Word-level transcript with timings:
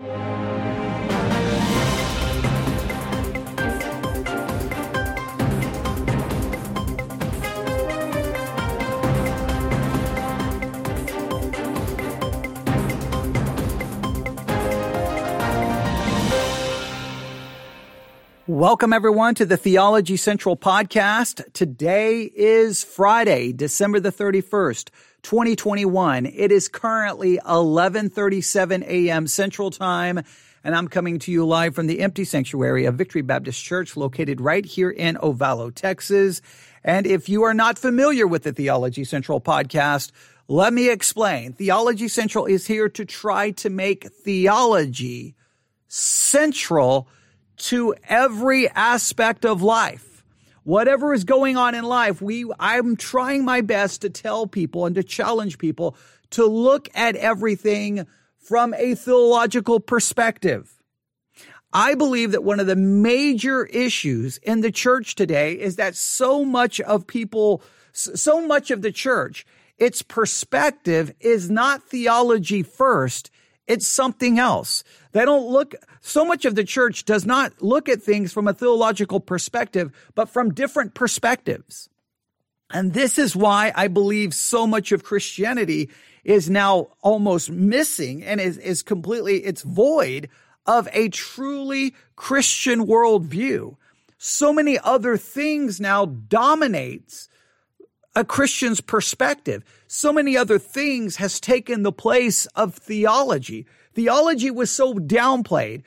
Welcome 0.00 0.14
everyone 18.94 19.34
to 19.34 19.44
the 19.44 19.58
Theology 19.58 20.16
Central 20.16 20.56
podcast. 20.56 21.52
Today 21.52 22.22
is 22.22 22.82
Friday, 22.82 23.52
December 23.52 24.00
the 24.00 24.10
31st, 24.10 24.88
2021. 25.22 26.26
It 26.26 26.52
is 26.52 26.68
currently 26.68 27.38
11:37 27.38 28.82
a.m. 28.86 29.26
Central 29.26 29.70
Time, 29.70 30.22
and 30.64 30.74
I'm 30.74 30.88
coming 30.88 31.18
to 31.20 31.32
you 31.32 31.46
live 31.46 31.74
from 31.74 31.86
the 31.86 32.00
empty 32.00 32.24
sanctuary 32.24 32.84
of 32.84 32.96
Victory 32.96 33.22
Baptist 33.22 33.62
Church 33.62 33.96
located 33.96 34.40
right 34.40 34.64
here 34.64 34.90
in 34.90 35.16
Ovalo, 35.16 35.74
Texas. 35.74 36.42
And 36.82 37.06
if 37.06 37.28
you 37.28 37.42
are 37.42 37.54
not 37.54 37.78
familiar 37.78 38.26
with 38.26 38.42
the 38.42 38.52
Theology 38.52 39.04
Central 39.04 39.40
podcast, 39.40 40.12
let 40.48 40.72
me 40.72 40.90
explain. 40.90 41.52
Theology 41.52 42.08
Central 42.08 42.46
is 42.46 42.66
here 42.66 42.88
to 42.88 43.04
try 43.04 43.52
to 43.52 43.70
make 43.70 44.10
theology 44.10 45.36
central 45.86 47.08
to 47.56 47.94
every 48.08 48.68
aspect 48.70 49.44
of 49.44 49.62
life. 49.62 50.09
Whatever 50.64 51.14
is 51.14 51.24
going 51.24 51.56
on 51.56 51.74
in 51.74 51.84
life, 51.84 52.20
we, 52.20 52.50
I'm 52.58 52.96
trying 52.96 53.44
my 53.44 53.60
best 53.60 54.02
to 54.02 54.10
tell 54.10 54.46
people 54.46 54.86
and 54.86 54.94
to 54.96 55.02
challenge 55.02 55.58
people 55.58 55.96
to 56.30 56.46
look 56.46 56.88
at 56.94 57.16
everything 57.16 58.06
from 58.38 58.74
a 58.74 58.94
theological 58.94 59.80
perspective. 59.80 60.80
I 61.72 61.94
believe 61.94 62.32
that 62.32 62.44
one 62.44 62.58
of 62.58 62.66
the 62.66 62.76
major 62.76 63.64
issues 63.66 64.38
in 64.38 64.60
the 64.60 64.72
church 64.72 65.14
today 65.14 65.52
is 65.54 65.76
that 65.76 65.94
so 65.94 66.44
much 66.44 66.80
of 66.80 67.06
people, 67.06 67.62
so 67.92 68.46
much 68.46 68.70
of 68.70 68.82
the 68.82 68.92
church, 68.92 69.46
its 69.78 70.02
perspective 70.02 71.14
is 71.20 71.48
not 71.48 71.82
theology 71.84 72.62
first. 72.62 73.30
It's 73.66 73.86
something 73.86 74.38
else. 74.38 74.82
They 75.12 75.24
don't 75.24 75.48
look, 75.48 75.74
so 76.00 76.24
much 76.24 76.44
of 76.44 76.54
the 76.54 76.64
church 76.64 77.04
does 77.04 77.26
not 77.26 77.60
look 77.60 77.88
at 77.88 78.02
things 78.02 78.32
from 78.32 78.46
a 78.46 78.54
theological 78.54 79.20
perspective, 79.20 79.90
but 80.14 80.28
from 80.28 80.54
different 80.54 80.94
perspectives. 80.94 81.88
And 82.72 82.92
this 82.92 83.18
is 83.18 83.34
why 83.34 83.72
I 83.74 83.88
believe 83.88 84.32
so 84.34 84.66
much 84.66 84.92
of 84.92 85.02
Christianity 85.02 85.90
is 86.22 86.48
now 86.48 86.90
almost 87.00 87.50
missing 87.50 88.22
and 88.22 88.40
is, 88.40 88.58
is 88.58 88.82
completely, 88.82 89.38
it's 89.38 89.62
void 89.62 90.28
of 90.66 90.88
a 90.92 91.08
truly 91.08 91.94
Christian 92.14 92.86
worldview. 92.86 93.76
So 94.18 94.52
many 94.52 94.78
other 94.78 95.16
things 95.16 95.80
now 95.80 96.04
dominates 96.04 97.28
a 98.14 98.24
Christian's 98.24 98.80
perspective. 98.80 99.64
So 99.86 100.12
many 100.12 100.36
other 100.36 100.58
things 100.58 101.16
has 101.16 101.40
taken 101.40 101.82
the 101.82 101.92
place 101.92 102.46
of 102.54 102.74
theology. 102.74 103.66
Theology 103.94 104.50
was 104.50 104.70
so 104.70 104.94
downplayed. 104.94 105.82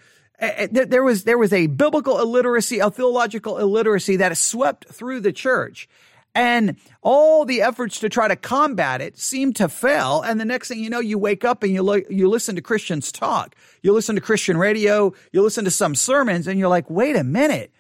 There 0.72 1.04
was, 1.04 1.24
there 1.24 1.38
was 1.38 1.54
a 1.54 1.68
biblical 1.68 2.20
illiteracy, 2.20 2.80
a 2.80 2.92
theological 2.92 3.58
illiteracy 3.60 4.18
that 4.18 4.38
swept 4.38 4.90
through 4.90 5.22
the 5.22 5.32
church. 5.32 5.88
And 6.36 6.78
all 7.04 7.46
the 7.46 7.62
efforts 7.62 8.00
to 8.00 8.10
try 8.10 8.28
to 8.28 8.36
combat 8.36 9.02
it 9.02 9.20
seemed 9.20 9.56
to 9.58 9.70
fail. 9.70 10.22
And 10.22 10.42
the 10.42 10.46
next 10.46 10.68
thing 10.68 10.80
you 10.80 10.90
know, 10.90 11.00
you 11.00 11.20
wake 11.20 11.46
up 11.46 11.62
and 11.62 11.72
you 11.72 12.06
you 12.10 12.28
listen 12.28 12.56
to 12.56 12.62
Christians 12.62 13.12
talk. 13.12 13.56
You 13.84 13.94
listen 13.94 14.16
to 14.16 14.22
Christian 14.22 14.58
radio. 14.58 15.14
You 15.32 15.44
listen 15.44 15.64
to 15.66 15.72
some 15.72 15.94
sermons 15.94 16.48
and 16.48 16.60
you're 16.60 16.70
like, 16.70 16.90
wait 16.90 17.16
a 17.16 17.24
minute. 17.24 17.72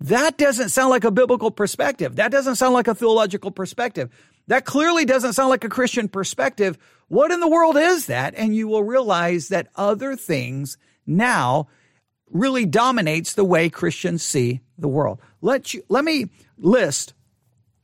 That 0.00 0.36
doesn't 0.36 0.70
sound 0.70 0.90
like 0.90 1.04
a 1.04 1.12
biblical 1.12 1.52
perspective. 1.52 2.16
That 2.16 2.32
doesn't 2.32 2.56
sound 2.56 2.74
like 2.74 2.88
a 2.88 2.94
theological 2.94 3.52
perspective. 3.52 4.10
That 4.48 4.64
clearly 4.64 5.04
doesn't 5.04 5.34
sound 5.34 5.50
like 5.50 5.62
a 5.62 5.68
Christian 5.68 6.08
perspective. 6.08 6.76
What 7.12 7.30
in 7.30 7.40
the 7.40 7.48
world 7.48 7.76
is 7.76 8.06
that? 8.06 8.32
And 8.38 8.56
you 8.56 8.68
will 8.68 8.84
realize 8.84 9.48
that 9.48 9.68
other 9.76 10.16
things 10.16 10.78
now 11.06 11.68
really 12.30 12.64
dominates 12.64 13.34
the 13.34 13.44
way 13.44 13.68
Christians 13.68 14.22
see 14.22 14.62
the 14.78 14.88
world. 14.88 15.20
Let 15.42 15.74
you, 15.74 15.82
let 15.90 16.04
me 16.04 16.30
list 16.56 17.12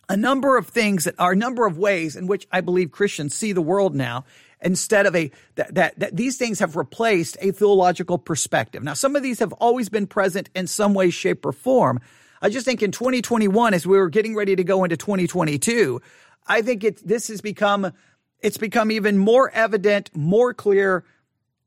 a 0.08 0.16
number 0.16 0.56
of 0.56 0.68
things 0.68 1.04
that 1.04 1.14
are 1.18 1.32
a 1.32 1.36
number 1.36 1.66
of 1.66 1.76
ways 1.76 2.16
in 2.16 2.26
which 2.26 2.48
I 2.50 2.62
believe 2.62 2.90
Christians 2.90 3.34
see 3.34 3.52
the 3.52 3.60
world 3.60 3.94
now 3.94 4.24
instead 4.62 5.04
of 5.04 5.14
a 5.14 5.30
that, 5.56 5.74
that, 5.74 5.98
that 5.98 6.16
these 6.16 6.38
things 6.38 6.60
have 6.60 6.74
replaced 6.74 7.36
a 7.42 7.50
theological 7.50 8.16
perspective. 8.16 8.82
Now 8.82 8.94
some 8.94 9.14
of 9.14 9.22
these 9.22 9.40
have 9.40 9.52
always 9.52 9.90
been 9.90 10.06
present 10.06 10.48
in 10.54 10.66
some 10.66 10.94
way 10.94 11.10
shape 11.10 11.44
or 11.44 11.52
form. 11.52 12.00
I 12.40 12.48
just 12.48 12.64
think 12.64 12.82
in 12.82 12.92
2021 12.92 13.74
as 13.74 13.86
we 13.86 13.98
were 13.98 14.08
getting 14.08 14.34
ready 14.34 14.56
to 14.56 14.64
go 14.64 14.84
into 14.84 14.96
2022, 14.96 16.00
I 16.46 16.62
think 16.62 16.82
it 16.82 17.06
this 17.06 17.28
has 17.28 17.42
become 17.42 17.92
it's 18.40 18.56
become 18.56 18.90
even 18.90 19.18
more 19.18 19.50
evident, 19.50 20.10
more 20.14 20.54
clear, 20.54 21.04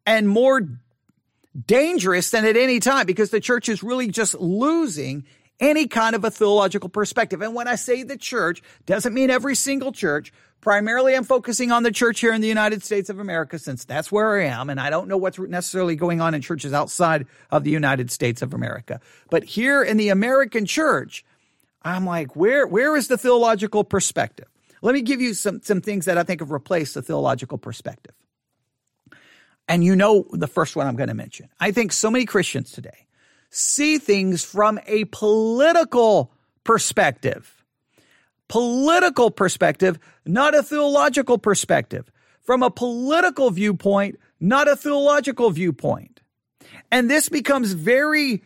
and 0.06 0.28
more 0.28 0.68
dangerous 1.68 2.30
than 2.32 2.46
at 2.46 2.56
any 2.56 2.80
time 2.80 3.06
because 3.06 3.30
the 3.30 3.40
church 3.40 3.70
is 3.70 3.84
really 3.84 4.08
just 4.08 4.36
losing 4.36 5.26
any 5.60 5.88
kind 5.88 6.16
of 6.16 6.24
a 6.24 6.32
theological 6.32 6.90
perspective. 6.90 7.42
And 7.42 7.54
when 7.54 7.68
I 7.68 7.76
say 7.76 8.04
the 8.04 8.18
church, 8.18 8.62
doesn't 8.86 9.14
mean 9.14 9.30
every 9.30 9.56
single 9.56 9.92
church. 9.92 10.34
Primarily, 10.60 11.16
I'm 11.16 11.24
focusing 11.24 11.72
on 11.72 11.84
the 11.84 11.92
church 11.92 12.20
here 12.20 12.34
in 12.34 12.42
the 12.42 12.48
United 12.48 12.84
States 12.84 13.10
of 13.10 13.20
America 13.20 13.60
since 13.60 13.86
that's 13.86 14.12
where 14.12 14.40
I 14.40 14.46
am. 14.46 14.70
And 14.70 14.80
I 14.80 14.90
don't 14.90 15.08
know 15.08 15.18
what's 15.18 15.40
necessarily 15.40 15.96
going 15.96 16.22
on 16.22 16.34
in 16.34 16.42
churches 16.42 16.74
outside 16.74 17.28
of 17.52 17.64
the 17.64 17.72
United 17.72 18.12
States 18.12 18.42
of 18.42 18.54
America. 18.54 19.00
But 19.30 19.44
here 19.44 19.84
in 19.84 19.98
the 19.98 20.10
American 20.10 20.66
church, 20.66 21.26
I'm 21.84 22.06
like, 22.06 22.36
where, 22.36 22.66
where 22.68 22.96
is 22.96 23.08
the 23.08 23.18
theological 23.18 23.84
perspective? 23.84 24.48
Let 24.82 24.94
me 24.94 25.02
give 25.02 25.22
you 25.22 25.34
some, 25.34 25.62
some 25.62 25.82
things 25.82 26.06
that 26.06 26.18
I 26.18 26.24
think 26.24 26.40
have 26.40 26.52
replaced 26.52 26.96
the 26.96 27.02
theological 27.02 27.58
perspective. 27.58 28.16
And 29.68 29.84
you 29.84 29.96
know 29.96 30.26
the 30.32 30.48
first 30.48 30.76
one 30.76 30.88
I'm 30.88 30.96
going 30.96 31.10
to 31.10 31.16
mention. 31.16 31.50
I 31.60 31.72
think 31.72 31.92
so 31.92 32.10
many 32.10 32.26
Christians 32.26 32.72
today 32.72 33.08
see 33.50 33.98
things 33.98 34.44
from 34.44 34.80
a 34.88 35.06
political 35.06 36.32
perspective. 36.64 37.64
Political 38.48 39.32
perspective, 39.32 40.00
not 40.26 40.56
a 40.56 40.64
theological 40.64 41.38
perspective. 41.38 42.12
From 42.42 42.64
a 42.64 42.72
political 42.72 43.52
viewpoint, 43.52 44.20
not 44.40 44.68
a 44.68 44.76
theological 44.76 45.52
viewpoint. 45.52 46.22
And 46.92 47.10
this 47.10 47.30
becomes 47.30 47.74
very 47.74 48.44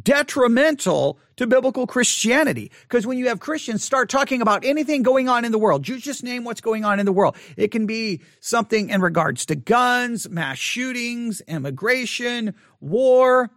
detrimental 0.00 1.18
to 1.42 1.46
biblical 1.46 1.86
Christianity. 1.86 2.70
Because 2.82 3.06
when 3.06 3.18
you 3.18 3.28
have 3.28 3.40
Christians 3.40 3.84
start 3.84 4.08
talking 4.08 4.40
about 4.40 4.64
anything 4.64 5.02
going 5.02 5.28
on 5.28 5.44
in 5.44 5.52
the 5.52 5.58
world, 5.58 5.86
you 5.86 5.98
just 5.98 6.22
name 6.22 6.44
what's 6.44 6.60
going 6.60 6.84
on 6.84 6.98
in 7.00 7.06
the 7.06 7.12
world. 7.12 7.36
It 7.56 7.70
can 7.70 7.86
be 7.86 8.22
something 8.40 8.90
in 8.90 9.00
regards 9.00 9.46
to 9.46 9.56
guns, 9.56 10.28
mass 10.28 10.58
shootings, 10.58 11.40
immigration, 11.42 12.54
war, 12.80 13.50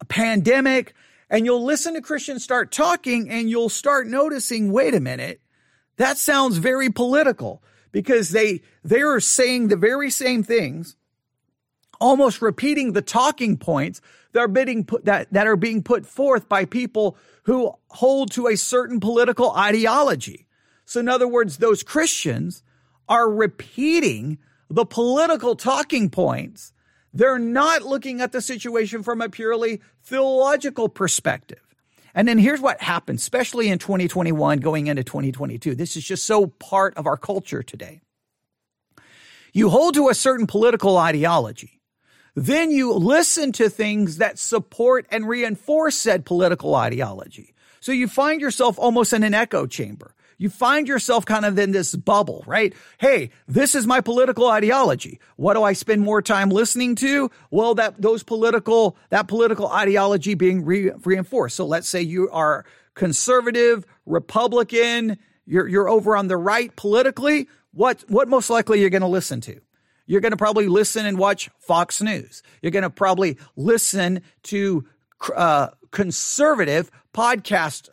a 0.00 0.04
pandemic. 0.04 0.94
And 1.30 1.46
you'll 1.46 1.64
listen 1.64 1.94
to 1.94 2.00
Christians 2.00 2.42
start 2.42 2.72
talking 2.72 3.30
and 3.30 3.48
you'll 3.48 3.68
start 3.68 4.08
noticing, 4.08 4.72
wait 4.72 4.94
a 4.94 5.00
minute, 5.00 5.40
that 5.96 6.18
sounds 6.18 6.56
very 6.56 6.90
political 6.90 7.62
because 7.92 8.30
they, 8.30 8.62
they 8.82 9.00
are 9.00 9.20
saying 9.20 9.68
the 9.68 9.76
very 9.76 10.10
same 10.10 10.42
things, 10.42 10.96
almost 12.00 12.42
repeating 12.42 12.92
the 12.92 13.02
talking 13.02 13.56
points 13.56 14.00
that 14.32 14.40
are 14.40 14.48
being 14.48 14.84
put, 14.84 15.04
that, 15.04 15.32
that 15.32 15.46
are 15.46 15.56
being 15.56 15.82
put 15.82 16.06
forth 16.06 16.48
by 16.48 16.64
people 16.64 17.16
who 17.44 17.72
hold 17.88 18.32
to 18.32 18.46
a 18.46 18.56
certain 18.56 19.00
political 19.00 19.52
ideology. 19.52 20.46
So 20.84 21.00
in 21.00 21.08
other 21.08 21.28
words, 21.28 21.58
those 21.58 21.82
Christians 21.82 22.62
are 23.08 23.30
repeating 23.30 24.38
the 24.68 24.86
political 24.86 25.56
talking 25.56 26.10
points. 26.10 26.72
They're 27.12 27.38
not 27.38 27.82
looking 27.82 28.20
at 28.20 28.32
the 28.32 28.40
situation 28.40 29.02
from 29.02 29.20
a 29.20 29.28
purely 29.28 29.80
theological 30.02 30.88
perspective. 30.88 31.60
And 32.14 32.26
then 32.26 32.38
here's 32.38 32.60
what 32.60 32.80
happens, 32.80 33.22
especially 33.22 33.68
in 33.68 33.78
2021 33.78 34.58
going 34.58 34.86
into 34.86 35.04
2022. 35.04 35.74
This 35.74 35.96
is 35.96 36.04
just 36.04 36.24
so 36.24 36.46
part 36.46 36.96
of 36.96 37.06
our 37.06 37.16
culture 37.16 37.62
today. 37.62 38.00
You 39.52 39.70
hold 39.70 39.94
to 39.94 40.08
a 40.08 40.14
certain 40.14 40.46
political 40.46 40.96
ideology 40.96 41.79
then 42.34 42.70
you 42.70 42.92
listen 42.92 43.52
to 43.52 43.68
things 43.68 44.18
that 44.18 44.38
support 44.38 45.06
and 45.10 45.28
reinforce 45.28 45.96
said 45.96 46.24
political 46.24 46.74
ideology. 46.74 47.54
So 47.80 47.92
you 47.92 48.08
find 48.08 48.40
yourself 48.40 48.78
almost 48.78 49.12
in 49.12 49.22
an 49.22 49.34
echo 49.34 49.66
chamber. 49.66 50.14
You 50.40 50.48
find 50.48 50.88
yourself 50.88 51.26
kind 51.26 51.44
of 51.44 51.58
in 51.58 51.72
this 51.72 51.94
bubble, 51.94 52.44
right? 52.46 52.72
Hey, 52.96 53.28
this 53.46 53.74
is 53.74 53.86
my 53.86 54.00
political 54.00 54.48
ideology. 54.48 55.20
What 55.36 55.52
do 55.52 55.62
I 55.62 55.74
spend 55.74 56.00
more 56.00 56.22
time 56.22 56.48
listening 56.48 56.94
to? 56.96 57.30
Well, 57.50 57.74
that 57.74 58.00
those 58.00 58.22
political 58.22 58.96
that 59.10 59.28
political 59.28 59.68
ideology 59.68 60.32
being 60.32 60.64
re- 60.64 60.92
reinforced. 61.04 61.56
So 61.56 61.66
let's 61.66 61.88
say 61.88 62.00
you 62.00 62.30
are 62.30 62.64
conservative, 62.94 63.84
Republican, 64.06 65.18
you're 65.44 65.68
you're 65.68 65.90
over 65.90 66.16
on 66.16 66.28
the 66.28 66.38
right 66.38 66.74
politically. 66.74 67.46
What 67.72 68.04
what 68.08 68.26
most 68.26 68.48
likely 68.48 68.80
you're 68.80 68.88
going 68.88 69.02
to 69.02 69.08
listen 69.08 69.42
to? 69.42 69.60
You're 70.10 70.20
going 70.20 70.32
to 70.32 70.36
probably 70.36 70.66
listen 70.66 71.06
and 71.06 71.16
watch 71.16 71.48
Fox 71.60 72.02
News. 72.02 72.42
You're 72.62 72.72
going 72.72 72.82
to 72.82 72.90
probably 72.90 73.38
listen 73.54 74.22
to 74.42 74.84
uh, 75.36 75.68
conservative 75.92 76.90
podcast 77.14 77.88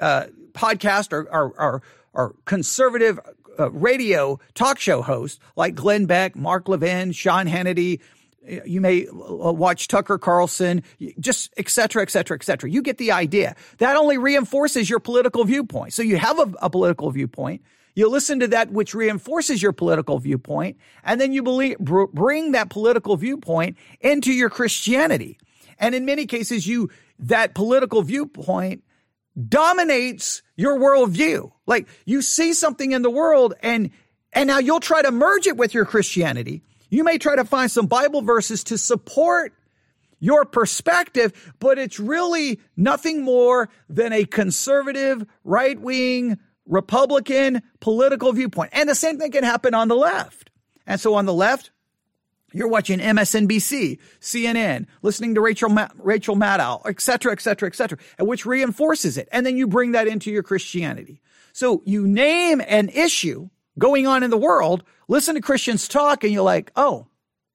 uh, 0.00 0.26
podcast 0.52 1.12
or, 1.12 1.28
or, 1.34 1.52
or, 1.58 1.82
or 2.12 2.34
conservative 2.44 3.18
uh, 3.58 3.72
radio 3.72 4.38
talk 4.54 4.78
show 4.78 5.02
hosts 5.02 5.40
like 5.56 5.74
Glenn 5.74 6.06
Beck, 6.06 6.36
Mark 6.36 6.68
Levin, 6.68 7.10
Sean 7.10 7.46
Hannity. 7.46 7.98
You 8.64 8.80
may 8.80 9.08
uh, 9.08 9.50
watch 9.50 9.88
Tucker 9.88 10.18
Carlson, 10.18 10.84
just 11.18 11.52
et 11.56 11.68
cetera, 11.68 12.02
et 12.02 12.10
cetera, 12.10 12.36
et 12.36 12.44
cetera. 12.44 12.70
You 12.70 12.80
get 12.80 12.98
the 12.98 13.10
idea. 13.10 13.56
That 13.78 13.96
only 13.96 14.18
reinforces 14.18 14.88
your 14.88 15.00
political 15.00 15.42
viewpoint. 15.42 15.94
So 15.94 16.02
you 16.02 16.16
have 16.16 16.38
a, 16.38 16.52
a 16.62 16.70
political 16.70 17.10
viewpoint. 17.10 17.62
You 17.96 18.10
listen 18.10 18.40
to 18.40 18.48
that 18.48 18.70
which 18.70 18.94
reinforces 18.94 19.62
your 19.62 19.72
political 19.72 20.18
viewpoint, 20.18 20.76
and 21.02 21.18
then 21.18 21.32
you 21.32 21.42
believe, 21.42 21.78
bring 21.78 22.52
that 22.52 22.68
political 22.68 23.16
viewpoint 23.16 23.78
into 24.00 24.32
your 24.32 24.50
Christianity. 24.50 25.38
And 25.78 25.94
in 25.94 26.04
many 26.04 26.26
cases, 26.26 26.66
you, 26.66 26.90
that 27.18 27.54
political 27.54 28.02
viewpoint 28.02 28.84
dominates 29.48 30.42
your 30.56 30.78
worldview. 30.78 31.50
Like 31.66 31.88
you 32.04 32.22
see 32.22 32.52
something 32.52 32.92
in 32.92 33.02
the 33.02 33.10
world 33.10 33.54
and, 33.62 33.90
and 34.32 34.46
now 34.46 34.58
you'll 34.58 34.80
try 34.80 35.02
to 35.02 35.10
merge 35.10 35.46
it 35.46 35.56
with 35.56 35.74
your 35.74 35.84
Christianity. 35.84 36.62
You 36.88 37.04
may 37.04 37.18
try 37.18 37.36
to 37.36 37.44
find 37.44 37.70
some 37.70 37.86
Bible 37.86 38.22
verses 38.22 38.64
to 38.64 38.78
support 38.78 39.52
your 40.18 40.44
perspective, 40.46 41.54
but 41.58 41.78
it's 41.78 42.00
really 42.00 42.60
nothing 42.76 43.22
more 43.22 43.68
than 43.88 44.12
a 44.12 44.24
conservative, 44.24 45.26
right 45.44 45.78
wing, 45.78 46.38
Republican 46.66 47.62
political 47.80 48.32
viewpoint. 48.32 48.70
And 48.72 48.88
the 48.88 48.94
same 48.94 49.18
thing 49.18 49.32
can 49.32 49.44
happen 49.44 49.74
on 49.74 49.88
the 49.88 49.96
left. 49.96 50.50
And 50.86 51.00
so 51.00 51.14
on 51.14 51.26
the 51.26 51.34
left, 51.34 51.70
you're 52.52 52.68
watching 52.68 53.00
MSNBC, 53.00 53.98
CNN, 54.20 54.86
listening 55.02 55.34
to 55.34 55.40
Rachel, 55.40 55.68
Ma- 55.68 55.88
Rachel 55.98 56.36
Maddow, 56.36 56.82
et 56.86 57.00
cetera, 57.00 57.32
et 57.32 57.40
cetera, 57.40 57.68
et 57.68 57.74
cetera, 57.74 57.98
which 58.20 58.46
reinforces 58.46 59.18
it. 59.18 59.28
And 59.32 59.44
then 59.44 59.56
you 59.56 59.66
bring 59.66 59.92
that 59.92 60.06
into 60.06 60.30
your 60.30 60.42
Christianity. 60.42 61.20
So 61.52 61.82
you 61.84 62.06
name 62.06 62.62
an 62.66 62.88
issue 62.88 63.48
going 63.78 64.06
on 64.06 64.22
in 64.22 64.30
the 64.30 64.38
world, 64.38 64.84
listen 65.08 65.34
to 65.34 65.40
Christians 65.40 65.88
talk, 65.88 66.24
and 66.24 66.32
you're 66.32 66.42
like, 66.42 66.72
oh, 66.76 67.06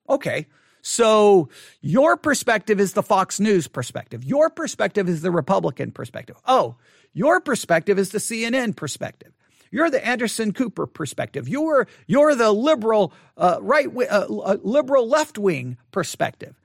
okay. 0.09 0.47
So 0.81 1.49
your 1.81 2.17
perspective 2.17 2.79
is 2.79 2.93
the 2.93 3.03
Fox 3.03 3.39
News 3.39 3.67
perspective. 3.67 4.23
Your 4.23 4.49
perspective 4.49 5.07
is 5.07 5.21
the 5.21 5.31
Republican 5.31 5.91
perspective. 5.91 6.35
Oh, 6.45 6.75
your 7.13 7.41
perspective 7.41 7.99
is 7.99 8.09
the 8.09 8.19
CNN 8.19 8.75
perspective. 8.75 9.33
You're 9.71 9.89
the 9.89 10.05
Anderson 10.05 10.51
Cooper 10.51 10.85
perspective. 10.85 11.47
You're 11.47 11.87
you're 12.05 12.35
the 12.35 12.51
liberal 12.51 13.13
uh, 13.37 13.57
right 13.61 13.87
uh, 13.87 14.25
uh, 14.29 14.57
liberal 14.61 15.07
left 15.07 15.37
wing 15.37 15.77
perspective. 15.91 16.59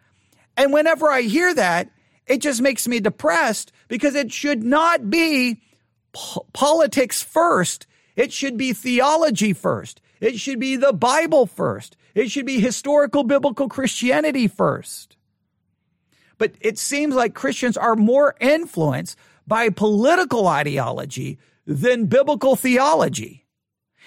And 0.56 0.72
whenever 0.72 1.10
I 1.10 1.22
hear 1.22 1.54
that, 1.54 1.90
it 2.26 2.40
just 2.40 2.60
makes 2.60 2.88
me 2.88 2.98
depressed 2.98 3.70
because 3.88 4.14
it 4.14 4.32
should 4.32 4.64
not 4.64 5.08
be 5.08 5.60
po- 6.12 6.46
politics 6.52 7.22
first. 7.22 7.86
It 8.16 8.32
should 8.32 8.56
be 8.56 8.72
theology 8.72 9.52
first. 9.52 10.00
It 10.20 10.38
should 10.38 10.58
be 10.58 10.76
the 10.76 10.92
Bible 10.92 11.46
first. 11.46 11.96
It 12.14 12.30
should 12.30 12.46
be 12.46 12.58
historical 12.58 13.22
biblical 13.22 13.68
Christianity 13.68 14.48
first. 14.48 15.16
But 16.38 16.52
it 16.60 16.78
seems 16.78 17.14
like 17.14 17.34
Christians 17.34 17.76
are 17.76 17.94
more 17.94 18.34
influenced 18.40 19.18
by 19.46 19.68
political 19.68 20.46
ideology 20.46 21.38
than 21.66 22.06
biblical 22.06 22.56
theology. 22.56 23.44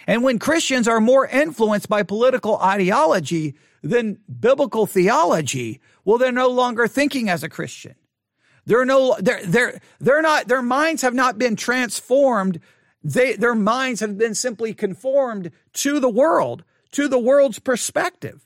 And 0.07 0.23
when 0.23 0.39
Christians 0.39 0.87
are 0.87 1.01
more 1.01 1.27
influenced 1.27 1.89
by 1.89 2.03
political 2.03 2.57
ideology 2.59 3.55
than 3.83 4.19
biblical 4.39 4.85
theology, 4.85 5.81
well, 6.05 6.17
they're 6.17 6.31
no 6.31 6.49
longer 6.49 6.87
thinking 6.87 7.29
as 7.29 7.43
a 7.43 7.49
Christian. 7.49 7.95
They're 8.65 8.85
no, 8.85 9.15
they're, 9.19 9.45
they're, 9.45 9.81
they're 9.99 10.21
not, 10.21 10.47
their 10.47 10.61
minds 10.61 11.01
have 11.01 11.13
not 11.13 11.37
been 11.37 11.55
transformed. 11.55 12.59
They, 13.03 13.33
their 13.33 13.55
minds 13.55 13.99
have 14.01 14.17
been 14.17 14.35
simply 14.35 14.73
conformed 14.73 15.51
to 15.73 15.99
the 15.99 16.09
world, 16.09 16.63
to 16.91 17.07
the 17.07 17.19
world's 17.19 17.59
perspective. 17.59 18.45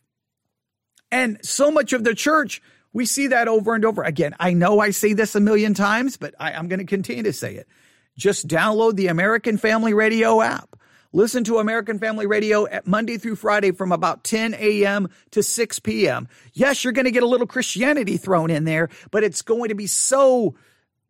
And 1.12 1.40
so 1.44 1.70
much 1.70 1.94
of 1.94 2.04
the 2.04 2.16
church, 2.16 2.62
we 2.94 3.06
see 3.06 3.28
that 3.28 3.48
over 3.48 3.74
and 3.74 3.84
over 3.84 4.04
again. 4.04 4.36
I 4.40 4.54
know 4.54 4.80
I 4.80 4.92
say 4.92 5.14
this 5.14 5.36
a 5.36 5.40
million 5.40 5.74
times, 5.74 6.18
but 6.18 6.36
I, 6.40 6.54
I'm 6.54 6.68
going 6.68 6.80
to 6.80 6.86
continue 6.86 7.24
to 7.24 7.34
say 7.34 7.56
it. 7.56 7.68
Just 8.16 8.48
download 8.48 8.96
the 8.96 9.08
American 9.08 9.58
Family 9.58 9.94
Radio 9.94 10.42
app. 10.42 10.80
Listen 11.12 11.44
to 11.44 11.60
American 11.60 12.00
Family 12.00 12.26
Radio 12.26 12.68
at 12.68 12.88
Monday 12.88 13.18
through 13.18 13.36
Friday 13.36 13.72
from 13.72 13.92
about 13.92 14.24
10 14.24 14.56
a.m. 14.56 15.10
to 15.32 15.44
6 15.44 15.80
p.m. 15.80 16.28
Yes, 16.54 16.84
you're 16.84 16.94
going 16.94 17.06
to 17.06 17.12
get 17.12 17.24
a 17.24 17.28
little 17.28 17.46
Christianity 17.46 18.18
thrown 18.18 18.50
in 18.50 18.64
there, 18.64 18.90
but 19.12 19.24
it's 19.24 19.44
going 19.44 19.70
to 19.70 19.76
be 19.76 19.86
so 19.86 20.56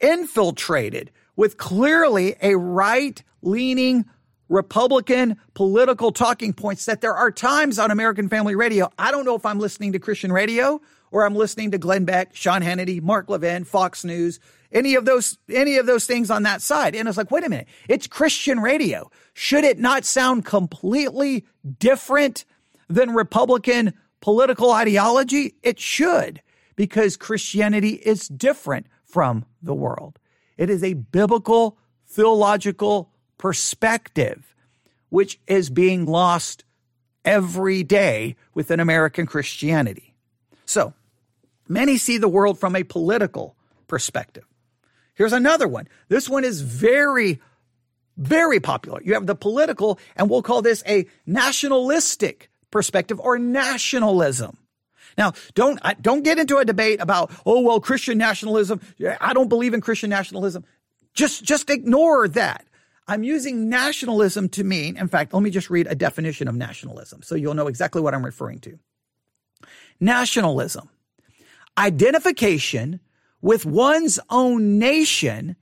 infiltrated 0.01 1.11
with 1.35 1.57
clearly 1.57 2.35
a 2.41 2.55
right 2.55 3.23
leaning 3.41 4.05
Republican 4.49 5.37
political 5.53 6.11
talking 6.11 6.53
points 6.53 6.85
that 6.85 7.01
there 7.01 7.15
are 7.15 7.31
times 7.31 7.79
on 7.79 7.89
American 7.89 8.27
Family 8.27 8.55
Radio. 8.55 8.89
I 8.99 9.11
don't 9.11 9.25
know 9.25 9.35
if 9.35 9.45
I'm 9.45 9.59
listening 9.59 9.93
to 9.93 9.99
Christian 9.99 10.31
radio 10.31 10.81
or 11.13 11.25
I'm 11.25 11.35
listening 11.35 11.71
to 11.71 11.77
Glenn 11.77 12.05
Beck, 12.05 12.35
Sean 12.35 12.63
Hannity, 12.63 12.99
Mark 12.99 13.29
Levin, 13.29 13.65
Fox 13.65 14.03
News, 14.03 14.39
any 14.71 14.95
of 14.95 15.05
those, 15.05 15.37
any 15.47 15.77
of 15.77 15.85
those 15.85 16.07
things 16.07 16.31
on 16.31 16.41
that 16.43 16.59
side. 16.59 16.95
And 16.95 17.07
it's 17.07 17.17
like, 17.17 17.29
wait 17.29 17.45
a 17.45 17.49
minute, 17.49 17.67
it's 17.87 18.07
Christian 18.07 18.59
radio. 18.59 19.11
Should 19.35 19.63
it 19.63 19.77
not 19.77 20.05
sound 20.05 20.43
completely 20.43 21.45
different 21.77 22.45
than 22.89 23.13
Republican 23.13 23.93
political 24.21 24.71
ideology? 24.71 25.53
It 25.61 25.79
should, 25.79 26.41
because 26.75 27.15
Christianity 27.15 27.91
is 27.93 28.27
different 28.27 28.87
from 29.03 29.45
the 29.61 29.75
world. 29.75 30.17
It 30.57 30.71
is 30.71 30.83
a 30.83 30.95
biblical, 30.95 31.77
theological 32.07 33.11
perspective, 33.37 34.55
which 35.09 35.39
is 35.45 35.69
being 35.69 36.07
lost 36.07 36.63
every 37.23 37.83
day 37.83 38.35
within 38.55 38.79
American 38.79 39.27
Christianity. 39.27 40.15
So, 40.65 40.95
many 41.67 41.97
see 41.97 42.17
the 42.17 42.27
world 42.27 42.59
from 42.59 42.75
a 42.75 42.83
political 42.83 43.55
perspective. 43.87 44.45
Here's 45.15 45.33
another 45.33 45.67
one. 45.67 45.87
This 46.09 46.27
one 46.27 46.43
is 46.43 46.61
very, 46.61 47.39
very 48.17 48.59
popular. 48.59 49.01
You 49.03 49.13
have 49.13 49.27
the 49.27 49.35
political, 49.35 49.99
and 50.15 50.29
we'll 50.29 50.41
call 50.41 50.61
this 50.61 50.83
a 50.87 51.05
nationalistic 51.25 52.49
perspective 52.71 53.19
or 53.19 53.37
nationalism. 53.37 54.57
Now, 55.17 55.33
don't 55.53 55.79
don't 56.01 56.23
get 56.23 56.39
into 56.39 56.57
a 56.57 56.65
debate 56.65 56.99
about 56.99 57.31
oh 57.45 57.61
well 57.61 57.79
Christian 57.79 58.17
nationalism. 58.17 58.81
I 59.21 59.33
don't 59.33 59.49
believe 59.49 59.73
in 59.73 59.81
Christian 59.81 60.09
nationalism. 60.09 60.65
Just 61.13 61.43
just 61.43 61.69
ignore 61.69 62.27
that. 62.29 62.65
I'm 63.07 63.23
using 63.23 63.69
nationalism 63.69 64.49
to 64.49 64.63
mean, 64.63 64.97
in 64.97 65.07
fact, 65.07 65.33
let 65.33 65.43
me 65.43 65.49
just 65.49 65.69
read 65.69 65.87
a 65.87 65.95
definition 65.95 66.47
of 66.47 66.55
nationalism 66.55 67.21
so 67.21 67.35
you'll 67.35 67.53
know 67.53 67.67
exactly 67.67 68.01
what 68.01 68.13
I'm 68.13 68.25
referring 68.25 68.59
to. 68.59 68.79
Nationalism, 69.99 70.89
identification 71.77 72.99
with 73.41 73.65
one's 73.65 74.19
own 74.29 74.79
nation 74.79 75.55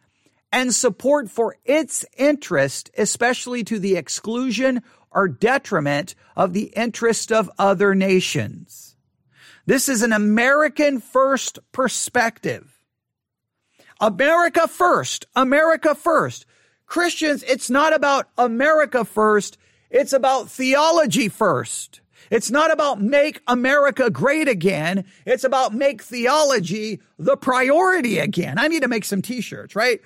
and 0.51 0.73
support 0.73 1.29
for 1.29 1.57
its 1.65 2.05
interest, 2.17 2.91
especially 2.97 3.63
to 3.63 3.79
the 3.79 3.95
exclusion 3.95 4.81
or 5.11 5.27
detriment 5.27 6.15
of 6.35 6.53
the 6.53 6.71
interest 6.75 7.31
of 7.31 7.49
other 7.57 7.95
nations. 7.95 8.95
This 9.65 9.87
is 9.87 10.01
an 10.01 10.11
American 10.11 10.99
first 10.99 11.59
perspective. 11.71 12.79
America 13.99 14.67
first, 14.67 15.25
America 15.35 15.95
first. 15.95 16.45
Christians, 16.85 17.43
it's 17.43 17.69
not 17.69 17.93
about 17.93 18.29
America 18.37 19.05
first. 19.05 19.57
It's 19.89 20.11
about 20.11 20.49
theology 20.49 21.29
first. 21.29 22.00
It's 22.31 22.49
not 22.49 22.71
about 22.71 23.01
make 23.01 23.41
America 23.45 24.09
great 24.09 24.47
again. 24.47 25.03
It's 25.25 25.43
about 25.43 25.73
make 25.73 26.01
theology 26.01 27.01
the 27.19 27.35
priority 27.35 28.19
again. 28.19 28.57
I 28.57 28.69
need 28.69 28.83
to 28.83 28.87
make 28.87 29.03
some 29.03 29.21
t-shirts, 29.21 29.75
right? 29.75 30.01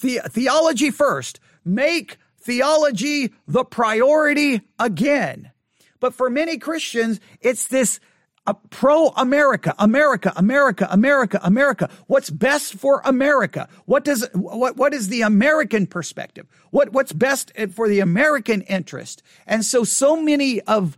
The- 0.00 0.20
theology 0.28 0.90
first. 0.90 1.38
Make 1.64 2.18
theology 2.40 3.32
the 3.46 3.64
priority 3.64 4.62
again. 4.78 5.52
But 6.00 6.14
for 6.14 6.28
many 6.28 6.58
Christians, 6.58 7.20
it's 7.40 7.68
this 7.68 8.00
uh, 8.48 8.54
pro 8.70 9.08
America, 9.10 9.74
America, 9.78 10.32
America, 10.34 10.88
America, 10.90 11.38
America. 11.42 11.90
What's 12.06 12.30
best 12.30 12.74
for 12.74 13.02
America? 13.04 13.68
What 13.84 14.04
does 14.04 14.26
what 14.32 14.76
what 14.76 14.94
is 14.94 15.08
the 15.08 15.22
American 15.22 15.86
perspective? 15.86 16.48
What 16.70 16.92
what's 16.92 17.12
best 17.12 17.52
for 17.72 17.88
the 17.88 18.00
American 18.00 18.62
interest? 18.62 19.22
And 19.46 19.64
so 19.64 19.84
so 19.84 20.20
many 20.20 20.60
of 20.62 20.96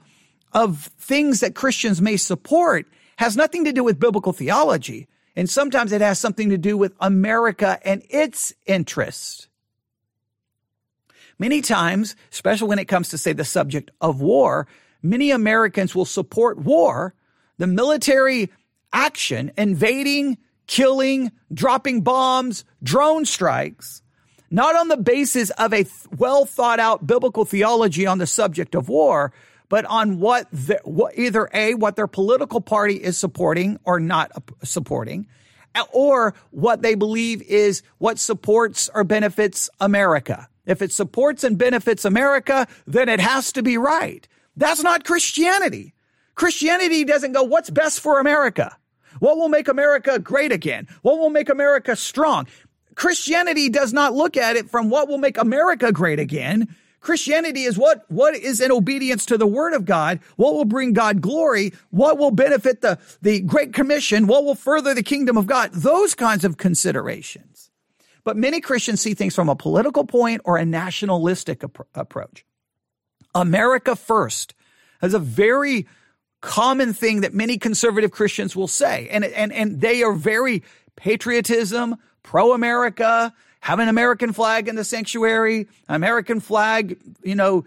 of 0.53 0.91
things 0.99 1.41
that 1.41 1.55
Christians 1.55 2.01
may 2.01 2.17
support 2.17 2.87
has 3.17 3.37
nothing 3.37 3.65
to 3.65 3.73
do 3.73 3.85
with 3.85 4.01
biblical 4.01 4.33
theology. 4.33 5.07
And 5.37 5.49
sometimes 5.49 5.93
it 5.93 6.01
has 6.01 6.19
something 6.19 6.51
to 6.51 6.59
do 6.59 6.77
with 6.77 6.95
America 7.01 7.79
and 7.85 8.03
its 8.11 8.53
interests. 8.67 9.49
Many 11.39 11.63
times, 11.63 12.17
especially 12.33 12.69
when 12.69 12.79
it 12.79 12.89
comes 12.89 13.09
to 13.11 13.19
say 13.19 13.33
the 13.33 13.45
subject 13.45 13.91
of 14.01 14.21
war, 14.21 14.67
many 15.03 15.31
Americans 15.31 15.95
will 15.95 16.05
support 16.05 16.59
war, 16.59 17.15
the 17.59 17.67
military 17.67 18.51
action, 18.93 19.51
invading, 19.57 20.37
killing, 20.67 21.33
dropping 21.53 22.03
bombs, 22.03 22.65
drone 22.83 23.25
strikes, 23.25 24.03
not 24.51 24.77
on 24.77 24.89
the 24.89 24.97
basis 24.97 25.51
of 25.51 25.73
a 25.73 25.87
well 26.17 26.45
thought 26.45 26.81
out 26.81 27.07
biblical 27.07 27.45
theology 27.45 28.07
on 28.07 28.19
the 28.19 28.27
subject 28.27 28.75
of 28.75 28.89
war, 28.89 29.33
but 29.71 29.87
on 29.87 30.21
what, 30.21 30.47
the, 30.53 30.79
what 30.85 31.17
either 31.17 31.49
A, 31.55 31.75
what 31.75 31.97
their 31.97 32.07
political 32.07 32.61
party 32.61 32.97
is 32.97 33.17
supporting 33.17 33.79
or 33.85 33.99
not 33.99 34.31
supporting, 34.63 35.27
or 35.93 36.35
what 36.51 36.83
they 36.83 36.97
believe 36.97 37.41
is 37.43 37.83
what 37.99 38.19
supports 38.19 38.91
or 38.93 39.05
benefits 39.05 39.71
America. 39.81 40.49
If 40.67 40.83
it 40.83 40.93
supports 40.93 41.45
and 41.45 41.57
benefits 41.57 42.05
America, 42.05 42.67
then 42.87 43.09
it 43.09 43.21
has 43.21 43.53
to 43.53 43.63
be 43.63 43.79
right. 43.79 44.27
That's 44.57 44.83
not 44.83 45.05
Christianity. 45.05 45.95
Christianity 46.35 47.05
doesn't 47.05 47.33
go, 47.33 47.45
what's 47.45 47.71
best 47.71 48.01
for 48.01 48.19
America? 48.19 48.77
What 49.21 49.37
will 49.37 49.49
make 49.49 49.69
America 49.69 50.19
great 50.19 50.53
again? 50.53 50.89
What 51.03 51.19
will 51.19 51.31
make 51.31 51.49
America 51.49 51.95
strong? 51.95 52.49
Christianity 52.97 53.69
does 53.69 53.93
not 53.93 54.15
look 54.15 54.37
at 54.37 54.57
it 54.57 54.69
from 54.69 54.91
what 54.91 55.09
will 55.09 55.19
make 55.19 55.39
America 55.39 55.93
great 55.93 56.19
again. 56.19 56.75
Christianity 57.01 57.63
is 57.63 57.79
what, 57.79 58.05
what 58.09 58.35
is 58.35 58.61
in 58.61 58.71
obedience 58.71 59.25
to 59.27 59.39
the 59.39 59.47
word 59.47 59.73
of 59.73 59.85
God, 59.85 60.21
what 60.37 60.55
will 60.55 60.67
bring 60.67 60.93
God 60.93 61.21
glory, 61.21 61.73
what 61.91 62.19
will 62.19 62.31
benefit 62.31 62.83
the, 62.83 62.99
the 63.23 63.41
Great 63.41 63.73
Commission, 63.73 64.27
what 64.27 64.45
will 64.45 64.55
further 64.55 64.95
the 64.95 65.03
kingdom 65.03 65.37
of 65.37 65.47
God, 65.47 65.73
those 65.73 66.15
kinds 66.15 66.45
of 66.45 66.59
considerations. 66.59 67.71
But 68.23 68.37
many 68.37 68.61
Christians 68.61 69.01
see 69.01 69.15
things 69.15 69.35
from 69.35 69.49
a 69.49 69.57
political 69.57 70.05
point 70.05 70.43
or 70.45 70.59
a 70.59 70.67
nationalistic 70.67 71.65
ap- 71.65 71.87
approach. 71.95 72.45
America 73.35 73.97
first 73.97 74.55
is 75.03 75.15
a 75.15 75.19
very 75.19 75.87
common 76.43 76.93
thing 76.93 77.23
that 77.23 77.33
many 77.33 77.57
conservative 77.57 78.11
Christians 78.11 78.55
will 78.55 78.69
say. 78.69 79.09
And, 79.11 79.25
and, 79.25 79.53
and 79.53 79.81
they 79.81 80.03
are 80.03 80.13
very 80.13 80.63
patriotism, 80.97 81.97
pro 82.23 82.53
America, 82.53 83.33
have 83.61 83.79
an 83.79 83.89
American 83.89 84.33
flag 84.33 84.69
in 84.69 84.75
the 84.75 84.85
sanctuary, 84.85 85.69
American 85.89 86.41
flag, 86.41 86.99
you 87.23 87.35
know, 87.35 87.65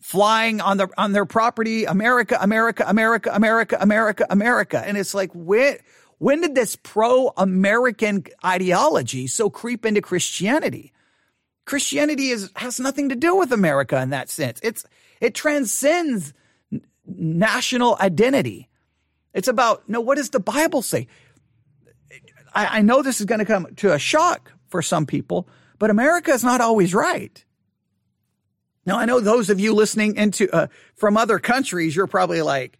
flying 0.00 0.60
on 0.60 0.76
the 0.76 0.88
on 0.96 1.12
their 1.12 1.26
property, 1.26 1.84
America, 1.84 2.38
America, 2.40 2.84
America, 2.86 3.30
America, 3.32 3.76
America, 3.80 4.26
America. 4.30 4.82
And 4.86 4.96
it's 4.96 5.14
like 5.14 5.30
when 5.34 5.78
when 6.18 6.40
did 6.40 6.54
this 6.54 6.76
pro-American 6.76 8.24
ideology 8.44 9.26
so 9.26 9.50
creep 9.50 9.84
into 9.84 10.00
Christianity? 10.00 10.92
Christianity 11.64 12.28
is 12.28 12.50
has 12.54 12.78
nothing 12.78 13.08
to 13.08 13.16
do 13.16 13.34
with 13.34 13.52
America 13.52 14.00
in 14.00 14.10
that 14.10 14.30
sense. 14.30 14.60
It's 14.62 14.84
it 15.20 15.34
transcends 15.34 16.32
national 17.06 17.96
identity. 18.00 18.68
It's 19.32 19.48
about 19.48 19.88
no, 19.88 20.00
what 20.00 20.16
does 20.16 20.30
the 20.30 20.40
Bible 20.40 20.82
say? 20.82 21.08
I, 22.54 22.78
I 22.78 22.82
know 22.82 23.02
this 23.02 23.18
is 23.18 23.26
going 23.26 23.40
to 23.40 23.44
come 23.44 23.74
to 23.76 23.92
a 23.92 23.98
shock 23.98 24.52
for 24.74 24.82
some 24.82 25.06
people, 25.06 25.46
but 25.78 25.88
America 25.88 26.32
is 26.32 26.42
not 26.42 26.60
always 26.60 26.92
right. 26.92 27.44
Now, 28.84 28.98
I 28.98 29.04
know 29.04 29.20
those 29.20 29.48
of 29.48 29.60
you 29.60 29.72
listening 29.72 30.16
into 30.16 30.52
uh, 30.52 30.66
from 30.96 31.16
other 31.16 31.38
countries, 31.38 31.94
you're 31.94 32.08
probably 32.08 32.42
like, 32.42 32.76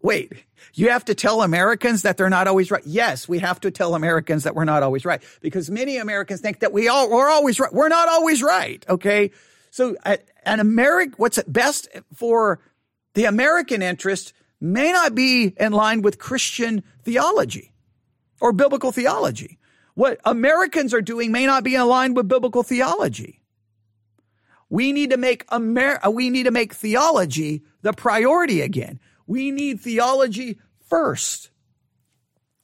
wait, 0.00 0.32
you 0.74 0.90
have 0.90 1.04
to 1.06 1.16
tell 1.16 1.42
Americans 1.42 2.02
that 2.02 2.18
they're 2.18 2.30
not 2.30 2.46
always 2.46 2.70
right. 2.70 2.84
Yes, 2.86 3.28
we 3.28 3.40
have 3.40 3.58
to 3.62 3.72
tell 3.72 3.96
Americans 3.96 4.44
that 4.44 4.54
we're 4.54 4.64
not 4.64 4.84
always 4.84 5.04
right 5.04 5.20
because 5.40 5.68
many 5.68 5.96
Americans 5.96 6.40
think 6.40 6.60
that 6.60 6.72
we 6.72 6.86
all 6.86 7.10
we're 7.10 7.28
always 7.28 7.58
right. 7.58 7.72
We're 7.72 7.88
not 7.88 8.08
always 8.08 8.40
right. 8.40 8.86
Okay. 8.88 9.32
So 9.72 9.96
an 10.04 10.60
American, 10.60 11.14
what's 11.16 11.42
best 11.48 11.88
for 12.14 12.60
the 13.14 13.24
American 13.24 13.82
interest 13.82 14.34
may 14.60 14.92
not 14.92 15.16
be 15.16 15.52
in 15.58 15.72
line 15.72 16.00
with 16.00 16.20
Christian 16.20 16.84
theology 17.02 17.72
or 18.40 18.52
biblical 18.52 18.92
theology. 18.92 19.58
What 19.98 20.20
Americans 20.24 20.94
are 20.94 21.02
doing 21.02 21.32
may 21.32 21.44
not 21.44 21.64
be 21.64 21.74
aligned 21.74 22.14
with 22.14 22.28
biblical 22.28 22.62
theology. 22.62 23.42
We 24.70 24.92
need 24.92 25.10
to 25.10 25.16
make 25.16 25.44
Amer- 25.50 25.98
uh, 26.06 26.10
we 26.10 26.30
need 26.30 26.44
to 26.44 26.52
make 26.52 26.72
theology 26.72 27.64
the 27.82 27.92
priority 27.92 28.60
again. 28.60 29.00
We 29.26 29.50
need 29.50 29.80
theology 29.80 30.60
first. 30.88 31.50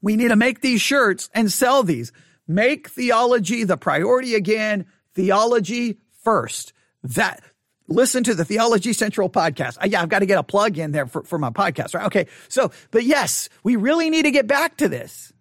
We 0.01 0.15
need 0.15 0.29
to 0.29 0.37
make 0.37 0.61
these 0.61 0.81
shirts 0.81 1.29
and 1.35 1.51
sell 1.51 1.83
these. 1.83 2.13
Make 2.47 2.89
theology 2.89 3.65
the 3.65 3.77
priority 3.77 4.37
again. 4.37 4.87
Theology 5.17 5.99
first. 6.23 6.73
That 7.03 7.43
listen 7.89 8.23
to 8.23 8.37
the 8.37 8.45
Theology 8.45 8.93
Central 8.93 9.29
podcast. 9.29 9.79
Uh, 9.83 9.89
yeah, 9.89 10.03
I've 10.03 10.09
got 10.09 10.21
to 10.21 10.27
get 10.27 10.39
a 10.39 10.45
plug 10.45 10.79
in 10.79 10.93
there 10.93 11.09
for, 11.09 11.25
for 11.25 11.41
my 11.41 11.51
podcast, 11.51 11.97
right? 11.97 12.07
Okay. 12.07 12.29
So, 12.49 12.71
but 12.93 13.03
yes, 13.03 13.49
we 13.65 13.75
really 13.75 14.09
need 14.09 14.23
to 14.23 14.31
get 14.31 14.47
back 14.47 14.77
to 14.77 14.89
this. 14.89 15.34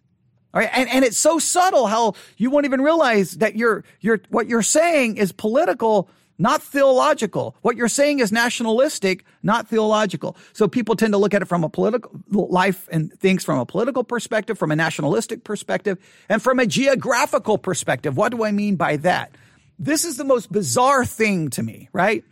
All 0.53 0.61
right. 0.61 0.69
And, 0.71 0.87
and 0.89 1.03
it's 1.03 1.17
so 1.17 1.39
subtle 1.39 1.87
how 1.87 2.13
you 2.37 2.51
won't 2.51 2.65
even 2.65 2.81
realize 2.81 3.33
that 3.37 3.55
you're, 3.55 3.83
you're, 4.01 4.21
what 4.29 4.47
you're 4.47 4.61
saying 4.61 5.17
is 5.17 5.31
political, 5.31 6.09
not 6.37 6.61
theological. 6.61 7.55
What 7.61 7.75
you're 7.75 7.87
saying 7.87 8.19
is 8.19 8.31
nationalistic, 8.31 9.25
not 9.41 9.67
theological. 9.67 10.37
So 10.53 10.67
people 10.67 10.95
tend 10.95 11.13
to 11.13 11.17
look 11.17 11.33
at 11.33 11.41
it 11.41 11.45
from 11.45 11.63
a 11.63 11.69
political 11.69 12.21
life 12.31 12.87
and 12.91 13.11
things 13.19 13.43
from 13.43 13.57
a 13.57 13.65
political 13.65 14.03
perspective, 14.03 14.59
from 14.59 14.71
a 14.71 14.75
nationalistic 14.75 15.43
perspective, 15.43 15.97
and 16.29 16.41
from 16.41 16.59
a 16.59 16.67
geographical 16.67 17.57
perspective. 17.57 18.15
What 18.15 18.31
do 18.31 18.43
I 18.43 18.51
mean 18.51 18.75
by 18.75 18.97
that? 18.97 19.31
This 19.79 20.05
is 20.05 20.17
the 20.17 20.23
most 20.23 20.51
bizarre 20.51 21.03
thing 21.03 21.49
to 21.51 21.63
me, 21.63 21.89
right? 21.93 22.23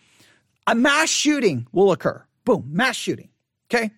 A 0.67 0.75
mass 0.75 1.09
shooting 1.09 1.65
will 1.71 1.91
occur. 1.91 2.23
Boom, 2.45 2.69
mass 2.71 2.95
shooting. 2.95 3.29
Okay. 3.73 3.91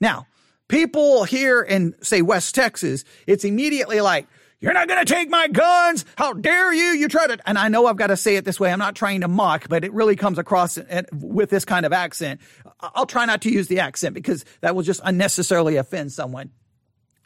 Now, 0.00 0.26
people 0.68 1.24
here 1.24 1.60
in, 1.62 1.94
say, 2.02 2.22
West 2.22 2.54
Texas, 2.54 3.04
it's 3.26 3.44
immediately 3.44 4.00
like, 4.00 4.28
you're 4.60 4.72
not 4.72 4.88
going 4.88 5.04
to 5.04 5.12
take 5.12 5.30
my 5.30 5.46
guns. 5.46 6.04
How 6.16 6.32
dare 6.32 6.72
you? 6.72 6.98
You 6.98 7.06
try 7.06 7.28
to, 7.28 7.38
and 7.46 7.56
I 7.56 7.68
know 7.68 7.86
I've 7.86 7.96
got 7.96 8.08
to 8.08 8.16
say 8.16 8.34
it 8.34 8.44
this 8.44 8.58
way. 8.58 8.72
I'm 8.72 8.80
not 8.80 8.96
trying 8.96 9.20
to 9.20 9.28
mock, 9.28 9.68
but 9.68 9.84
it 9.84 9.92
really 9.92 10.16
comes 10.16 10.36
across 10.36 10.78
with 11.12 11.48
this 11.48 11.64
kind 11.64 11.86
of 11.86 11.92
accent. 11.92 12.40
I'll 12.80 13.06
try 13.06 13.24
not 13.24 13.42
to 13.42 13.52
use 13.52 13.68
the 13.68 13.80
accent 13.80 14.14
because 14.14 14.44
that 14.60 14.74
will 14.74 14.82
just 14.82 15.00
unnecessarily 15.04 15.76
offend 15.76 16.12
someone. 16.12 16.50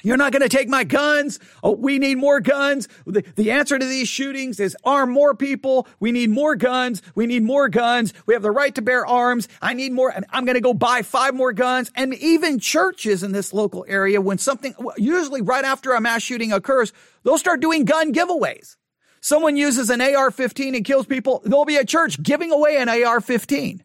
You're 0.02 0.16
not 0.16 0.32
going 0.32 0.42
to 0.42 0.48
take 0.48 0.68
my 0.68 0.84
guns. 0.84 1.38
Oh, 1.62 1.72
we 1.72 1.98
need 1.98 2.16
more 2.16 2.40
guns. 2.40 2.88
The, 3.06 3.24
the 3.36 3.50
answer 3.50 3.78
to 3.78 3.84
these 3.84 4.08
shootings 4.08 4.60
is 4.60 4.76
arm 4.84 5.10
more 5.10 5.34
people. 5.34 5.86
We 6.00 6.12
need 6.12 6.30
more 6.30 6.56
guns. 6.56 7.02
We 7.14 7.26
need 7.26 7.44
more 7.44 7.68
guns. 7.68 8.12
We 8.26 8.34
have 8.34 8.42
the 8.42 8.50
right 8.50 8.74
to 8.74 8.82
bear 8.82 9.06
arms. 9.06 9.48
I 9.60 9.74
need 9.74 9.92
more. 9.92 10.12
I'm 10.30 10.44
going 10.44 10.54
to 10.54 10.60
go 10.60 10.74
buy 10.74 11.02
five 11.02 11.34
more 11.34 11.52
guns. 11.52 11.90
And 11.94 12.14
even 12.14 12.58
churches 12.58 13.22
in 13.22 13.32
this 13.32 13.52
local 13.52 13.84
area, 13.88 14.20
when 14.20 14.38
something, 14.38 14.74
usually 14.96 15.40
right 15.40 15.64
after 15.64 15.92
a 15.92 16.00
mass 16.00 16.22
shooting 16.22 16.52
occurs, 16.52 16.92
they'll 17.22 17.38
start 17.38 17.60
doing 17.60 17.84
gun 17.84 18.12
giveaways. 18.12 18.76
Someone 19.20 19.56
uses 19.56 19.88
an 19.88 20.00
AR-15 20.00 20.74
and 20.74 20.84
kills 20.84 21.06
people. 21.06 21.42
There'll 21.44 21.64
be 21.64 21.76
a 21.76 21.84
church 21.84 22.20
giving 22.20 22.50
away 22.50 22.78
an 22.78 22.88
AR-15. 22.88 23.80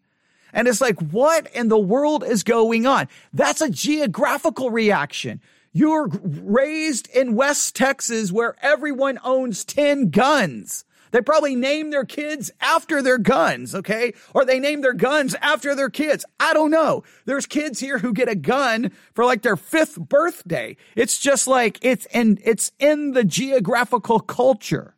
And 0.51 0.67
it's 0.67 0.81
like, 0.81 0.99
what 1.11 1.47
in 1.53 1.67
the 1.67 1.77
world 1.77 2.23
is 2.23 2.41
going 2.41 2.87
on? 2.87 3.07
That's 3.33 3.61
a 3.61 3.69
geographical 3.69 4.71
reaction. 4.71 5.41
You're 5.77 6.07
raised 6.07 7.07
in 7.13 7.35
West 7.35 7.75
Texas 7.75 8.31
where 8.31 8.55
everyone 8.63 9.19
owns 9.23 9.63
10 9.63 10.09
guns. 10.09 10.85
They 11.11 11.21
probably 11.21 11.55
name 11.55 11.91
their 11.91 12.03
kids 12.03 12.49
after 12.59 12.99
their 13.03 13.19
guns, 13.19 13.75
okay? 13.75 14.13
Or 14.33 14.43
they 14.43 14.59
name 14.59 14.81
their 14.81 14.95
guns 14.95 15.35
after 15.35 15.75
their 15.75 15.91
kids. 15.91 16.25
I 16.39 16.53
don't 16.55 16.71
know. 16.71 17.03
There's 17.25 17.45
kids 17.45 17.79
here 17.79 17.99
who 17.99 18.11
get 18.11 18.27
a 18.27 18.33
gun 18.33 18.91
for 19.13 19.23
like 19.23 19.43
their 19.43 19.55
fifth 19.55 19.99
birthday. 19.99 20.77
It's 20.95 21.19
just 21.19 21.47
like 21.47 21.77
it's 21.83 22.07
in, 22.07 22.39
it's 22.43 22.71
in 22.79 23.11
the 23.11 23.23
geographical 23.23 24.19
culture. 24.19 24.95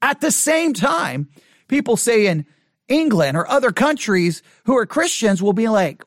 At 0.00 0.22
the 0.22 0.30
same 0.30 0.72
time, 0.72 1.28
people 1.68 1.98
say 1.98 2.26
in 2.26 2.46
England 2.88 3.36
or 3.36 3.46
other 3.50 3.70
countries 3.70 4.42
who 4.64 4.78
are 4.78 4.86
Christians 4.86 5.42
will 5.42 5.52
be 5.52 5.68
like, 5.68 6.04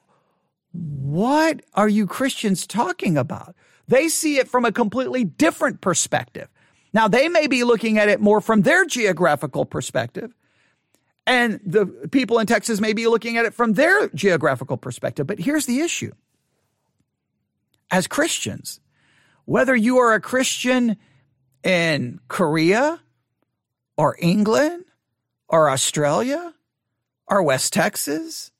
what 0.71 1.61
are 1.75 1.87
you 1.87 2.07
Christians 2.07 2.65
talking 2.65 3.17
about? 3.17 3.55
They 3.87 4.07
see 4.07 4.37
it 4.37 4.47
from 4.47 4.65
a 4.65 4.71
completely 4.71 5.23
different 5.23 5.81
perspective. 5.81 6.47
Now, 6.93 7.07
they 7.07 7.27
may 7.27 7.47
be 7.47 7.63
looking 7.63 7.97
at 7.97 8.09
it 8.09 8.21
more 8.21 8.39
from 8.39 8.61
their 8.61 8.85
geographical 8.85 9.65
perspective, 9.65 10.33
and 11.25 11.59
the 11.65 11.85
people 12.11 12.39
in 12.39 12.47
Texas 12.47 12.79
may 12.79 12.93
be 12.93 13.07
looking 13.07 13.37
at 13.37 13.45
it 13.45 13.53
from 13.53 13.73
their 13.73 14.09
geographical 14.09 14.77
perspective. 14.77 15.25
But 15.25 15.39
here's 15.39 15.65
the 15.65 15.79
issue 15.79 16.11
as 17.89 18.07
Christians, 18.07 18.79
whether 19.45 19.75
you 19.75 19.97
are 19.97 20.13
a 20.13 20.21
Christian 20.21 20.97
in 21.63 22.19
Korea 22.27 22.99
or 23.97 24.17
England 24.19 24.85
or 25.47 25.69
Australia 25.69 26.53
or 27.27 27.43
West 27.43 27.73
Texas 27.73 28.51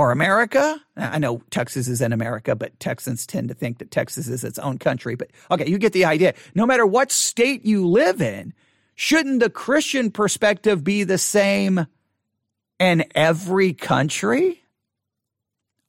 or 0.00 0.10
America. 0.12 0.80
I 0.96 1.18
know 1.18 1.42
Texas 1.50 1.88
is 1.88 2.00
in 2.00 2.12
America, 2.12 2.54
but 2.56 2.78
Texans 2.80 3.26
tend 3.26 3.48
to 3.48 3.54
think 3.54 3.78
that 3.78 3.90
Texas 3.90 4.28
is 4.28 4.44
its 4.44 4.58
own 4.58 4.78
country. 4.78 5.14
But 5.14 5.30
okay, 5.50 5.68
you 5.68 5.78
get 5.78 5.92
the 5.92 6.04
idea. 6.04 6.34
No 6.54 6.66
matter 6.66 6.86
what 6.86 7.12
state 7.12 7.64
you 7.64 7.86
live 7.86 8.20
in, 8.20 8.54
shouldn't 8.94 9.40
the 9.40 9.50
Christian 9.50 10.10
perspective 10.10 10.82
be 10.82 11.04
the 11.04 11.18
same 11.18 11.86
in 12.78 13.04
every 13.14 13.72
country? 13.72 14.60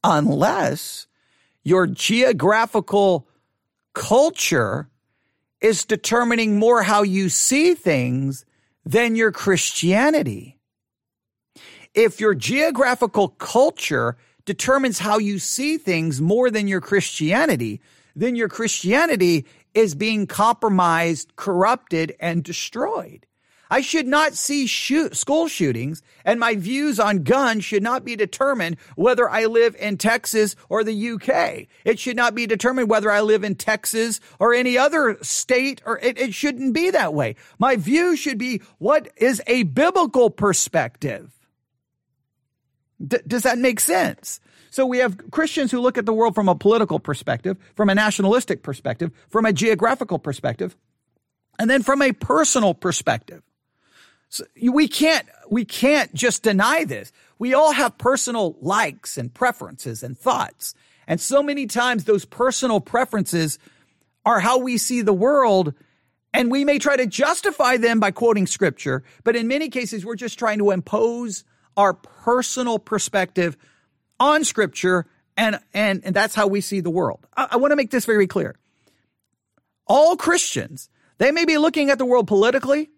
unless 0.03 1.07
your 1.63 1.87
geographical 1.87 3.27
culture 3.93 4.89
is 5.59 5.85
determining 5.85 6.57
more 6.57 6.83
how 6.83 7.03
you 7.03 7.29
see 7.29 7.75
things 7.75 8.45
than 8.85 9.15
your 9.15 9.31
Christianity. 9.31 10.57
If 11.93 12.21
your 12.21 12.33
geographical 12.33 13.27
culture 13.27 14.15
determines 14.45 15.00
how 15.00 15.17
you 15.17 15.39
see 15.39 15.77
things 15.77 16.21
more 16.21 16.50
than 16.50 16.69
your 16.69 16.79
Christianity, 16.79 17.81
then 18.15 18.36
your 18.36 18.48
Christianity 18.48 19.45
is 19.74 19.93
being 19.93 20.25
compromised, 20.25 21.36
corrupted, 21.36 22.15
and 22.19 22.43
destroyed. 22.43 23.25
I 23.69 23.81
should 23.81 24.07
not 24.07 24.33
see 24.33 24.67
shoot, 24.67 25.15
school 25.15 25.48
shootings, 25.50 26.01
and 26.25 26.39
my 26.39 26.55
views 26.55 27.00
on 27.00 27.24
guns 27.24 27.63
should 27.65 27.83
not 27.83 28.03
be 28.03 28.17
determined 28.17 28.77
whether 28.95 29.29
I 29.29 29.45
live 29.45 29.75
in 29.77 29.98
Texas 29.98 30.55
or 30.69 30.83
the 30.83 31.12
UK. 31.12 31.67
It 31.86 32.00
should 32.00 32.17
not 32.17 32.36
be 32.36 32.45
determined 32.45 32.89
whether 32.89 33.12
I 33.12 33.21
live 33.21 33.45
in 33.45 33.55
Texas 33.55 34.19
or 34.39 34.53
any 34.53 34.77
other 34.77 35.17
state, 35.21 35.81
or 35.86 36.00
it, 36.00 36.17
it 36.17 36.33
shouldn't 36.33 36.74
be 36.74 36.89
that 36.91 37.13
way. 37.13 37.36
My 37.60 37.75
view 37.75 38.15
should 38.15 38.38
be 38.38 38.62
what 38.77 39.10
is 39.15 39.41
a 39.48 39.63
biblical 39.63 40.29
perspective. 40.29 41.40
D- 43.08 43.20
does 43.27 43.43
that 43.43 43.58
make 43.58 43.79
sense? 43.79 44.39
So 44.70 44.86
we 44.86 45.00
have 45.00 45.31
Christians 45.31 45.72
who 45.72 45.81
look 45.81 45.98
at 45.98 46.05
the 46.05 46.13
world 46.13 46.34
from 46.34 46.48
a 46.48 46.55
political 46.55 47.00
perspective, 47.00 47.58
from 47.75 47.89
a 47.89 47.96
nationalistic 47.96 48.63
perspective, 48.63 49.12
from 49.29 49.46
a 49.46 49.51
geographical 49.51 50.17
perspective, 50.17 50.77
and 51.60 51.70
then 51.70 51.84
from 51.84 52.01
a 52.01 52.13
personal 52.13 52.74
perspective. 52.74 53.43
So 54.29 54.46
we 54.62 54.88
can't, 54.88 55.27
we 55.50 55.65
can't 55.65 56.13
just 56.13 56.41
deny 56.41 56.86
this. 56.86 57.12
We 57.38 57.53
all 57.53 57.74
have 57.74 57.98
personal 57.98 58.55
likes 58.62 59.17
and 59.17 59.34
preferences 59.34 60.03
and 60.03 60.17
thoughts. 60.17 60.74
And 61.05 61.20
so 61.20 61.43
many 61.43 61.67
times 61.67 62.05
those 62.05 62.24
personal 62.24 62.79
preferences 62.79 63.60
are 64.25 64.39
how 64.39 64.60
we 64.60 64.77
see 64.77 65.01
the 65.01 65.12
world. 65.12 65.74
And 66.34 66.50
we 66.50 66.63
may 66.63 66.79
try 66.79 66.96
to 66.96 67.08
justify 67.08 67.75
them 67.75 68.00
by 68.00 68.12
quoting 68.12 68.48
scripture, 68.48 69.03
but 69.25 69.36
in 69.36 69.50
many 69.50 69.67
cases, 69.67 70.05
we're 70.05 70.15
just 70.15 70.39
trying 70.39 70.60
to 70.60 70.72
impose 70.72 71.43
our 71.77 71.93
personal 71.93 72.79
perspective 72.79 73.57
on 74.19 74.43
scripture. 74.43 75.05
And, 75.37 75.59
and, 75.73 76.01
and 76.03 76.15
that's 76.15 76.35
how 76.35 76.47
we 76.47 76.61
see 76.61 76.81
the 76.81 76.89
world. 76.89 77.25
I, 77.35 77.49
I 77.51 77.57
want 77.57 77.71
to 77.71 77.75
make 77.75 77.91
this 77.91 78.05
very 78.05 78.27
clear. 78.27 78.55
All 79.87 80.15
Christians, 80.15 80.89
they 81.17 81.31
may 81.31 81.45
be 81.45 81.57
looking 81.57 81.89
at 81.89 81.97
the 81.97 82.05
world 82.05 82.27
politically, 82.27 82.89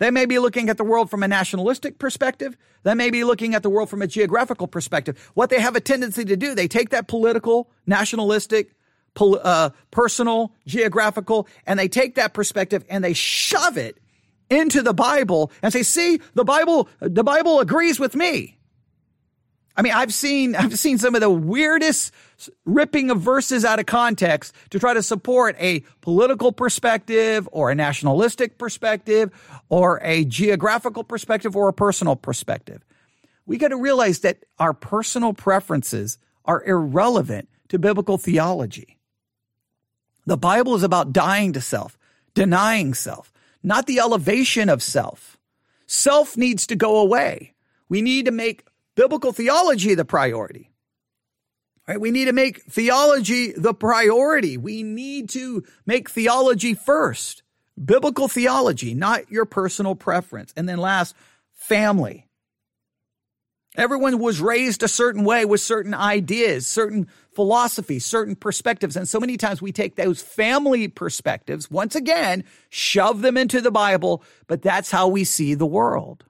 they 0.00 0.10
may 0.10 0.24
be 0.24 0.38
looking 0.38 0.70
at 0.70 0.78
the 0.78 0.84
world 0.84 1.10
from 1.10 1.22
a 1.22 1.28
nationalistic 1.28 1.98
perspective. 1.98 2.56
They 2.84 2.94
may 2.94 3.10
be 3.10 3.22
looking 3.22 3.54
at 3.54 3.62
the 3.62 3.68
world 3.68 3.90
from 3.90 4.00
a 4.00 4.06
geographical 4.06 4.66
perspective. 4.66 5.30
What 5.34 5.50
they 5.50 5.60
have 5.60 5.76
a 5.76 5.80
tendency 5.80 6.24
to 6.24 6.36
do, 6.36 6.54
they 6.54 6.68
take 6.68 6.88
that 6.88 7.06
political, 7.06 7.70
nationalistic, 7.86 8.72
uh, 9.20 9.70
personal, 9.90 10.54
geographical, 10.66 11.46
and 11.66 11.78
they 11.78 11.88
take 11.88 12.14
that 12.14 12.32
perspective 12.32 12.82
and 12.88 13.04
they 13.04 13.12
shove 13.12 13.76
it 13.76 13.98
into 14.50 14.82
the 14.82 14.92
Bible 14.92 15.50
and 15.62 15.72
say, 15.72 15.82
see, 15.82 16.20
the 16.34 16.44
Bible, 16.44 16.88
the 17.00 17.24
Bible 17.24 17.60
agrees 17.60 17.98
with 17.98 18.14
me. 18.14 18.58
I 19.76 19.82
mean, 19.82 19.92
I've 19.94 20.12
seen, 20.12 20.54
I've 20.56 20.78
seen 20.78 20.98
some 20.98 21.14
of 21.14 21.20
the 21.20 21.30
weirdest 21.30 22.12
ripping 22.64 23.10
of 23.10 23.20
verses 23.20 23.64
out 23.64 23.78
of 23.78 23.86
context 23.86 24.54
to 24.70 24.78
try 24.78 24.92
to 24.92 25.02
support 25.02 25.56
a 25.58 25.80
political 26.00 26.52
perspective 26.52 27.48
or 27.52 27.70
a 27.70 27.74
nationalistic 27.74 28.58
perspective 28.58 29.30
or 29.68 30.00
a 30.02 30.24
geographical 30.24 31.04
perspective 31.04 31.56
or 31.56 31.68
a 31.68 31.72
personal 31.72 32.16
perspective. 32.16 32.84
We 33.46 33.56
got 33.58 33.68
to 33.68 33.76
realize 33.76 34.20
that 34.20 34.44
our 34.58 34.74
personal 34.74 35.32
preferences 35.32 36.18
are 36.44 36.62
irrelevant 36.64 37.48
to 37.68 37.78
biblical 37.78 38.18
theology. 38.18 38.98
The 40.26 40.36
Bible 40.36 40.74
is 40.74 40.82
about 40.82 41.12
dying 41.12 41.52
to 41.54 41.60
self, 41.60 41.96
denying 42.34 42.94
self, 42.94 43.29
not 43.62 43.86
the 43.86 44.00
elevation 44.00 44.68
of 44.68 44.82
self. 44.82 45.38
Self 45.86 46.36
needs 46.36 46.66
to 46.68 46.76
go 46.76 46.98
away. 46.98 47.54
We 47.88 48.02
need 48.02 48.26
to 48.26 48.30
make 48.30 48.64
biblical 48.94 49.32
theology 49.32 49.94
the 49.94 50.04
priority. 50.04 50.70
Right? 51.88 52.00
We 52.00 52.12
need 52.12 52.26
to 52.26 52.32
make 52.32 52.62
theology 52.62 53.52
the 53.52 53.74
priority. 53.74 54.56
We 54.56 54.84
need 54.84 55.30
to 55.30 55.64
make 55.86 56.08
theology 56.08 56.74
first. 56.74 57.42
Biblical 57.82 58.28
theology, 58.28 58.94
not 58.94 59.30
your 59.30 59.44
personal 59.44 59.94
preference. 59.94 60.52
And 60.56 60.68
then 60.68 60.78
last, 60.78 61.16
family. 61.54 62.28
Everyone 63.76 64.18
was 64.18 64.40
raised 64.40 64.82
a 64.82 64.88
certain 64.88 65.24
way 65.24 65.44
with 65.44 65.60
certain 65.60 65.94
ideas, 65.94 66.66
certain 66.66 67.06
philosophies, 67.34 68.04
certain 68.04 68.34
perspectives. 68.34 68.96
And 68.96 69.08
so 69.08 69.20
many 69.20 69.36
times 69.36 69.62
we 69.62 69.70
take 69.70 69.94
those 69.94 70.20
family 70.20 70.88
perspectives, 70.88 71.70
once 71.70 71.94
again, 71.94 72.44
shove 72.68 73.22
them 73.22 73.36
into 73.36 73.60
the 73.60 73.70
Bible, 73.70 74.24
but 74.48 74.62
that's 74.62 74.90
how 74.90 75.06
we 75.06 75.22
see 75.22 75.54
the 75.54 75.66
world. 75.66 76.24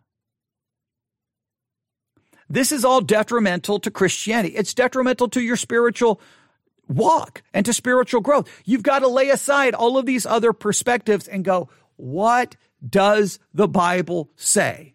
This 2.50 2.72
is 2.72 2.84
all 2.84 3.00
detrimental 3.00 3.78
to 3.80 3.90
Christianity. 3.90 4.54
It's 4.54 4.74
detrimental 4.74 5.28
to 5.30 5.40
your 5.40 5.56
spiritual 5.56 6.20
walk 6.88 7.42
and 7.54 7.64
to 7.64 7.72
spiritual 7.72 8.20
growth. 8.20 8.50
You've 8.64 8.82
got 8.82 8.98
to 8.98 9.08
lay 9.08 9.30
aside 9.30 9.74
all 9.74 9.96
of 9.96 10.04
these 10.04 10.26
other 10.26 10.52
perspectives 10.52 11.28
and 11.28 11.44
go, 11.44 11.70
what 11.96 12.56
does 12.86 13.38
the 13.54 13.68
Bible 13.68 14.30
say? 14.36 14.94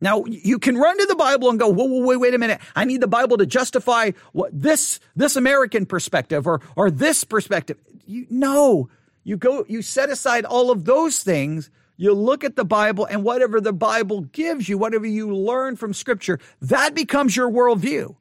Now 0.00 0.24
you 0.24 0.58
can 0.58 0.76
run 0.76 0.98
to 0.98 1.06
the 1.06 1.16
Bible 1.16 1.50
and 1.50 1.58
go, 1.58 1.68
whoa, 1.68 1.84
whoa, 1.84 2.06
wait, 2.06 2.16
wait 2.16 2.34
a 2.34 2.38
minute. 2.38 2.60
I 2.74 2.84
need 2.84 3.00
the 3.00 3.06
Bible 3.06 3.36
to 3.38 3.46
justify 3.46 4.12
what 4.32 4.50
this, 4.52 5.00
this 5.14 5.36
American 5.36 5.86
perspective 5.86 6.46
or, 6.46 6.60
or 6.76 6.90
this 6.90 7.24
perspective. 7.24 7.78
You, 8.06 8.26
no, 8.30 8.88
you 9.24 9.36
go, 9.36 9.64
you 9.68 9.82
set 9.82 10.08
aside 10.08 10.44
all 10.44 10.70
of 10.70 10.84
those 10.84 11.22
things 11.22 11.70
you 12.00 12.14
look 12.14 12.44
at 12.44 12.56
the 12.56 12.64
Bible 12.64 13.04
and 13.04 13.22
whatever 13.22 13.60
the 13.60 13.74
Bible 13.74 14.22
gives 14.22 14.70
you, 14.70 14.78
whatever 14.78 15.04
you 15.06 15.36
learn 15.36 15.76
from 15.76 15.92
Scripture, 15.92 16.38
that 16.62 16.94
becomes 16.94 17.36
your 17.36 17.50
worldview. 17.50 18.16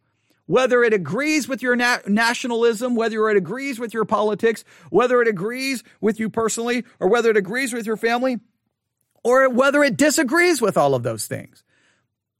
Whether 0.47 0.83
it 0.83 0.93
agrees 0.93 1.47
with 1.47 1.61
your 1.61 1.77
na- 1.77 1.99
nationalism, 2.05 2.95
whether 2.95 3.29
it 3.29 3.37
agrees 3.37 3.79
with 3.79 3.93
your 3.93 4.03
politics, 4.03 4.65
whether 4.89 5.21
it 5.21 5.29
agrees 5.29 5.81
with 6.01 6.19
you 6.19 6.29
personally, 6.29 6.83
or 6.99 7.07
whether 7.07 7.29
it 7.29 7.37
agrees 7.37 7.71
with 7.71 7.85
your 7.85 7.95
family, 7.95 8.39
or 9.23 9.47
whether 9.47 9.81
it 9.81 9.95
disagrees 9.95 10.61
with 10.61 10.75
all 10.75 10.93
of 10.93 11.03
those 11.03 11.27
things. 11.27 11.63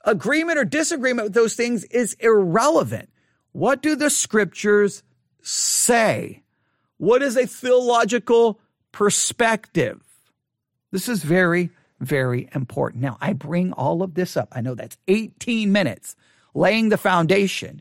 Agreement 0.09 0.57
or 0.57 0.65
disagreement 0.65 1.27
with 1.27 1.33
those 1.35 1.53
things 1.53 1.83
is 1.83 2.15
irrelevant. 2.19 3.09
What 3.51 3.83
do 3.83 3.95
the 3.95 4.09
scriptures 4.09 5.03
say? 5.43 6.41
What 6.97 7.21
is 7.21 7.37
a 7.37 7.45
theological 7.45 8.59
perspective? 8.91 10.01
This 10.89 11.09
is 11.09 11.21
very, 11.21 11.69
very 11.99 12.49
important. 12.55 13.03
Now, 13.03 13.19
I 13.21 13.33
bring 13.33 13.71
all 13.73 14.01
of 14.01 14.15
this 14.15 14.35
up. 14.35 14.49
I 14.51 14.61
know 14.61 14.73
that's 14.73 14.97
18 15.07 15.71
minutes 15.71 16.15
laying 16.55 16.89
the 16.89 16.97
foundation, 16.97 17.79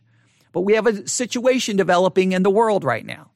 but 0.53 0.61
we 0.61 0.75
have 0.75 0.87
a 0.87 1.09
situation 1.09 1.79
developing 1.79 2.33
in 2.33 2.43
the 2.43 2.51
world 2.51 2.85
right 2.85 3.07
now 3.07 3.31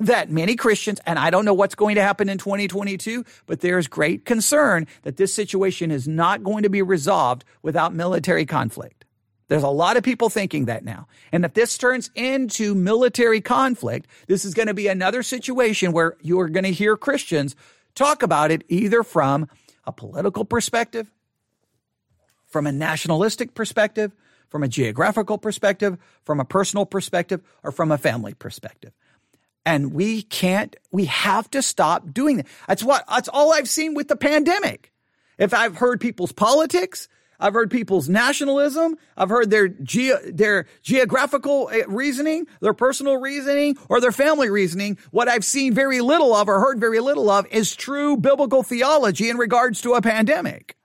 that 0.00 0.30
many 0.30 0.56
Christians, 0.56 1.00
and 1.06 1.18
I 1.18 1.30
don't 1.30 1.44
know 1.44 1.54
what's 1.54 1.74
going 1.74 1.94
to 1.94 2.02
happen 2.02 2.28
in 2.28 2.38
2022, 2.38 3.24
but 3.46 3.60
there's 3.60 3.86
great 3.86 4.24
concern 4.24 4.86
that 5.02 5.16
this 5.16 5.32
situation 5.32 5.90
is 5.90 6.06
not 6.06 6.42
going 6.42 6.62
to 6.62 6.70
be 6.70 6.82
resolved 6.82 7.44
without 7.62 7.94
military 7.94 8.46
conflict. 8.46 9.04
There's 9.48 9.62
a 9.62 9.68
lot 9.68 9.96
of 9.96 10.02
people 10.02 10.28
thinking 10.28 10.64
that 10.64 10.84
now. 10.84 11.06
And 11.30 11.44
if 11.44 11.54
this 11.54 11.78
turns 11.78 12.10
into 12.14 12.74
military 12.74 13.40
conflict, 13.40 14.08
this 14.26 14.44
is 14.44 14.54
going 14.54 14.66
to 14.68 14.74
be 14.74 14.88
another 14.88 15.22
situation 15.22 15.92
where 15.92 16.16
you 16.20 16.40
are 16.40 16.48
going 16.48 16.64
to 16.64 16.72
hear 16.72 16.96
Christians 16.96 17.54
talk 17.94 18.22
about 18.22 18.50
it 18.50 18.64
either 18.68 19.02
from 19.02 19.48
a 19.84 19.92
political 19.92 20.44
perspective, 20.44 21.10
from 22.46 22.66
a 22.66 22.72
nationalistic 22.72 23.54
perspective, 23.54 24.12
from 24.48 24.62
a 24.62 24.68
geographical 24.68 25.38
perspective, 25.38 25.96
from 26.24 26.40
a 26.40 26.44
personal 26.44 26.84
perspective, 26.84 27.40
or 27.62 27.70
from 27.70 27.92
a 27.92 27.98
family 27.98 28.34
perspective. 28.34 28.92
And 29.66 29.92
we 29.92 30.22
can't, 30.22 30.76
we 30.92 31.06
have 31.06 31.50
to 31.50 31.60
stop 31.60 32.14
doing 32.14 32.36
that. 32.36 32.46
That's 32.68 32.84
what, 32.84 33.04
that's 33.08 33.28
all 33.28 33.52
I've 33.52 33.68
seen 33.68 33.94
with 33.94 34.06
the 34.06 34.14
pandemic. 34.14 34.92
If 35.38 35.52
I've 35.52 35.78
heard 35.78 36.00
people's 36.00 36.30
politics, 36.30 37.08
I've 37.40 37.52
heard 37.52 37.68
people's 37.68 38.08
nationalism. 38.08 38.96
I've 39.16 39.28
heard 39.28 39.50
their 39.50 39.68
ge- 39.68 40.22
their 40.24 40.66
geographical 40.82 41.68
eh, 41.70 41.82
reasoning, 41.88 42.46
their 42.60 42.72
personal 42.74 43.16
reasoning, 43.18 43.76
or 43.88 44.00
their 44.00 44.12
family 44.12 44.48
reasoning. 44.48 44.98
What 45.10 45.28
I've 45.28 45.44
seen 45.44 45.74
very 45.74 46.00
little 46.00 46.32
of 46.32 46.48
or 46.48 46.60
heard 46.60 46.78
very 46.78 47.00
little 47.00 47.28
of 47.28 47.44
is 47.48 47.74
true 47.74 48.16
biblical 48.16 48.62
theology 48.62 49.28
in 49.28 49.36
regards 49.36 49.80
to 49.82 49.94
a 49.94 50.00
pandemic. 50.00 50.76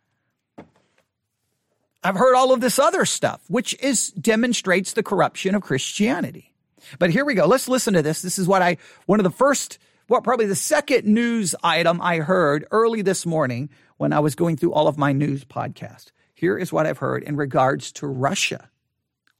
I've 2.04 2.16
heard 2.16 2.36
all 2.36 2.52
of 2.52 2.62
this 2.62 2.80
other 2.80 3.06
stuff, 3.06 3.42
which 3.48 3.76
is 3.80 4.10
demonstrates 4.10 4.94
the 4.94 5.04
corruption 5.04 5.54
of 5.54 5.62
Christianity. 5.62 6.51
But 7.00 7.10
here 7.10 7.26
we 7.26 7.34
go. 7.34 7.46
Let's 7.46 7.68
listen 7.68 7.94
to 7.94 8.02
this. 8.02 8.22
This 8.22 8.40
is 8.40 8.48
what 8.48 8.62
I 8.62 8.78
one 9.06 9.20
of 9.20 9.24
the 9.24 9.32
first 9.32 9.80
what 10.08 10.24
probably 10.24 10.46
the 10.46 10.56
second 10.56 11.06
news 11.06 11.56
item 11.64 12.02
I 12.02 12.18
heard 12.18 12.66
early 12.72 13.02
this 13.02 13.26
morning 13.26 13.70
when 13.98 14.12
I 14.14 14.20
was 14.20 14.36
going 14.36 14.58
through 14.58 14.74
all 14.74 14.88
of 14.88 14.98
my 14.98 15.14
news 15.14 15.46
podcast. 15.46 16.12
Here 16.34 16.58
is 16.58 16.74
what 16.74 16.86
I've 16.86 16.98
heard 16.98 17.24
in 17.24 17.36
regards 17.36 17.92
to 17.94 18.08
Russia. 18.08 18.70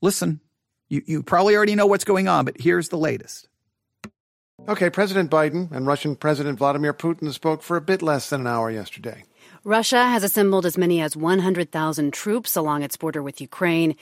Listen. 0.02 0.40
You, 0.92 1.02
you 1.06 1.24
probably 1.24 1.56
already 1.56 1.76
know 1.76 1.86
what's 1.88 2.04
going 2.04 2.28
on, 2.28 2.44
but 2.44 2.60
here's 2.60 2.90
the 2.90 2.98
latest. 2.98 3.48
Okay, 4.68 4.90
President 4.90 5.32
Biden 5.32 5.72
and 5.72 5.88
Russian 5.88 6.18
President 6.18 6.60
Vladimir 6.60 6.94
Putin 6.94 7.32
spoke 7.32 7.64
for 7.64 7.78
a 7.78 7.82
bit 7.82 8.02
less 8.02 8.30
than 8.30 8.42
an 8.42 8.48
hour 8.48 8.70
yesterday. 8.70 9.24
Russia 9.64 10.04
has 10.04 10.22
assembled 10.22 10.66
as 10.66 10.78
many 10.78 11.00
as 11.00 11.16
100,000 11.16 12.14
troops 12.14 12.58
along 12.58 12.84
its 12.84 12.98
border 12.98 13.24
with 13.24 13.40
Ukraine. 13.40 13.96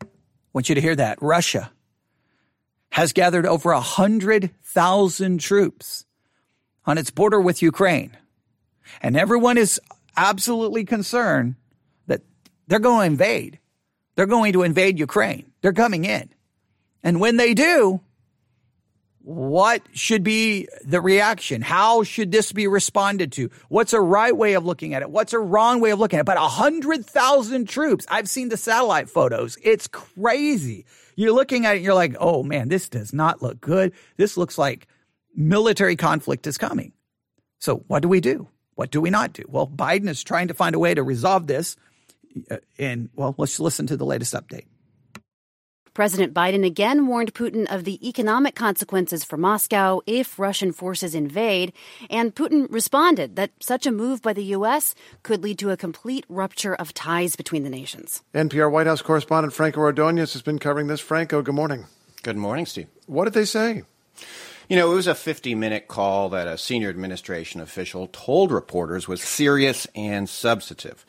I 0.00 0.06
want 0.52 0.68
you 0.68 0.76
to 0.76 0.80
hear 0.80 0.94
that. 0.94 1.20
Russia 1.20 1.72
has 2.90 3.12
gathered 3.12 3.46
over 3.46 3.72
100,000 3.72 5.38
troops 5.38 6.06
on 6.84 6.98
its 6.98 7.10
border 7.10 7.40
with 7.40 7.62
Ukraine. 7.62 8.16
And 9.00 9.16
everyone 9.16 9.58
is 9.58 9.80
absolutely 10.16 10.84
concerned 10.84 11.54
that 12.06 12.22
they're 12.66 12.78
going 12.78 13.00
to 13.00 13.12
invade. 13.12 13.58
They're 14.16 14.26
going 14.26 14.52
to 14.54 14.62
invade 14.62 14.98
Ukraine. 14.98 15.52
They're 15.62 15.72
coming 15.72 16.04
in. 16.04 16.30
And 17.02 17.20
when 17.20 17.36
they 17.36 17.54
do, 17.54 18.00
what 19.22 19.82
should 19.92 20.22
be 20.22 20.66
the 20.84 21.00
reaction? 21.00 21.62
How 21.62 22.02
should 22.02 22.32
this 22.32 22.52
be 22.52 22.66
responded 22.66 23.32
to? 23.32 23.50
What's 23.68 23.92
a 23.92 24.00
right 24.00 24.36
way 24.36 24.54
of 24.54 24.64
looking 24.64 24.94
at 24.94 25.02
it? 25.02 25.10
What's 25.10 25.32
a 25.32 25.38
wrong 25.38 25.80
way 25.80 25.90
of 25.90 25.98
looking 25.98 26.18
at 26.18 26.22
it? 26.22 26.26
But 26.26 26.38
a 26.38 26.48
hundred 26.48 27.06
thousand 27.06 27.68
troops. 27.68 28.06
I've 28.08 28.28
seen 28.28 28.48
the 28.48 28.56
satellite 28.56 29.08
photos. 29.08 29.56
It's 29.62 29.86
crazy. 29.86 30.86
You're 31.16 31.32
looking 31.32 31.66
at 31.66 31.76
it, 31.76 31.82
you're 31.82 31.94
like, 31.94 32.16
oh 32.18 32.42
man, 32.42 32.68
this 32.68 32.88
does 32.88 33.12
not 33.12 33.42
look 33.42 33.60
good. 33.60 33.92
This 34.16 34.36
looks 34.36 34.58
like 34.58 34.86
military 35.34 35.96
conflict 35.96 36.46
is 36.46 36.58
coming. 36.58 36.92
So 37.58 37.84
what 37.86 38.02
do 38.02 38.08
we 38.08 38.20
do? 38.20 38.48
What 38.74 38.90
do 38.90 39.00
we 39.00 39.10
not 39.10 39.32
do? 39.32 39.44
Well, 39.48 39.66
Biden 39.66 40.08
is 40.08 40.22
trying 40.22 40.48
to 40.48 40.54
find 40.54 40.74
a 40.74 40.78
way 40.78 40.94
to 40.94 41.02
resolve 41.02 41.46
this. 41.46 41.76
Uh, 42.50 42.56
and 42.78 43.10
well, 43.14 43.34
let's 43.36 43.60
listen 43.60 43.86
to 43.88 43.96
the 43.96 44.06
latest 44.06 44.34
update. 44.34 44.66
President 45.94 46.32
Biden 46.32 46.64
again 46.64 47.06
warned 47.06 47.34
Putin 47.34 47.66
of 47.72 47.84
the 47.84 48.06
economic 48.08 48.54
consequences 48.54 49.24
for 49.24 49.36
Moscow 49.36 50.00
if 50.06 50.38
Russian 50.38 50.72
forces 50.72 51.14
invade, 51.14 51.72
and 52.08 52.34
Putin 52.34 52.66
responded 52.70 53.36
that 53.36 53.50
such 53.60 53.86
a 53.86 53.90
move 53.90 54.22
by 54.22 54.32
the 54.32 54.44
U.S. 54.44 54.94
could 55.22 55.42
lead 55.42 55.58
to 55.58 55.70
a 55.70 55.76
complete 55.76 56.24
rupture 56.28 56.74
of 56.74 56.94
ties 56.94 57.36
between 57.36 57.64
the 57.64 57.70
nations. 57.70 58.22
NPR 58.34 58.70
White 58.70 58.86
House 58.86 59.02
correspondent 59.02 59.52
Franco 59.52 59.80
Ordonez 59.80 60.32
has 60.32 60.42
been 60.42 60.58
covering 60.58 60.86
this. 60.86 61.00
Franco, 61.00 61.42
good 61.42 61.54
morning. 61.54 61.86
Good 62.22 62.36
morning, 62.36 62.66
Steve. 62.66 62.88
What 63.06 63.24
did 63.24 63.34
they 63.34 63.44
say? 63.44 63.82
You 64.68 64.76
know, 64.76 64.92
it 64.92 64.94
was 64.94 65.08
a 65.08 65.16
50 65.16 65.56
minute 65.56 65.88
call 65.88 66.28
that 66.28 66.46
a 66.46 66.56
senior 66.56 66.90
administration 66.90 67.60
official 67.60 68.08
told 68.12 68.52
reporters 68.52 69.08
was 69.08 69.20
serious 69.20 69.86
and 69.96 70.28
substantive. 70.28 71.04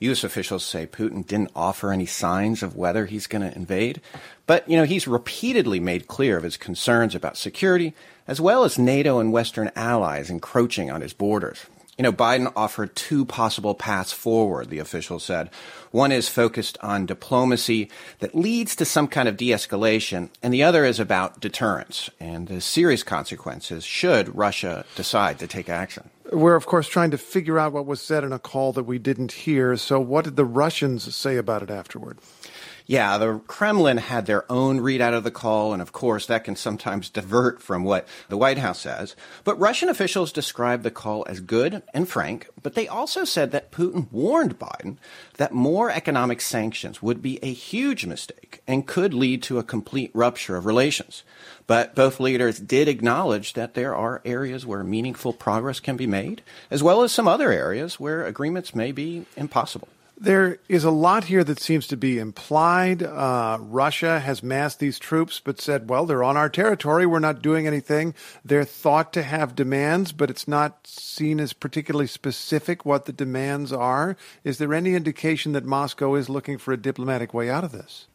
U.S. 0.00 0.24
officials 0.24 0.64
say 0.64 0.86
Putin 0.86 1.26
didn't 1.26 1.52
offer 1.54 1.92
any 1.92 2.06
signs 2.06 2.62
of 2.62 2.76
whether 2.76 3.06
he's 3.06 3.26
going 3.26 3.48
to 3.48 3.56
invade. 3.56 4.00
But, 4.46 4.68
you 4.68 4.76
know, 4.76 4.84
he's 4.84 5.08
repeatedly 5.08 5.80
made 5.80 6.08
clear 6.08 6.36
of 6.36 6.42
his 6.42 6.56
concerns 6.56 7.14
about 7.14 7.36
security, 7.36 7.94
as 8.26 8.40
well 8.40 8.64
as 8.64 8.78
NATO 8.78 9.18
and 9.18 9.32
Western 9.32 9.70
allies 9.76 10.30
encroaching 10.30 10.90
on 10.90 11.00
his 11.00 11.12
borders. 11.12 11.66
You 11.96 12.02
know, 12.02 12.12
Biden 12.12 12.52
offered 12.56 12.96
two 12.96 13.24
possible 13.24 13.74
paths 13.74 14.12
forward, 14.12 14.68
the 14.68 14.80
official 14.80 15.20
said. 15.20 15.50
One 15.92 16.10
is 16.10 16.28
focused 16.28 16.76
on 16.82 17.06
diplomacy 17.06 17.88
that 18.18 18.34
leads 18.34 18.74
to 18.76 18.84
some 18.84 19.06
kind 19.06 19.28
of 19.28 19.36
de 19.36 19.50
escalation, 19.50 20.30
and 20.42 20.52
the 20.52 20.64
other 20.64 20.84
is 20.84 20.98
about 20.98 21.40
deterrence 21.40 22.10
and 22.18 22.48
the 22.48 22.60
serious 22.60 23.04
consequences 23.04 23.84
should 23.84 24.34
Russia 24.34 24.84
decide 24.96 25.38
to 25.38 25.46
take 25.46 25.68
action. 25.68 26.10
We're, 26.32 26.56
of 26.56 26.66
course, 26.66 26.88
trying 26.88 27.12
to 27.12 27.18
figure 27.18 27.58
out 27.58 27.72
what 27.72 27.86
was 27.86 28.00
said 28.00 28.24
in 28.24 28.32
a 28.32 28.38
call 28.40 28.72
that 28.72 28.84
we 28.84 28.98
didn't 28.98 29.32
hear. 29.32 29.76
So, 29.76 30.00
what 30.00 30.24
did 30.24 30.36
the 30.36 30.44
Russians 30.44 31.14
say 31.14 31.36
about 31.36 31.62
it 31.62 31.70
afterward? 31.70 32.18
Yeah, 32.86 33.16
the 33.16 33.40
Kremlin 33.46 33.96
had 33.96 34.26
their 34.26 34.50
own 34.52 34.78
readout 34.78 35.14
of 35.14 35.24
the 35.24 35.30
call, 35.30 35.72
and 35.72 35.80
of 35.80 35.92
course, 35.92 36.26
that 36.26 36.44
can 36.44 36.54
sometimes 36.54 37.08
divert 37.08 37.62
from 37.62 37.82
what 37.82 38.06
the 38.28 38.36
White 38.36 38.58
House 38.58 38.80
says. 38.80 39.16
But 39.42 39.58
Russian 39.58 39.88
officials 39.88 40.30
described 40.30 40.82
the 40.82 40.90
call 40.90 41.24
as 41.26 41.40
good 41.40 41.82
and 41.94 42.06
frank, 42.06 42.50
but 42.62 42.74
they 42.74 42.86
also 42.86 43.24
said 43.24 43.52
that 43.52 43.72
Putin 43.72 44.12
warned 44.12 44.58
Biden 44.58 44.98
that 45.38 45.54
more 45.54 45.90
economic 45.90 46.42
sanctions 46.42 47.00
would 47.00 47.22
be 47.22 47.42
a 47.42 47.54
huge 47.54 48.04
mistake 48.04 48.60
and 48.66 48.86
could 48.86 49.14
lead 49.14 49.42
to 49.44 49.58
a 49.58 49.64
complete 49.64 50.10
rupture 50.12 50.56
of 50.56 50.66
relations. 50.66 51.22
But 51.66 51.94
both 51.94 52.20
leaders 52.20 52.58
did 52.58 52.86
acknowledge 52.86 53.54
that 53.54 53.72
there 53.72 53.96
are 53.96 54.20
areas 54.26 54.66
where 54.66 54.84
meaningful 54.84 55.32
progress 55.32 55.80
can 55.80 55.96
be 55.96 56.06
made, 56.06 56.42
as 56.70 56.82
well 56.82 57.02
as 57.02 57.12
some 57.12 57.28
other 57.28 57.50
areas 57.50 57.98
where 57.98 58.26
agreements 58.26 58.74
may 58.74 58.92
be 58.92 59.24
impossible. 59.38 59.88
There 60.16 60.58
is 60.68 60.84
a 60.84 60.92
lot 60.92 61.24
here 61.24 61.42
that 61.42 61.60
seems 61.60 61.88
to 61.88 61.96
be 61.96 62.18
implied. 62.18 63.02
Uh, 63.02 63.58
Russia 63.60 64.20
has 64.20 64.44
massed 64.44 64.78
these 64.78 65.00
troops, 65.00 65.40
but 65.40 65.60
said, 65.60 65.90
well, 65.90 66.06
they're 66.06 66.22
on 66.22 66.36
our 66.36 66.48
territory. 66.48 67.04
We're 67.04 67.18
not 67.18 67.42
doing 67.42 67.66
anything. 67.66 68.14
They're 68.44 68.64
thought 68.64 69.12
to 69.14 69.24
have 69.24 69.56
demands, 69.56 70.12
but 70.12 70.30
it's 70.30 70.46
not 70.46 70.86
seen 70.86 71.40
as 71.40 71.52
particularly 71.52 72.06
specific 72.06 72.84
what 72.84 73.06
the 73.06 73.12
demands 73.12 73.72
are. 73.72 74.16
Is 74.44 74.58
there 74.58 74.72
any 74.72 74.94
indication 74.94 75.52
that 75.52 75.64
Moscow 75.64 76.14
is 76.14 76.28
looking 76.28 76.58
for 76.58 76.72
a 76.72 76.80
diplomatic 76.80 77.34
way 77.34 77.50
out 77.50 77.64
of 77.64 77.72
this? 77.72 78.06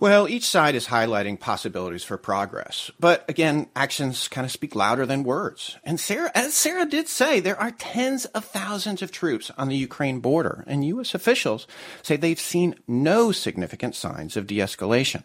Well, 0.00 0.28
each 0.28 0.44
side 0.44 0.76
is 0.76 0.86
highlighting 0.86 1.40
possibilities 1.40 2.04
for 2.04 2.16
progress. 2.16 2.92
But 3.00 3.24
again, 3.28 3.66
actions 3.74 4.28
kind 4.28 4.44
of 4.44 4.52
speak 4.52 4.76
louder 4.76 5.04
than 5.04 5.24
words. 5.24 5.76
And 5.82 5.98
Sarah, 5.98 6.30
as 6.36 6.54
Sarah 6.54 6.86
did 6.86 7.08
say, 7.08 7.40
there 7.40 7.60
are 7.60 7.72
tens 7.72 8.24
of 8.26 8.44
thousands 8.44 9.02
of 9.02 9.10
troops 9.10 9.50
on 9.58 9.66
the 9.66 9.76
Ukraine 9.76 10.20
border, 10.20 10.62
and 10.68 10.84
U.S. 10.84 11.14
officials 11.14 11.66
say 12.02 12.16
they've 12.16 12.38
seen 12.38 12.76
no 12.86 13.32
significant 13.32 13.96
signs 13.96 14.36
of 14.36 14.46
de-escalation. 14.46 15.24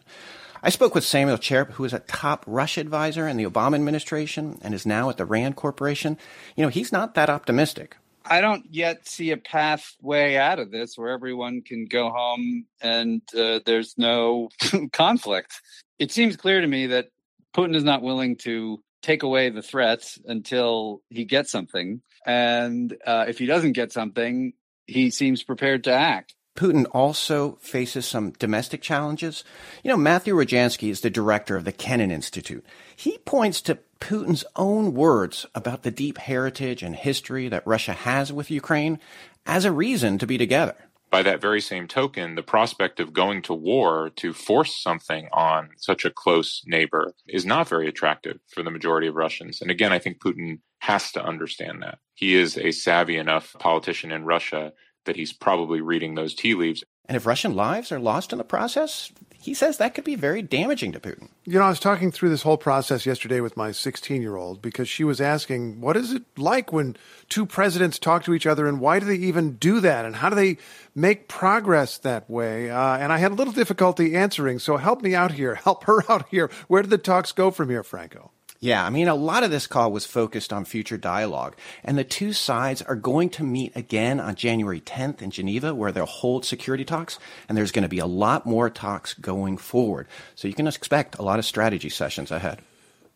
I 0.63 0.71
spoke 0.71 0.95
with 0.95 1.03
Samuel 1.03 1.37
Charap, 1.37 1.73
who 1.73 1.85
is 1.85 1.93
a 1.93 1.99
top 1.99 2.43
Russia 2.47 2.81
advisor 2.81 3.27
in 3.27 3.37
the 3.37 3.45
Obama 3.45 3.75
administration 3.75 4.57
and 4.63 4.73
is 4.73 4.87
now 4.87 5.09
at 5.11 5.17
the 5.17 5.25
RAND 5.25 5.55
Corporation. 5.55 6.17
You 6.55 6.63
know, 6.63 6.69
he's 6.69 6.91
not 6.91 7.13
that 7.13 7.29
optimistic. 7.29 7.97
I 8.25 8.41
don't 8.41 8.65
yet 8.69 9.07
see 9.07 9.31
a 9.31 9.37
pathway 9.37 10.35
out 10.35 10.59
of 10.59 10.71
this 10.71 10.97
where 10.97 11.09
everyone 11.09 11.61
can 11.61 11.85
go 11.85 12.09
home 12.09 12.65
and 12.81 13.21
uh, 13.37 13.59
there's 13.65 13.95
no 13.97 14.49
conflict. 14.93 15.53
It 15.99 16.11
seems 16.11 16.35
clear 16.35 16.61
to 16.61 16.67
me 16.67 16.87
that 16.87 17.09
Putin 17.55 17.75
is 17.75 17.83
not 17.83 18.01
willing 18.01 18.37
to 18.37 18.81
take 19.01 19.23
away 19.23 19.49
the 19.49 19.61
threats 19.61 20.17
until 20.25 21.01
he 21.09 21.25
gets 21.25 21.51
something. 21.51 22.01
And 22.25 22.95
uh, 23.05 23.25
if 23.27 23.37
he 23.37 23.45
doesn't 23.45 23.73
get 23.73 23.91
something, 23.91 24.53
he 24.87 25.11
seems 25.11 25.43
prepared 25.43 25.83
to 25.85 25.93
act. 25.93 26.33
Putin 26.55 26.85
also 26.91 27.57
faces 27.61 28.05
some 28.05 28.31
domestic 28.31 28.81
challenges. 28.81 29.43
You 29.83 29.89
know, 29.89 29.97
Matthew 29.97 30.35
Rojansky 30.35 30.89
is 30.89 31.01
the 31.01 31.09
director 31.09 31.55
of 31.55 31.65
the 31.65 31.71
Kennan 31.71 32.11
Institute. 32.11 32.65
He 32.95 33.17
points 33.19 33.61
to 33.61 33.79
Putin's 33.99 34.45
own 34.55 34.93
words 34.93 35.45
about 35.55 35.83
the 35.83 35.91
deep 35.91 36.17
heritage 36.17 36.83
and 36.83 36.95
history 36.95 37.47
that 37.49 37.65
Russia 37.65 37.93
has 37.93 38.31
with 38.31 38.51
Ukraine 38.51 38.99
as 39.45 39.65
a 39.65 39.71
reason 39.71 40.17
to 40.17 40.27
be 40.27 40.37
together. 40.37 40.75
By 41.09 41.21
that 41.23 41.41
very 41.41 41.61
same 41.61 41.87
token, 41.87 42.33
the 42.33 42.41
prospect 42.41 42.99
of 42.99 43.13
going 43.13 43.43
to 43.43 43.53
war 43.53 44.11
to 44.15 44.33
force 44.33 44.81
something 44.81 45.29
on 45.31 45.69
such 45.77 46.05
a 46.05 46.09
close 46.09 46.63
neighbor 46.65 47.13
is 47.27 47.45
not 47.45 47.69
very 47.69 47.87
attractive 47.87 48.39
for 48.47 48.63
the 48.63 48.71
majority 48.71 49.07
of 49.07 49.15
Russians. 49.15 49.61
And 49.61 49.69
again, 49.69 49.93
I 49.93 49.99
think 49.99 50.19
Putin 50.19 50.59
has 50.79 51.11
to 51.11 51.23
understand 51.23 51.83
that. 51.83 51.99
He 52.15 52.33
is 52.33 52.57
a 52.57 52.71
savvy 52.71 53.17
enough 53.17 53.55
politician 53.59 54.11
in 54.11 54.25
Russia 54.25 54.73
that 55.05 55.15
he's 55.15 55.33
probably 55.33 55.81
reading 55.81 56.15
those 56.15 56.33
tea 56.33 56.53
leaves. 56.53 56.83
And 57.05 57.17
if 57.17 57.25
Russian 57.25 57.55
lives 57.55 57.91
are 57.91 57.99
lost 57.99 58.31
in 58.31 58.37
the 58.37 58.45
process, 58.45 59.11
he 59.43 59.53
says 59.53 59.77
that 59.77 59.93
could 59.93 60.05
be 60.05 60.15
very 60.15 60.41
damaging 60.41 60.93
to 60.93 61.01
Putin. 61.01 61.27
You 61.43 61.59
know, 61.59 61.65
I 61.65 61.69
was 61.69 61.81
talking 61.81 62.11
through 62.11 62.29
this 62.29 62.43
whole 62.43 62.55
process 62.55 63.05
yesterday 63.05 63.41
with 63.41 63.57
my 63.57 63.73
16 63.73 64.21
year 64.21 64.37
old 64.37 64.61
because 64.61 64.87
she 64.87 65.03
was 65.03 65.19
asking, 65.19 65.81
what 65.81 65.97
is 65.97 66.13
it 66.13 66.23
like 66.37 66.71
when 66.71 66.95
two 67.27 67.45
presidents 67.45 67.99
talk 67.99 68.23
to 68.23 68.33
each 68.33 68.47
other 68.47 68.67
and 68.67 68.79
why 68.79 68.99
do 68.99 69.05
they 69.05 69.15
even 69.15 69.57
do 69.57 69.81
that? 69.81 70.05
And 70.05 70.15
how 70.15 70.29
do 70.29 70.35
they 70.37 70.57
make 70.95 71.27
progress 71.27 71.97
that 71.97 72.29
way? 72.29 72.69
Uh, 72.69 72.97
and 72.97 73.11
I 73.11 73.17
had 73.17 73.33
a 73.33 73.35
little 73.35 73.51
difficulty 73.51 74.15
answering. 74.15 74.59
So 74.59 74.77
help 74.77 75.01
me 75.01 75.13
out 75.13 75.33
here. 75.33 75.55
Help 75.63 75.83
her 75.85 76.09
out 76.09 76.27
here. 76.29 76.49
Where 76.67 76.81
did 76.81 76.91
the 76.91 76.97
talks 76.97 77.31
go 77.31 77.51
from 77.51 77.69
here, 77.69 77.83
Franco? 77.83 78.31
Yeah, 78.63 78.85
I 78.85 78.91
mean, 78.91 79.09
a 79.09 79.13
lot 79.13 79.43
of 79.43 79.51
this 79.51 79.67
call 79.67 79.91
was 79.91 80.05
focused 80.05 80.53
on 80.53 80.63
future 80.63 80.95
dialogue, 80.95 81.57
and 81.83 81.97
the 81.97 82.05
two 82.05 82.31
sides 82.31 82.81
are 82.81 82.95
going 82.95 83.29
to 83.31 83.43
meet 83.43 83.75
again 83.75 84.21
on 84.21 84.35
January 84.35 84.79
10th 84.79 85.21
in 85.21 85.31
Geneva, 85.31 85.75
where 85.75 85.91
they'll 85.91 86.05
hold 86.05 86.45
security 86.45 86.85
talks, 86.85 87.19
and 87.49 87.57
there's 87.57 87.73
going 87.73 87.83
to 87.83 87.89
be 87.89 87.99
a 87.99 88.05
lot 88.05 88.45
more 88.45 88.69
talks 88.69 89.15
going 89.15 89.57
forward. 89.57 90.07
So 90.35 90.47
you 90.47 90.53
can 90.53 90.65
expect 90.65 91.19
a 91.19 91.23
lot 91.23 91.39
of 91.39 91.45
strategy 91.45 91.89
sessions 91.89 92.31
ahead. 92.31 92.61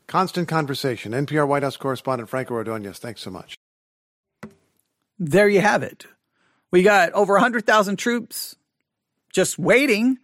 Constant 0.05 0.49
conversation. 0.49 1.13
NPR 1.13 1.47
White 1.47 1.63
House 1.63 1.77
correspondent 1.77 2.27
Franco 2.27 2.53
Ordonez, 2.53 2.99
thanks 2.99 3.21
so 3.21 3.31
much. 3.31 3.55
There 5.17 5.47
you 5.47 5.61
have 5.61 5.81
it. 5.81 6.07
We 6.71 6.83
got 6.83 7.13
over 7.13 7.35
100,000 7.35 7.95
troops 7.95 8.57
just 9.31 9.57
waiting. 9.57 10.19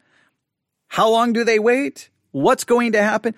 How 0.89 1.09
long 1.09 1.31
do 1.31 1.45
they 1.45 1.59
wait? 1.59 2.09
What's 2.31 2.65
going 2.65 2.91
to 2.91 3.01
happen? 3.01 3.35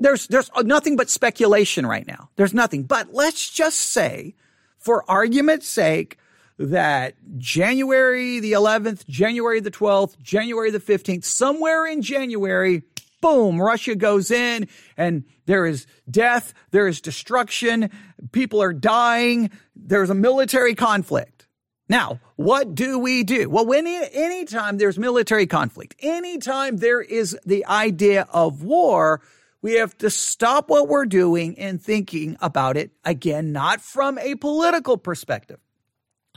There's 0.00 0.26
there's 0.26 0.50
nothing 0.64 0.96
but 0.96 1.08
speculation 1.08 1.86
right 1.86 2.06
now. 2.06 2.30
There's 2.36 2.54
nothing. 2.54 2.84
But 2.84 3.14
let's 3.14 3.48
just 3.50 3.78
say, 3.78 4.34
for 4.78 5.08
argument's 5.08 5.68
sake, 5.68 6.16
that 6.58 7.14
January 7.38 8.40
the 8.40 8.52
11th, 8.52 9.06
January 9.06 9.60
the 9.60 9.70
12th, 9.70 10.20
January 10.20 10.70
the 10.70 10.80
15th, 10.80 11.24
somewhere 11.24 11.86
in 11.86 12.02
January, 12.02 12.82
boom, 13.22 13.60
Russia 13.60 13.94
goes 13.94 14.30
in 14.30 14.68
and 14.96 15.24
there 15.46 15.66
is 15.66 15.86
death, 16.10 16.52
there 16.70 16.86
is 16.86 17.00
destruction, 17.00 17.90
people 18.32 18.62
are 18.62 18.72
dying, 18.72 19.50
there's 19.74 20.10
a 20.10 20.14
military 20.14 20.74
conflict. 20.74 21.46
Now, 21.88 22.20
what 22.36 22.74
do 22.74 22.98
we 22.98 23.24
do? 23.24 23.50
Well, 23.50 23.66
when 23.66 23.86
anytime 23.86 24.78
there's 24.78 24.98
military 24.98 25.46
conflict, 25.46 25.96
anytime 25.98 26.76
there 26.76 27.00
is 27.00 27.36
the 27.44 27.66
idea 27.66 28.28
of 28.32 28.62
war, 28.62 29.22
we 29.62 29.74
have 29.74 29.96
to 29.98 30.10
stop 30.10 30.68
what 30.68 30.88
we're 30.88 31.06
doing 31.06 31.58
and 31.58 31.80
thinking 31.80 32.36
about 32.40 32.76
it 32.76 32.90
again, 33.04 33.52
not 33.52 33.80
from 33.80 34.18
a 34.18 34.34
political 34.36 34.96
perspective, 34.96 35.58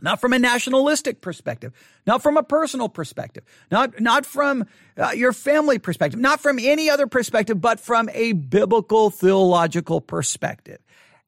not 0.02 0.20
from 0.20 0.34
a 0.34 0.40
nationalistic 0.40 1.22
perspective, 1.22 1.72
not 2.06 2.22
from 2.22 2.36
a 2.36 2.44
personal 2.44 2.90
perspective, 2.90 3.44
not, 3.72 4.00
not 4.02 4.26
from 4.26 4.66
uh, 4.98 5.12
your 5.12 5.32
family 5.32 5.80
perspective, 5.80 6.20
not 6.20 6.42
from 6.42 6.60
any 6.60 6.90
other 6.90 7.08
perspective, 7.08 7.62
but 7.62 7.80
from 7.80 8.10
a 8.14 8.34
biblical 8.34 9.10
theological 9.10 10.02
perspective. 10.02 10.80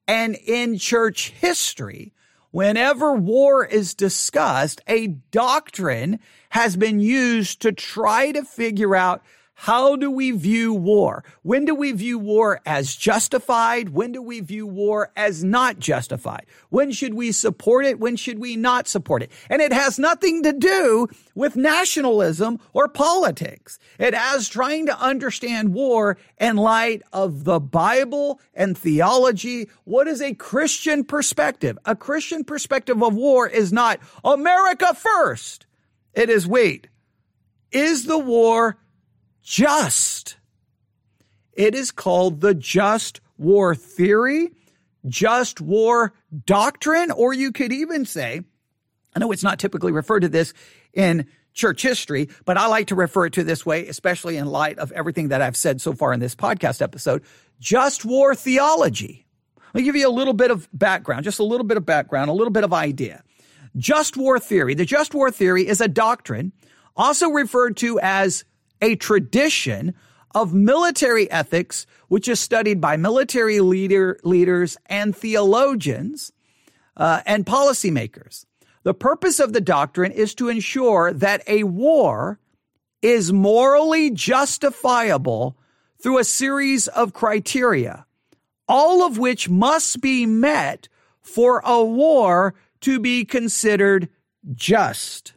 And 0.06 0.36
in 0.36 0.78
church 0.78 1.30
history, 1.30 2.12
whenever 2.50 3.14
war 3.14 3.64
is 3.64 3.94
discussed, 3.94 4.80
a 4.86 5.06
doctrine 5.06 6.20
has 6.50 6.76
been 6.76 7.00
used 7.00 7.62
to 7.62 7.72
try 7.72 8.32
to 8.32 8.44
figure 8.44 8.94
out 8.94 9.22
how 9.58 9.96
do 9.96 10.10
we 10.10 10.32
view 10.32 10.74
war? 10.74 11.24
When 11.40 11.64
do 11.64 11.74
we 11.74 11.90
view 11.92 12.18
war 12.18 12.60
as 12.66 12.94
justified? 12.94 13.88
When 13.88 14.12
do 14.12 14.20
we 14.20 14.40
view 14.40 14.66
war 14.66 15.10
as 15.16 15.42
not 15.42 15.78
justified? 15.78 16.44
When 16.68 16.92
should 16.92 17.14
we 17.14 17.32
support 17.32 17.86
it? 17.86 17.98
When 17.98 18.16
should 18.16 18.38
we 18.38 18.54
not 18.56 18.86
support 18.86 19.22
it? 19.22 19.32
And 19.48 19.62
it 19.62 19.72
has 19.72 19.98
nothing 19.98 20.42
to 20.42 20.52
do 20.52 21.08
with 21.34 21.56
nationalism 21.56 22.60
or 22.74 22.86
politics. 22.86 23.78
It 23.98 24.12
has 24.12 24.50
trying 24.50 24.86
to 24.86 25.00
understand 25.00 25.72
war 25.72 26.18
in 26.38 26.56
light 26.56 27.00
of 27.10 27.44
the 27.44 27.58
Bible 27.58 28.38
and 28.52 28.76
theology. 28.76 29.70
What 29.84 30.06
is 30.06 30.20
a 30.20 30.34
Christian 30.34 31.02
perspective? 31.02 31.78
A 31.86 31.96
Christian 31.96 32.44
perspective 32.44 33.02
of 33.02 33.14
war 33.14 33.48
is 33.48 33.72
not 33.72 34.00
America 34.22 34.94
first. 34.94 35.64
It 36.12 36.28
is 36.28 36.46
wait, 36.46 36.88
is 37.72 38.04
the 38.04 38.18
war 38.18 38.76
just. 39.46 40.36
It 41.52 41.74
is 41.74 41.92
called 41.92 42.40
the 42.40 42.52
just 42.52 43.20
war 43.38 43.74
theory, 43.76 44.50
just 45.06 45.60
war 45.60 46.12
doctrine, 46.44 47.12
or 47.12 47.32
you 47.32 47.52
could 47.52 47.72
even 47.72 48.04
say, 48.04 48.42
I 49.14 49.20
know 49.20 49.30
it's 49.30 49.44
not 49.44 49.60
typically 49.60 49.92
referred 49.92 50.20
to 50.20 50.28
this 50.28 50.52
in 50.92 51.26
church 51.54 51.80
history, 51.80 52.28
but 52.44 52.58
I 52.58 52.66
like 52.66 52.88
to 52.88 52.96
refer 52.96 53.26
it 53.26 53.34
to 53.34 53.44
this 53.44 53.64
way, 53.64 53.86
especially 53.86 54.36
in 54.36 54.46
light 54.46 54.78
of 54.78 54.90
everything 54.92 55.28
that 55.28 55.40
I've 55.40 55.56
said 55.56 55.80
so 55.80 55.92
far 55.94 56.12
in 56.12 56.20
this 56.20 56.34
podcast 56.34 56.82
episode. 56.82 57.22
Just 57.60 58.04
war 58.04 58.34
theology. 58.34 59.26
I'll 59.74 59.82
give 59.82 59.96
you 59.96 60.08
a 60.08 60.10
little 60.10 60.34
bit 60.34 60.50
of 60.50 60.68
background, 60.72 61.22
just 61.22 61.38
a 61.38 61.44
little 61.44 61.66
bit 61.66 61.76
of 61.76 61.86
background, 61.86 62.30
a 62.30 62.34
little 62.34 62.52
bit 62.52 62.64
of 62.64 62.72
idea. 62.72 63.22
Just 63.76 64.16
war 64.16 64.40
theory. 64.40 64.74
The 64.74 64.84
just 64.84 65.14
war 65.14 65.30
theory 65.30 65.68
is 65.68 65.80
a 65.80 65.88
doctrine 65.88 66.52
also 66.96 67.30
referred 67.30 67.76
to 67.76 68.00
as 68.00 68.44
a 68.80 68.96
tradition 68.96 69.94
of 70.34 70.52
military 70.52 71.30
ethics, 71.30 71.86
which 72.08 72.28
is 72.28 72.38
studied 72.38 72.80
by 72.80 72.96
military 72.96 73.60
leader, 73.60 74.18
leaders 74.22 74.76
and 74.86 75.16
theologians 75.16 76.32
uh, 76.96 77.22
and 77.24 77.46
policymakers. 77.46 78.44
The 78.82 78.94
purpose 78.94 79.40
of 79.40 79.52
the 79.52 79.60
doctrine 79.60 80.12
is 80.12 80.34
to 80.36 80.48
ensure 80.48 81.12
that 81.12 81.42
a 81.48 81.64
war 81.64 82.38
is 83.02 83.32
morally 83.32 84.10
justifiable 84.10 85.56
through 86.00 86.18
a 86.18 86.24
series 86.24 86.86
of 86.88 87.12
criteria, 87.12 88.06
all 88.68 89.04
of 89.04 89.18
which 89.18 89.48
must 89.48 90.00
be 90.00 90.26
met 90.26 90.88
for 91.20 91.62
a 91.64 91.82
war 91.82 92.54
to 92.80 93.00
be 93.00 93.24
considered 93.24 94.08
just. 94.54 95.32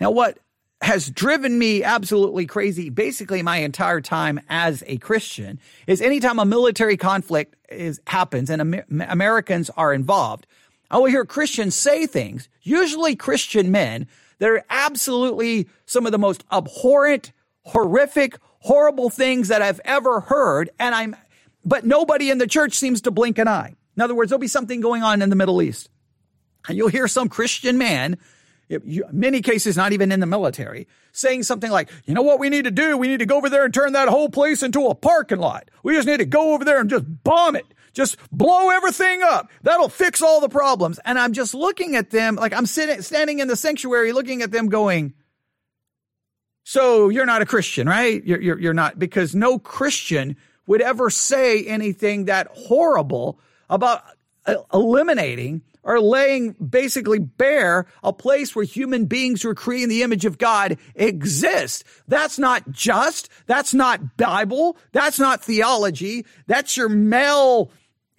Now, 0.00 0.10
what 0.10 0.38
has 0.84 1.08
driven 1.08 1.58
me 1.58 1.82
absolutely 1.82 2.44
crazy 2.44 2.90
basically 2.90 3.40
my 3.40 3.56
entire 3.56 4.02
time 4.02 4.38
as 4.50 4.84
a 4.86 4.98
Christian 4.98 5.58
is 5.86 6.02
anytime 6.02 6.38
a 6.38 6.44
military 6.44 6.98
conflict 6.98 7.56
is 7.70 8.02
happens 8.06 8.50
and 8.50 8.60
Amer- 8.60 8.84
Americans 9.08 9.70
are 9.78 9.94
involved, 9.94 10.46
I 10.90 10.98
will 10.98 11.06
hear 11.06 11.24
Christians 11.24 11.74
say 11.74 12.06
things, 12.06 12.50
usually 12.60 13.16
Christian 13.16 13.70
men, 13.70 14.06
that 14.40 14.50
are 14.50 14.62
absolutely 14.68 15.68
some 15.86 16.04
of 16.04 16.12
the 16.12 16.18
most 16.18 16.44
abhorrent, 16.52 17.32
horrific, 17.62 18.36
horrible 18.58 19.08
things 19.08 19.48
that 19.48 19.62
I've 19.62 19.80
ever 19.86 20.20
heard. 20.20 20.68
And 20.78 20.94
I'm, 20.94 21.16
but 21.64 21.86
nobody 21.86 22.30
in 22.30 22.36
the 22.36 22.46
church 22.46 22.74
seems 22.74 23.00
to 23.02 23.10
blink 23.10 23.38
an 23.38 23.48
eye. 23.48 23.74
In 23.96 24.02
other 24.02 24.14
words, 24.14 24.28
there'll 24.28 24.38
be 24.38 24.48
something 24.48 24.82
going 24.82 25.02
on 25.02 25.22
in 25.22 25.30
the 25.30 25.36
Middle 25.36 25.62
East. 25.62 25.88
And 26.68 26.76
you'll 26.76 26.88
hear 26.88 27.08
some 27.08 27.30
Christian 27.30 27.78
man 27.78 28.18
many 29.12 29.40
cases 29.40 29.76
not 29.76 29.92
even 29.92 30.10
in 30.10 30.20
the 30.20 30.26
military, 30.26 30.88
saying 31.12 31.42
something 31.42 31.70
like, 31.70 31.90
you 32.04 32.14
know 32.14 32.22
what 32.22 32.38
we 32.38 32.48
need 32.48 32.64
to 32.64 32.70
do? 32.70 32.96
We 32.96 33.08
need 33.08 33.18
to 33.18 33.26
go 33.26 33.36
over 33.36 33.50
there 33.50 33.64
and 33.64 33.72
turn 33.72 33.92
that 33.92 34.08
whole 34.08 34.28
place 34.28 34.62
into 34.62 34.86
a 34.86 34.94
parking 34.94 35.38
lot. 35.38 35.70
We 35.82 35.94
just 35.94 36.08
need 36.08 36.18
to 36.18 36.24
go 36.24 36.54
over 36.54 36.64
there 36.64 36.80
and 36.80 36.90
just 36.90 37.04
bomb 37.24 37.56
it. 37.56 37.66
Just 37.92 38.16
blow 38.32 38.70
everything 38.70 39.22
up. 39.22 39.50
That'll 39.62 39.88
fix 39.88 40.20
all 40.20 40.40
the 40.40 40.48
problems. 40.48 40.98
And 41.04 41.18
I'm 41.18 41.32
just 41.32 41.54
looking 41.54 41.94
at 41.94 42.10
them, 42.10 42.34
like 42.34 42.52
I'm 42.52 42.66
sitting, 42.66 43.02
standing 43.02 43.38
in 43.38 43.46
the 43.46 43.54
sanctuary 43.54 44.12
looking 44.12 44.42
at 44.42 44.50
them 44.50 44.68
going, 44.68 45.14
so 46.64 47.10
you're 47.10 47.26
not 47.26 47.42
a 47.42 47.46
Christian, 47.46 47.88
right? 47.88 48.24
You're, 48.24 48.40
you're, 48.40 48.58
you're 48.58 48.74
not, 48.74 48.98
because 48.98 49.34
no 49.34 49.58
Christian 49.58 50.36
would 50.66 50.80
ever 50.80 51.10
say 51.10 51.64
anything 51.66 52.24
that 52.24 52.48
horrible 52.52 53.38
about 53.68 54.02
uh, 54.46 54.56
eliminating 54.72 55.62
are 55.84 56.00
laying 56.00 56.52
basically 56.52 57.18
bare 57.18 57.86
a 58.02 58.12
place 58.12 58.56
where 58.56 58.64
human 58.64 59.06
beings 59.06 59.42
who 59.42 59.50
are 59.50 59.54
created 59.54 59.84
in 59.84 59.88
the 59.90 60.02
image 60.02 60.24
of 60.24 60.38
God 60.38 60.78
exist. 60.94 61.84
That's 62.08 62.38
not 62.38 62.70
just. 62.70 63.28
That's 63.46 63.74
not 63.74 64.16
Bible. 64.16 64.76
That's 64.92 65.18
not 65.18 65.44
theology. 65.44 66.26
That's 66.46 66.76
your 66.76 66.88
male 66.88 67.70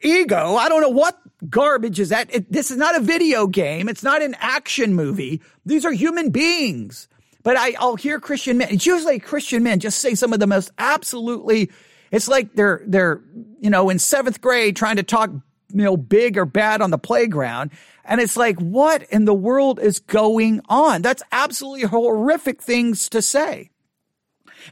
ego. 0.02 0.56
I 0.56 0.70
don't 0.70 0.82
know 0.82 0.90
what 0.90 1.20
garbage 1.50 2.00
is 2.00 2.10
that. 2.10 2.34
It, 2.34 2.52
this 2.52 2.72
is 2.72 2.78
not 2.78 2.96
a 2.96 3.02
video 3.02 3.48
game. 3.48 3.90
It's 3.90 4.04
not 4.04 4.22
an 4.22 4.36
action 4.40 4.94
movie. 4.94 5.42
These 5.66 5.86
are 5.86 5.92
human 5.92 6.30
beings. 6.30 7.08
But 7.44 7.58
I, 7.58 7.76
I'll 7.80 7.96
hear 7.96 8.20
Christian 8.20 8.58
men. 8.58 8.70
It's 8.72 8.88
usually 8.88 9.20
Christian 9.20 9.62
men 9.62 9.80
just 9.80 10.00
say 10.00 10.16
some 10.16 10.34
of 10.34 10.40
the 10.40 10.48
most 10.48 10.72
absolutely. 10.80 11.70
It's 12.12 12.28
like 12.28 12.56
they're 12.56 12.82
they're 12.88 13.22
you 13.60 13.70
know 13.70 13.90
in 13.90 14.00
seventh 14.00 14.42
grade 14.42 14.76
trying 14.76 14.96
to 14.96 15.04
talk 15.04 15.30
you 15.74 15.84
know, 15.84 15.98
big 15.98 16.38
or 16.38 16.46
bad 16.46 16.82
on 16.82 16.92
the 16.92 16.98
playground. 16.98 17.72
And 18.04 18.22
it's 18.22 18.38
like, 18.38 18.60
what 18.60 19.04
in 19.04 19.26
the 19.26 19.34
world 19.34 19.80
is 19.80 20.00
going 20.00 20.62
on? 20.70 21.02
That's 21.02 21.24
absolutely 21.32 21.84
horrific 21.84 22.62
things 22.62 23.10
to 23.10 23.22
say. 23.22 23.70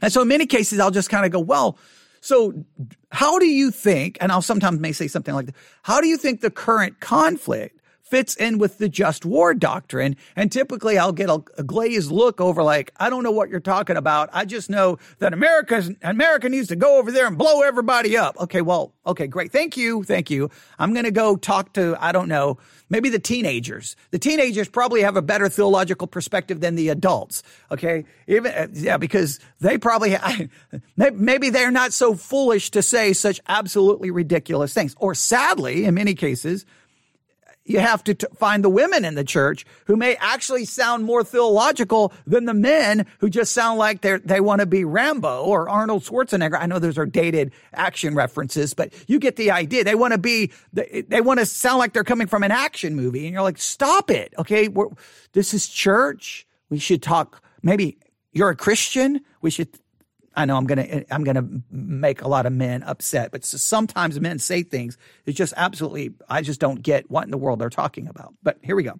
And 0.00 0.12
so 0.12 0.22
in 0.22 0.28
many 0.28 0.46
cases, 0.46 0.80
I'll 0.80 0.90
just 0.90 1.10
kind 1.10 1.26
of 1.26 1.32
go, 1.32 1.40
well, 1.40 1.78
so 2.20 2.64
how 3.12 3.38
do 3.38 3.46
you 3.46 3.70
think, 3.70 4.18
and 4.20 4.32
I'll 4.32 4.42
sometimes 4.42 4.80
may 4.80 4.92
say 4.92 5.08
something 5.08 5.34
like, 5.34 5.50
how 5.82 6.00
do 6.00 6.06
you 6.06 6.16
think 6.16 6.40
the 6.40 6.50
current 6.50 7.00
conflict 7.00 7.80
fits 8.04 8.36
in 8.36 8.58
with 8.58 8.76
the 8.78 8.88
just 8.88 9.24
war 9.24 9.54
doctrine. 9.54 10.14
And 10.36 10.52
typically 10.52 10.98
I'll 10.98 11.12
get 11.12 11.30
a, 11.30 11.42
a, 11.56 11.64
glazed 11.64 12.10
look 12.12 12.38
over 12.38 12.62
like, 12.62 12.92
I 12.98 13.08
don't 13.08 13.22
know 13.22 13.30
what 13.30 13.48
you're 13.48 13.60
talking 13.60 13.96
about. 13.96 14.28
I 14.32 14.44
just 14.44 14.68
know 14.68 14.98
that 15.20 15.32
America's, 15.32 15.90
America 16.02 16.50
needs 16.50 16.68
to 16.68 16.76
go 16.76 16.98
over 16.98 17.10
there 17.10 17.26
and 17.26 17.38
blow 17.38 17.62
everybody 17.62 18.16
up. 18.16 18.38
Okay. 18.38 18.60
Well, 18.60 18.92
okay, 19.06 19.26
great. 19.26 19.52
Thank 19.52 19.78
you. 19.78 20.04
Thank 20.04 20.30
you. 20.30 20.50
I'm 20.78 20.92
going 20.92 21.06
to 21.06 21.10
go 21.10 21.36
talk 21.36 21.72
to, 21.74 21.96
I 21.98 22.12
don't 22.12 22.28
know, 22.28 22.58
maybe 22.90 23.08
the 23.08 23.18
teenagers. 23.18 23.96
The 24.10 24.18
teenagers 24.18 24.68
probably 24.68 25.00
have 25.00 25.16
a 25.16 25.22
better 25.22 25.48
theological 25.48 26.06
perspective 26.06 26.60
than 26.60 26.74
the 26.74 26.90
adults. 26.90 27.42
Okay. 27.70 28.04
Even, 28.26 28.52
uh, 28.52 28.66
yeah, 28.74 28.98
because 28.98 29.40
they 29.60 29.78
probably, 29.78 30.14
maybe 30.96 31.48
they're 31.48 31.70
not 31.70 31.94
so 31.94 32.14
foolish 32.14 32.70
to 32.72 32.82
say 32.82 33.14
such 33.14 33.40
absolutely 33.48 34.10
ridiculous 34.10 34.74
things. 34.74 34.94
Or 34.98 35.14
sadly, 35.14 35.86
in 35.86 35.94
many 35.94 36.14
cases, 36.14 36.66
you 37.64 37.78
have 37.78 38.04
to 38.04 38.14
t- 38.14 38.26
find 38.36 38.62
the 38.62 38.68
women 38.68 39.04
in 39.04 39.14
the 39.14 39.24
church 39.24 39.64
who 39.86 39.96
may 39.96 40.16
actually 40.16 40.64
sound 40.64 41.04
more 41.04 41.24
theological 41.24 42.12
than 42.26 42.44
the 42.44 42.54
men 42.54 43.06
who 43.18 43.30
just 43.30 43.52
sound 43.52 43.78
like 43.78 44.02
they 44.02 44.18
they 44.18 44.40
want 44.40 44.60
to 44.60 44.66
be 44.66 44.84
Rambo 44.84 45.44
or 45.44 45.68
Arnold 45.68 46.02
Schwarzenegger. 46.04 46.58
I 46.60 46.66
know 46.66 46.78
those 46.78 46.98
are 46.98 47.06
dated 47.06 47.52
action 47.72 48.14
references, 48.14 48.74
but 48.74 48.92
you 49.08 49.18
get 49.18 49.36
the 49.36 49.50
idea. 49.50 49.84
They 49.84 49.94
want 49.94 50.12
to 50.12 50.18
be 50.18 50.52
they, 50.72 51.04
they 51.08 51.20
want 51.20 51.40
to 51.40 51.46
sound 51.46 51.78
like 51.78 51.92
they're 51.92 52.04
coming 52.04 52.26
from 52.26 52.42
an 52.42 52.52
action 52.52 52.94
movie, 52.94 53.24
and 53.26 53.32
you're 53.32 53.42
like, 53.42 53.58
stop 53.58 54.10
it, 54.10 54.34
okay? 54.38 54.68
We're, 54.68 54.88
this 55.32 55.54
is 55.54 55.68
church. 55.68 56.46
We 56.68 56.78
should 56.78 57.02
talk. 57.02 57.42
Maybe 57.62 57.98
you're 58.32 58.50
a 58.50 58.56
Christian. 58.56 59.20
We 59.40 59.50
should 59.50 59.68
I 60.36 60.44
know 60.44 60.56
I'm 60.56 60.66
gonna 60.66 61.04
I'm 61.10 61.24
gonna 61.24 61.46
make 61.70 62.22
a 62.22 62.28
lot 62.28 62.46
of 62.46 62.52
men 62.52 62.82
upset, 62.82 63.30
but 63.30 63.44
sometimes 63.44 64.18
men 64.20 64.38
say 64.38 64.62
things 64.62 64.98
it's 65.26 65.36
just 65.36 65.54
absolutely 65.56 66.14
I 66.28 66.42
just 66.42 66.60
don't 66.60 66.82
get 66.82 67.10
what 67.10 67.24
in 67.24 67.30
the 67.30 67.38
world 67.38 67.60
they're 67.60 67.70
talking 67.70 68.08
about. 68.08 68.34
But 68.42 68.58
here 68.62 68.76
we 68.76 68.82
go. 68.82 68.98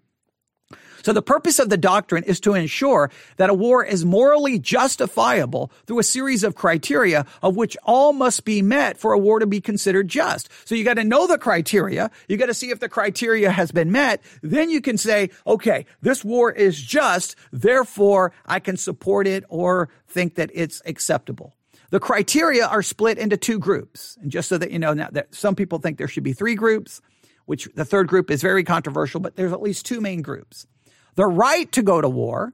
So 1.02 1.12
the 1.12 1.22
purpose 1.22 1.58
of 1.58 1.68
the 1.68 1.76
doctrine 1.76 2.24
is 2.24 2.40
to 2.40 2.54
ensure 2.54 3.10
that 3.36 3.50
a 3.50 3.54
war 3.54 3.84
is 3.84 4.04
morally 4.04 4.58
justifiable 4.58 5.70
through 5.86 5.98
a 5.98 6.04
series 6.04 6.42
of 6.42 6.54
criteria 6.54 7.26
of 7.42 7.56
which 7.56 7.76
all 7.84 8.14
must 8.14 8.44
be 8.44 8.62
met 8.62 8.96
for 8.96 9.12
a 9.12 9.18
war 9.18 9.38
to 9.38 9.46
be 9.46 9.60
considered 9.60 10.08
just. 10.08 10.48
So 10.64 10.74
you 10.74 10.82
got 10.82 10.94
to 10.94 11.04
know 11.04 11.26
the 11.26 11.36
criteria. 11.36 12.10
You 12.26 12.38
got 12.38 12.46
to 12.46 12.54
see 12.54 12.70
if 12.70 12.80
the 12.80 12.88
criteria 12.88 13.50
has 13.50 13.70
been 13.70 13.92
met. 13.92 14.22
Then 14.42 14.70
you 14.70 14.80
can 14.80 14.96
say, 14.96 15.30
okay, 15.46 15.84
this 16.00 16.24
war 16.24 16.50
is 16.50 16.80
just. 16.80 17.36
Therefore, 17.52 18.32
I 18.46 18.60
can 18.60 18.76
support 18.76 19.26
it 19.26 19.44
or 19.48 19.90
think 20.08 20.36
that 20.36 20.50
it's 20.54 20.80
acceptable. 20.86 21.54
The 21.90 22.00
criteria 22.00 22.66
are 22.66 22.82
split 22.82 23.18
into 23.18 23.36
two 23.36 23.58
groups. 23.58 24.16
And 24.20 24.30
just 24.30 24.48
so 24.48 24.58
that 24.58 24.70
you 24.70 24.78
know 24.78 24.94
now 24.94 25.10
that 25.12 25.34
some 25.34 25.54
people 25.54 25.78
think 25.78 25.98
there 25.98 26.08
should 26.08 26.24
be 26.24 26.32
three 26.32 26.54
groups, 26.54 27.00
which 27.46 27.68
the 27.74 27.84
third 27.84 28.08
group 28.08 28.30
is 28.30 28.42
very 28.42 28.64
controversial, 28.64 29.20
but 29.20 29.36
there's 29.36 29.52
at 29.52 29.62
least 29.62 29.86
two 29.86 30.00
main 30.00 30.22
groups 30.22 30.66
the 31.16 31.26
right 31.26 31.70
to 31.72 31.82
go 31.82 32.00
to 32.00 32.08
war 32.08 32.52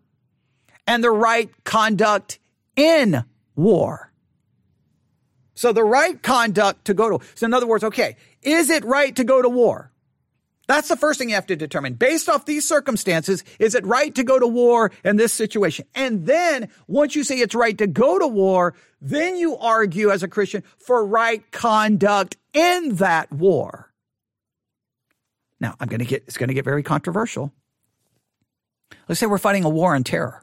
and 0.87 1.03
the 1.03 1.11
right 1.11 1.51
conduct 1.65 2.39
in 2.77 3.25
war. 3.55 4.13
So 5.55 5.73
the 5.73 5.85
right 5.85 6.21
conduct 6.23 6.87
to 6.87 6.95
go 6.95 7.19
to, 7.19 7.25
so 7.35 7.47
in 7.47 7.55
other 7.55 7.67
words, 7.67 7.85
okay, 7.85 8.17
is 8.43 8.71
it 8.71 8.85
right 8.85 9.15
to 9.17 9.25
go 9.25 9.43
to 9.43 9.49
war? 9.49 9.93
That's 10.67 10.89
the 10.89 10.97
first 10.97 11.19
thing 11.19 11.31
you 11.31 11.35
have 11.35 11.47
to 11.47 11.57
determine. 11.57 11.95
Based 11.95 12.29
off 12.29 12.45
these 12.45 12.67
circumstances, 12.67 13.43
is 13.59 13.75
it 13.75 13.85
right 13.85 14.15
to 14.15 14.23
go 14.23 14.39
to 14.39 14.47
war 14.47 14.93
in 15.05 15.17
this 15.17 15.33
situation? 15.33 15.85
And 15.97 16.27
then 16.27 16.69
once 16.87 17.17
you 17.17 17.25
say 17.25 17.39
it's 17.39 17.57
right 17.57 17.77
to 17.79 17.89
go 17.89 18.21
to 18.21 18.27
war, 18.29 18.75
then 19.01 19.37
you 19.37 19.57
argue 19.57 20.11
as 20.11 20.23
a 20.23 20.29
Christian 20.29 20.63
for 20.79 21.05
right 21.05 21.43
conduct 21.51 22.37
in 22.53 22.95
that 22.97 23.33
war. 23.33 23.90
Now, 25.61 25.75
I'm 25.79 25.89
going 25.89 26.01
to 26.01 26.07
get, 26.07 26.25
it's 26.27 26.37
going 26.37 26.49
to 26.49 26.55
get 26.55 26.65
very 26.65 26.83
controversial. 26.83 27.53
Let's 29.09 29.21
say 29.21 29.27
we're 29.27 29.39
fighting 29.39 29.65
a 29.65 29.69
war 29.69 29.95
on 29.95 30.05
terror. 30.05 30.43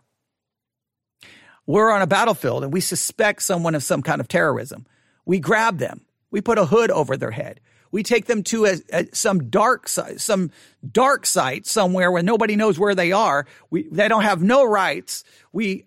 We're 1.65 1.91
on 1.91 2.01
a 2.01 2.07
battlefield 2.07 2.63
and 2.63 2.71
we 2.71 2.79
suspect 2.79 3.41
someone 3.41 3.75
of 3.75 3.83
some 3.83 4.01
kind 4.01 4.21
of 4.21 4.27
terrorism. 4.27 4.85
We 5.25 5.39
grab 5.39 5.79
them. 5.79 6.05
We 6.31 6.41
put 6.41 6.57
a 6.57 6.65
hood 6.65 6.91
over 6.91 7.17
their 7.17 7.31
head. 7.31 7.59
We 7.91 8.03
take 8.03 8.25
them 8.25 8.43
to 8.43 8.65
a, 8.65 8.75
a, 8.91 9.07
some 9.13 9.49
dark 9.49 9.87
some 9.87 10.51
dark 10.89 11.25
site 11.25 11.65
somewhere 11.65 12.11
where 12.11 12.23
nobody 12.23 12.55
knows 12.55 12.77
where 12.77 12.95
they 12.95 13.11
are. 13.11 13.45
We, 13.69 13.83
they 13.89 14.07
don't 14.07 14.23
have 14.23 14.41
no 14.41 14.65
rights. 14.65 15.23
We 15.51 15.85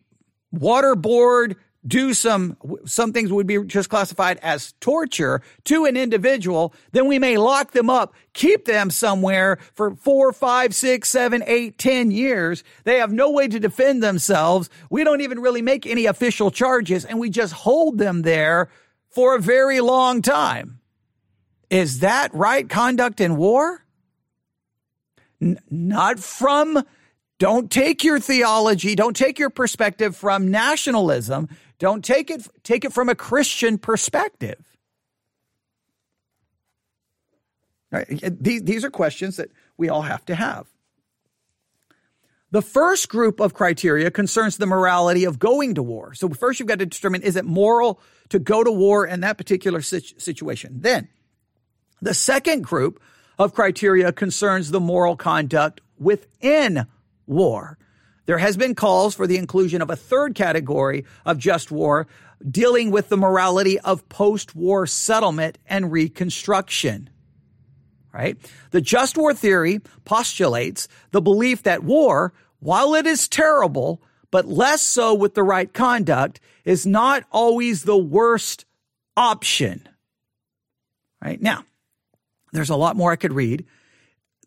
waterboard, 0.55 1.57
do 1.87 2.12
some 2.12 2.57
some 2.85 3.12
things 3.12 3.33
would 3.33 3.47
be 3.47 3.62
just 3.64 3.88
classified 3.88 4.38
as 4.43 4.75
torture 4.81 5.40
to 5.64 5.87
an 5.87 5.97
individual, 5.97 6.75
then 6.93 7.07
we 7.07 7.19
may 7.19 7.38
lock 7.38 7.73
them 7.73 7.88
up, 7.88 8.14
keep 8.35 8.66
them 8.66 8.90
somewhere 8.90 9.59
for 9.75 9.95
four, 9.95 10.33
five, 10.33 10.75
six, 10.75 11.09
seven, 11.09 11.43
eight, 11.47 11.79
ten 11.79 12.11
years. 12.11 12.62
They 12.85 12.99
have 12.99 13.12
no 13.12 13.31
way 13.31 13.49
to 13.49 13.59
defend 13.59 14.03
themselves. 14.03 14.69
We 14.90 15.05
don't 15.05 15.23
even 15.23 15.40
really 15.40 15.62
make 15.62 15.87
any 15.87 16.07
official 16.07 16.51
charges, 16.51 17.05
and 17.05 17.19
we 17.19 17.31
just 17.31 17.53
hold 17.53 17.99
them 17.99 18.23
there 18.23 18.69
for 19.09 19.35
a 19.35 19.40
very 19.40 19.81
long 19.81 20.23
time. 20.23 20.81
Is 21.71 22.01
that 22.01 22.35
right 22.35 22.69
conduct 22.69 23.21
in 23.21 23.37
war? 23.37 23.85
N- 25.40 25.61
not 25.71 26.19
from 26.19 26.85
don't 27.40 27.70
take 27.70 28.05
your 28.05 28.20
theology, 28.20 28.94
don't 28.94 29.16
take 29.16 29.38
your 29.38 29.50
perspective 29.50 30.14
from 30.14 30.50
nationalism. 30.50 31.48
Don't 31.81 32.05
take 32.05 32.31
it, 32.31 32.46
take 32.62 32.85
it 32.85 32.92
from 32.92 33.09
a 33.09 33.14
Christian 33.14 33.79
perspective. 33.79 34.62
Right? 37.90 38.07
These, 38.38 38.62
these 38.62 38.85
are 38.85 38.90
questions 38.90 39.38
that 39.38 39.50
we 39.79 39.88
all 39.88 40.03
have 40.03 40.24
to 40.26 40.35
have. 40.35 40.66
The 42.50 42.61
first 42.61 43.09
group 43.09 43.40
of 43.40 43.55
criteria 43.55 44.11
concerns 44.11 44.59
the 44.59 44.66
morality 44.66 45.24
of 45.24 45.38
going 45.38 45.76
to 45.76 45.83
war. 45.83 46.12
So 46.12 46.29
first 46.29 46.61
you've 46.61 46.68
got 46.68 46.81
to 46.81 46.87
determine 46.87 47.22
is 47.22 47.37
it 47.37 47.46
moral 47.46 48.00
to 48.29 48.38
go 48.38 48.62
to 48.62 48.70
war 48.70 49.07
in 49.07 49.20
that 49.20 49.38
particular 49.38 49.81
situation. 49.81 50.81
Then 50.81 51.09
the 52.03 52.12
second 52.12 52.64
group 52.64 53.00
of 53.38 53.55
criteria 53.55 54.12
concerns 54.12 54.70
the 54.70 54.81
moral 54.81 55.16
conduct 55.16 55.81
within 55.98 56.87
war. 57.31 57.79
There 58.27 58.38
has 58.38 58.57
been 58.57 58.75
calls 58.75 59.14
for 59.14 59.27
the 59.27 59.38
inclusion 59.38 59.81
of 59.83 59.90
a 59.90 59.97
third 59.97 60.35
category 60.35 61.05
of 61.25 61.38
just 61.38 61.71
war 61.71 62.07
dealing 62.49 62.90
with 62.90 63.09
the 63.09 63.16
morality 63.16 63.79
of 63.81 64.09
post-war 64.09 64.87
settlement 64.87 65.59
and 65.66 65.90
reconstruction. 65.90 67.11
Right? 68.12 68.37
The 68.73 68.81
just 68.81 69.16
war 69.16 69.35
theory 69.35 69.81
postulates 70.05 70.88
the 71.12 71.21
belief 71.21 71.62
that 71.62 71.85
war, 71.85 72.33
while 72.59 72.95
it 72.95 73.07
is 73.07 73.29
terrible, 73.29 74.03
but 74.31 74.47
less 74.47 74.83
so 74.83 75.14
with 75.14 75.35
the 75.35 75.43
right 75.43 75.73
conduct, 75.73 76.40
is 76.64 76.87
not 76.87 77.25
always 77.31 77.85
the 77.85 77.97
worst 77.97 78.64
option. 79.16 79.88
Right? 81.23 81.40
Now, 81.40 81.64
there's 82.53 82.71
a 82.71 82.77
lot 82.77 82.97
more 82.97 83.12
I 83.12 83.16
could 83.16 83.33
read. 83.33 83.64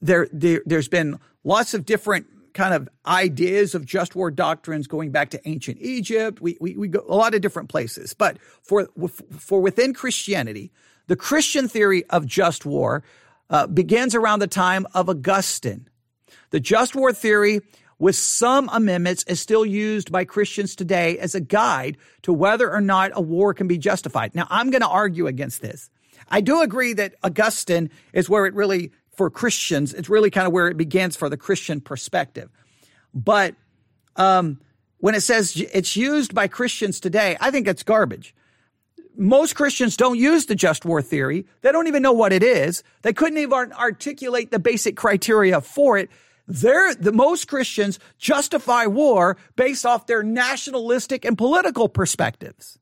There, 0.02 0.28
there, 0.34 0.62
has 0.70 0.90
been 0.90 1.20
lots 1.44 1.74
of 1.74 1.86
different 1.86 2.28
kind 2.54 2.74
of 2.74 2.88
ideas 3.06 3.76
of 3.76 3.86
just 3.86 4.16
war 4.16 4.32
doctrines 4.32 4.88
going 4.88 5.12
back 5.12 5.32
to 5.32 5.48
ancient 5.48 5.78
Egypt. 5.82 6.42
We, 6.42 6.58
we, 6.62 6.78
we 6.78 6.88
go 6.88 7.04
a 7.08 7.16
lot 7.16 7.34
of 7.34 7.42
different 7.42 7.70
places. 7.70 8.14
But 8.14 8.38
for, 8.62 8.88
for 9.32 9.62
within 9.62 9.94
Christianity, 9.94 10.72
the 11.08 11.16
Christian 11.16 11.68
theory 11.68 12.06
of 12.10 12.26
just 12.26 12.66
war 12.66 13.04
uh, 13.50 13.68
begins 13.68 14.16
around 14.16 14.40
the 14.40 14.48
time 14.48 14.88
of 14.94 15.10
Augustine. 15.10 15.88
The 16.52 16.60
just 16.60 16.96
war 16.96 17.12
theory, 17.12 17.62
with 18.00 18.16
some 18.16 18.70
amendments, 18.72 19.24
is 19.24 19.40
still 19.40 19.66
used 19.66 20.12
by 20.12 20.24
Christians 20.24 20.76
today 20.76 21.18
as 21.18 21.36
a 21.36 21.42
guide 21.42 21.98
to 22.22 22.34
whether 22.34 22.72
or 22.72 22.82
not 22.82 23.12
a 23.14 23.22
war 23.22 23.54
can 23.54 23.68
be 23.68 23.78
justified. 23.78 24.36
Now, 24.36 24.48
I'm 24.50 24.70
going 24.70 24.82
to 24.82 24.88
argue 24.88 25.28
against 25.28 25.62
this. 25.62 25.90
I 26.30 26.42
do 26.42 26.62
agree 26.62 26.94
that 26.94 27.16
Augustine 27.24 27.90
is 28.14 28.30
where 28.30 28.46
it 28.46 28.54
really 28.54 28.92
for 29.16 29.30
Christians, 29.30 29.94
it's 29.94 30.10
really 30.10 30.30
kind 30.30 30.48
of 30.48 30.54
where 30.54 30.68
it 30.68 30.78
begins 30.78 31.16
for 31.16 31.30
the 31.30 31.38
Christian 31.38 31.82
perspective. 31.82 32.50
But 33.14 33.56
um, 34.16 34.60
when 34.98 35.16
it 35.16 35.22
says 35.22 35.56
it's 35.74 35.96
used 35.96 36.34
by 36.34 36.48
Christians 36.48 37.00
today, 37.00 37.38
I 37.40 37.52
think 37.52 37.68
it's 37.68 37.84
garbage. 37.84 38.36
Most 39.16 39.56
Christians 39.56 39.96
don't 39.96 40.18
use 40.18 40.48
the 40.48 40.56
just 40.56 40.86
war 40.86 41.02
theory. 41.02 41.46
They 41.62 41.72
don't 41.72 41.88
even 41.88 42.02
know 42.02 42.14
what 42.14 42.34
it 42.34 42.42
is. 42.42 42.84
They 43.04 43.14
couldn't 43.14 43.38
even 43.38 43.72
articulate 43.74 44.50
the 44.50 44.60
basic 44.60 44.98
criteria 44.98 45.62
for 45.62 45.98
it. 45.98 46.10
They're, 46.48 46.96
the 46.96 47.12
most 47.12 47.48
Christians 47.48 48.00
justify 48.18 48.88
war 48.88 49.38
based 49.56 49.86
off 49.86 50.08
their 50.08 50.24
nationalistic 50.24 51.24
and 51.26 51.38
political 51.38 51.88
perspectives. 51.88 52.80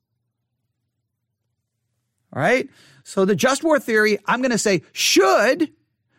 All 2.32 2.40
right. 2.40 2.68
So 3.04 3.24
the 3.24 3.36
just 3.36 3.62
war 3.62 3.78
theory, 3.78 4.18
I'm 4.26 4.40
going 4.40 4.52
to 4.52 4.58
say 4.58 4.82
should 4.92 5.70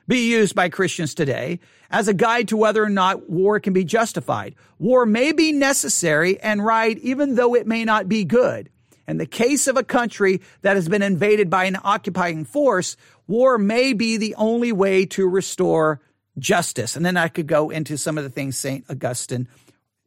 be 0.07 0.31
used 0.31 0.55
by 0.55 0.69
Christians 0.69 1.13
today 1.13 1.59
as 1.89 2.07
a 2.07 2.13
guide 2.13 2.49
to 2.49 2.57
whether 2.57 2.83
or 2.83 2.89
not 2.89 3.29
war 3.29 3.59
can 3.59 3.73
be 3.73 3.83
justified. 3.83 4.55
War 4.79 5.05
may 5.05 5.31
be 5.31 5.51
necessary 5.51 6.39
and 6.39 6.65
right, 6.65 6.97
even 6.99 7.35
though 7.35 7.55
it 7.55 7.67
may 7.67 7.85
not 7.85 8.09
be 8.09 8.25
good. 8.25 8.69
In 9.07 9.17
the 9.17 9.25
case 9.25 9.67
of 9.67 9.77
a 9.77 9.83
country 9.83 10.41
that 10.61 10.75
has 10.75 10.87
been 10.87 11.01
invaded 11.01 11.49
by 11.49 11.65
an 11.65 11.77
occupying 11.83 12.45
force, 12.45 12.95
war 13.27 13.57
may 13.57 13.93
be 13.93 14.17
the 14.17 14.35
only 14.35 14.71
way 14.71 15.05
to 15.07 15.27
restore 15.27 16.01
justice. 16.37 16.95
And 16.95 17.05
then 17.05 17.17
I 17.17 17.27
could 17.27 17.47
go 17.47 17.69
into 17.69 17.97
some 17.97 18.17
of 18.17 18.23
the 18.23 18.29
things 18.29 18.57
St. 18.57 18.85
Augustine 18.89 19.47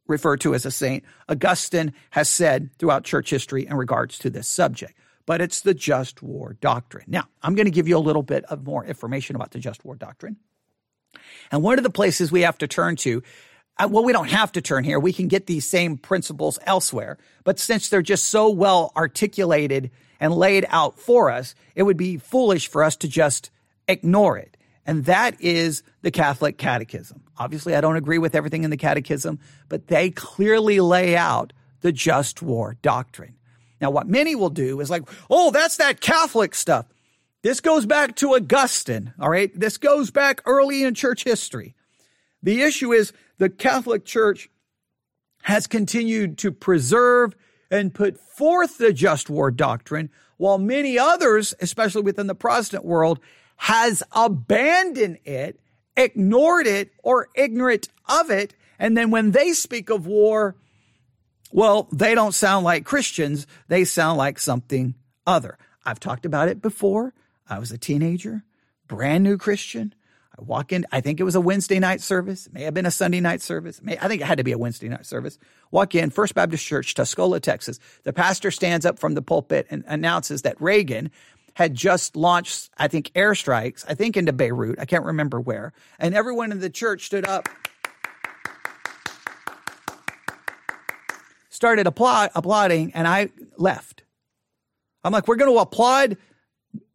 referred 0.06 0.40
to 0.40 0.54
as 0.54 0.64
a 0.64 0.70
saint. 0.70 1.04
Augustine 1.28 1.92
has 2.10 2.28
said 2.28 2.70
throughout 2.78 3.04
church 3.04 3.30
history 3.30 3.66
in 3.66 3.76
regards 3.76 4.18
to 4.20 4.30
this 4.30 4.48
subject 4.48 4.96
but 5.26 5.40
it's 5.40 5.60
the 5.60 5.74
just 5.74 6.22
war 6.22 6.56
doctrine. 6.60 7.04
Now, 7.08 7.28
I'm 7.42 7.54
going 7.54 7.66
to 7.66 7.72
give 7.72 7.88
you 7.88 7.98
a 7.98 7.98
little 7.98 8.22
bit 8.22 8.44
of 8.44 8.64
more 8.64 8.84
information 8.84 9.36
about 9.36 9.50
the 9.50 9.58
just 9.58 9.84
war 9.84 9.96
doctrine. 9.96 10.36
And 11.50 11.62
one 11.62 11.78
of 11.78 11.82
the 11.82 11.90
places 11.90 12.30
we 12.30 12.42
have 12.42 12.58
to 12.58 12.68
turn 12.68 12.96
to, 12.96 13.22
uh, 13.78 13.88
well, 13.90 14.04
we 14.04 14.12
don't 14.12 14.30
have 14.30 14.52
to 14.52 14.62
turn 14.62 14.84
here. 14.84 14.98
We 14.98 15.12
can 15.12 15.28
get 15.28 15.46
these 15.46 15.66
same 15.66 15.98
principles 15.98 16.58
elsewhere. 16.64 17.18
But 17.44 17.58
since 17.58 17.88
they're 17.88 18.02
just 18.02 18.26
so 18.26 18.48
well 18.48 18.92
articulated 18.96 19.90
and 20.20 20.34
laid 20.34 20.64
out 20.68 20.98
for 20.98 21.30
us, 21.30 21.54
it 21.74 21.82
would 21.82 21.96
be 21.96 22.16
foolish 22.16 22.68
for 22.68 22.82
us 22.82 22.96
to 22.96 23.08
just 23.08 23.50
ignore 23.88 24.38
it. 24.38 24.56
And 24.86 25.04
that 25.06 25.40
is 25.40 25.82
the 26.02 26.12
Catholic 26.12 26.58
Catechism. 26.58 27.22
Obviously, 27.38 27.74
I 27.74 27.80
don't 27.80 27.96
agree 27.96 28.18
with 28.18 28.34
everything 28.34 28.62
in 28.62 28.70
the 28.70 28.76
Catechism, 28.76 29.40
but 29.68 29.88
they 29.88 30.10
clearly 30.10 30.80
lay 30.80 31.16
out 31.16 31.52
the 31.80 31.92
just 31.92 32.40
war 32.40 32.76
doctrine. 32.82 33.34
Now, 33.80 33.90
what 33.90 34.08
many 34.08 34.34
will 34.34 34.50
do 34.50 34.80
is 34.80 34.90
like, 34.90 35.08
oh, 35.28 35.50
that's 35.50 35.76
that 35.76 36.00
Catholic 36.00 36.54
stuff. 36.54 36.86
This 37.42 37.60
goes 37.60 37.86
back 37.86 38.16
to 38.16 38.34
Augustine, 38.34 39.12
all 39.20 39.30
right? 39.30 39.50
This 39.54 39.76
goes 39.76 40.10
back 40.10 40.42
early 40.46 40.82
in 40.82 40.94
church 40.94 41.24
history. 41.24 41.74
The 42.42 42.62
issue 42.62 42.92
is 42.92 43.12
the 43.38 43.48
Catholic 43.48 44.04
Church 44.04 44.48
has 45.42 45.66
continued 45.66 46.38
to 46.38 46.50
preserve 46.50 47.36
and 47.70 47.94
put 47.94 48.18
forth 48.18 48.78
the 48.78 48.92
just 48.92 49.30
war 49.30 49.50
doctrine, 49.50 50.10
while 50.38 50.58
many 50.58 50.98
others, 50.98 51.54
especially 51.60 52.02
within 52.02 52.26
the 52.26 52.34
Protestant 52.34 52.84
world, 52.84 53.20
has 53.56 54.02
abandoned 54.12 55.18
it, 55.24 55.60
ignored 55.96 56.66
it, 56.66 56.90
or 57.02 57.28
ignorant 57.34 57.88
of 58.08 58.30
it. 58.30 58.54
And 58.78 58.96
then 58.96 59.10
when 59.10 59.30
they 59.30 59.52
speak 59.52 59.88
of 59.88 60.06
war, 60.06 60.56
well, 61.56 61.88
they 61.90 62.14
don't 62.14 62.34
sound 62.34 62.66
like 62.66 62.84
Christians. 62.84 63.46
They 63.68 63.84
sound 63.84 64.18
like 64.18 64.38
something 64.38 64.94
other. 65.26 65.56
I've 65.86 65.98
talked 65.98 66.26
about 66.26 66.48
it 66.48 66.60
before. 66.60 67.14
I 67.48 67.58
was 67.58 67.72
a 67.72 67.78
teenager, 67.78 68.44
brand 68.86 69.24
new 69.24 69.38
Christian. 69.38 69.94
I 70.38 70.42
walk 70.42 70.70
in, 70.70 70.84
I 70.92 71.00
think 71.00 71.18
it 71.18 71.24
was 71.24 71.34
a 71.34 71.40
Wednesday 71.40 71.78
night 71.78 72.02
service, 72.02 72.46
may 72.52 72.64
have 72.64 72.74
been 72.74 72.84
a 72.84 72.90
Sunday 72.90 73.20
night 73.20 73.40
service. 73.40 73.80
May, 73.82 73.96
I 73.96 74.06
think 74.06 74.20
it 74.20 74.26
had 74.26 74.36
to 74.36 74.44
be 74.44 74.52
a 74.52 74.58
Wednesday 74.58 74.90
night 74.90 75.06
service. 75.06 75.38
Walk 75.70 75.94
in, 75.94 76.10
First 76.10 76.34
Baptist 76.34 76.66
Church, 76.66 76.92
Tuscola, 76.92 77.40
Texas. 77.40 77.80
The 78.02 78.12
pastor 78.12 78.50
stands 78.50 78.84
up 78.84 78.98
from 78.98 79.14
the 79.14 79.22
pulpit 79.22 79.66
and 79.70 79.82
announces 79.86 80.42
that 80.42 80.60
Reagan 80.60 81.10
had 81.54 81.72
just 81.72 82.16
launched, 82.16 82.68
I 82.76 82.88
think, 82.88 83.10
airstrikes, 83.14 83.82
I 83.88 83.94
think 83.94 84.18
into 84.18 84.34
Beirut. 84.34 84.78
I 84.78 84.84
can't 84.84 85.06
remember 85.06 85.40
where. 85.40 85.72
And 85.98 86.14
everyone 86.14 86.52
in 86.52 86.60
the 86.60 86.68
church 86.68 87.06
stood 87.06 87.26
up, 87.26 87.48
started 91.56 91.86
applaud, 91.86 92.30
applauding, 92.34 92.92
and 92.92 93.08
I 93.08 93.30
left. 93.56 94.02
I'm 95.02 95.12
like, 95.12 95.26
we're 95.26 95.36
going 95.36 95.50
to 95.50 95.58
applaud 95.58 96.18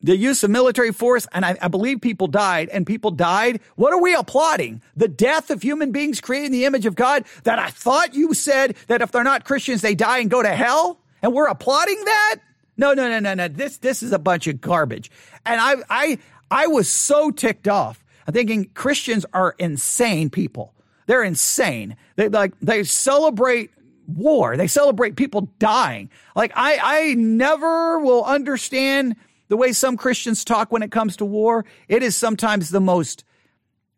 the 0.02 0.16
use 0.16 0.44
of 0.44 0.52
military 0.52 0.94
force, 0.94 1.28
and 1.34 1.44
I, 1.44 1.58
I, 1.60 1.68
believe 1.68 2.00
people 2.00 2.28
died, 2.28 2.70
and 2.70 2.86
people 2.86 3.10
died. 3.10 3.60
What 3.76 3.92
are 3.92 4.00
we 4.00 4.14
applauding? 4.14 4.84
The 4.96 5.08
death 5.08 5.50
of 5.50 5.64
human 5.64 5.92
beings 5.92 6.22
created 6.22 6.48
in 6.48 6.52
the 6.52 6.66
image 6.66 6.86
of 6.86 6.94
God 6.94 7.26
that 7.44 7.58
I 7.58 7.70
thought 7.70 8.14
you 8.14 8.36
said 8.36 8.76
that 8.86 9.02
if 9.02 9.12
they're 9.12 9.24
not 9.24 9.46
Christians, 9.46 9.82
they 9.82 9.96
die 9.96 10.20
and 10.20 10.30
go 10.30 10.44
to 10.44 10.50
hell? 10.50 11.00
And 11.24 11.34
we're 11.34 11.48
applauding 11.48 12.04
that? 12.06 12.36
No, 12.78 12.94
no, 12.94 13.10
no, 13.10 13.20
no, 13.20 13.34
no. 13.34 13.48
This, 13.48 13.78
this 13.78 14.04
is 14.04 14.12
a 14.12 14.20
bunch 14.20 14.46
of 14.46 14.62
garbage. 14.62 15.10
And 15.44 15.60
I, 15.60 15.76
I, 15.90 16.18
I 16.52 16.68
was 16.68 16.88
so 16.88 17.32
ticked 17.32 17.68
off. 17.68 18.04
I'm 18.28 18.34
thinking 18.36 18.70
Christians 18.76 19.26
are 19.34 19.56
insane 19.58 20.30
people. 20.30 20.76
They're 21.08 21.24
insane. 21.24 21.96
They 22.16 22.30
like, 22.30 22.54
they 22.60 22.84
celebrate 22.84 23.72
war. 24.18 24.58
They 24.58 24.68
celebrate 24.68 25.16
people 25.16 25.52
dying. 25.60 26.10
Like 26.36 26.52
I, 26.56 26.80
I 26.82 27.14
never 27.16 28.00
will 28.00 28.24
understand 28.24 29.16
the 29.52 29.58
way 29.58 29.74
some 29.74 29.98
Christians 29.98 30.46
talk 30.46 30.72
when 30.72 30.82
it 30.82 30.92
comes 30.92 31.18
to 31.18 31.26
war, 31.26 31.66
it 31.90 32.02
is 32.02 32.16
sometimes 32.16 32.70
the 32.70 32.80
most, 32.80 33.26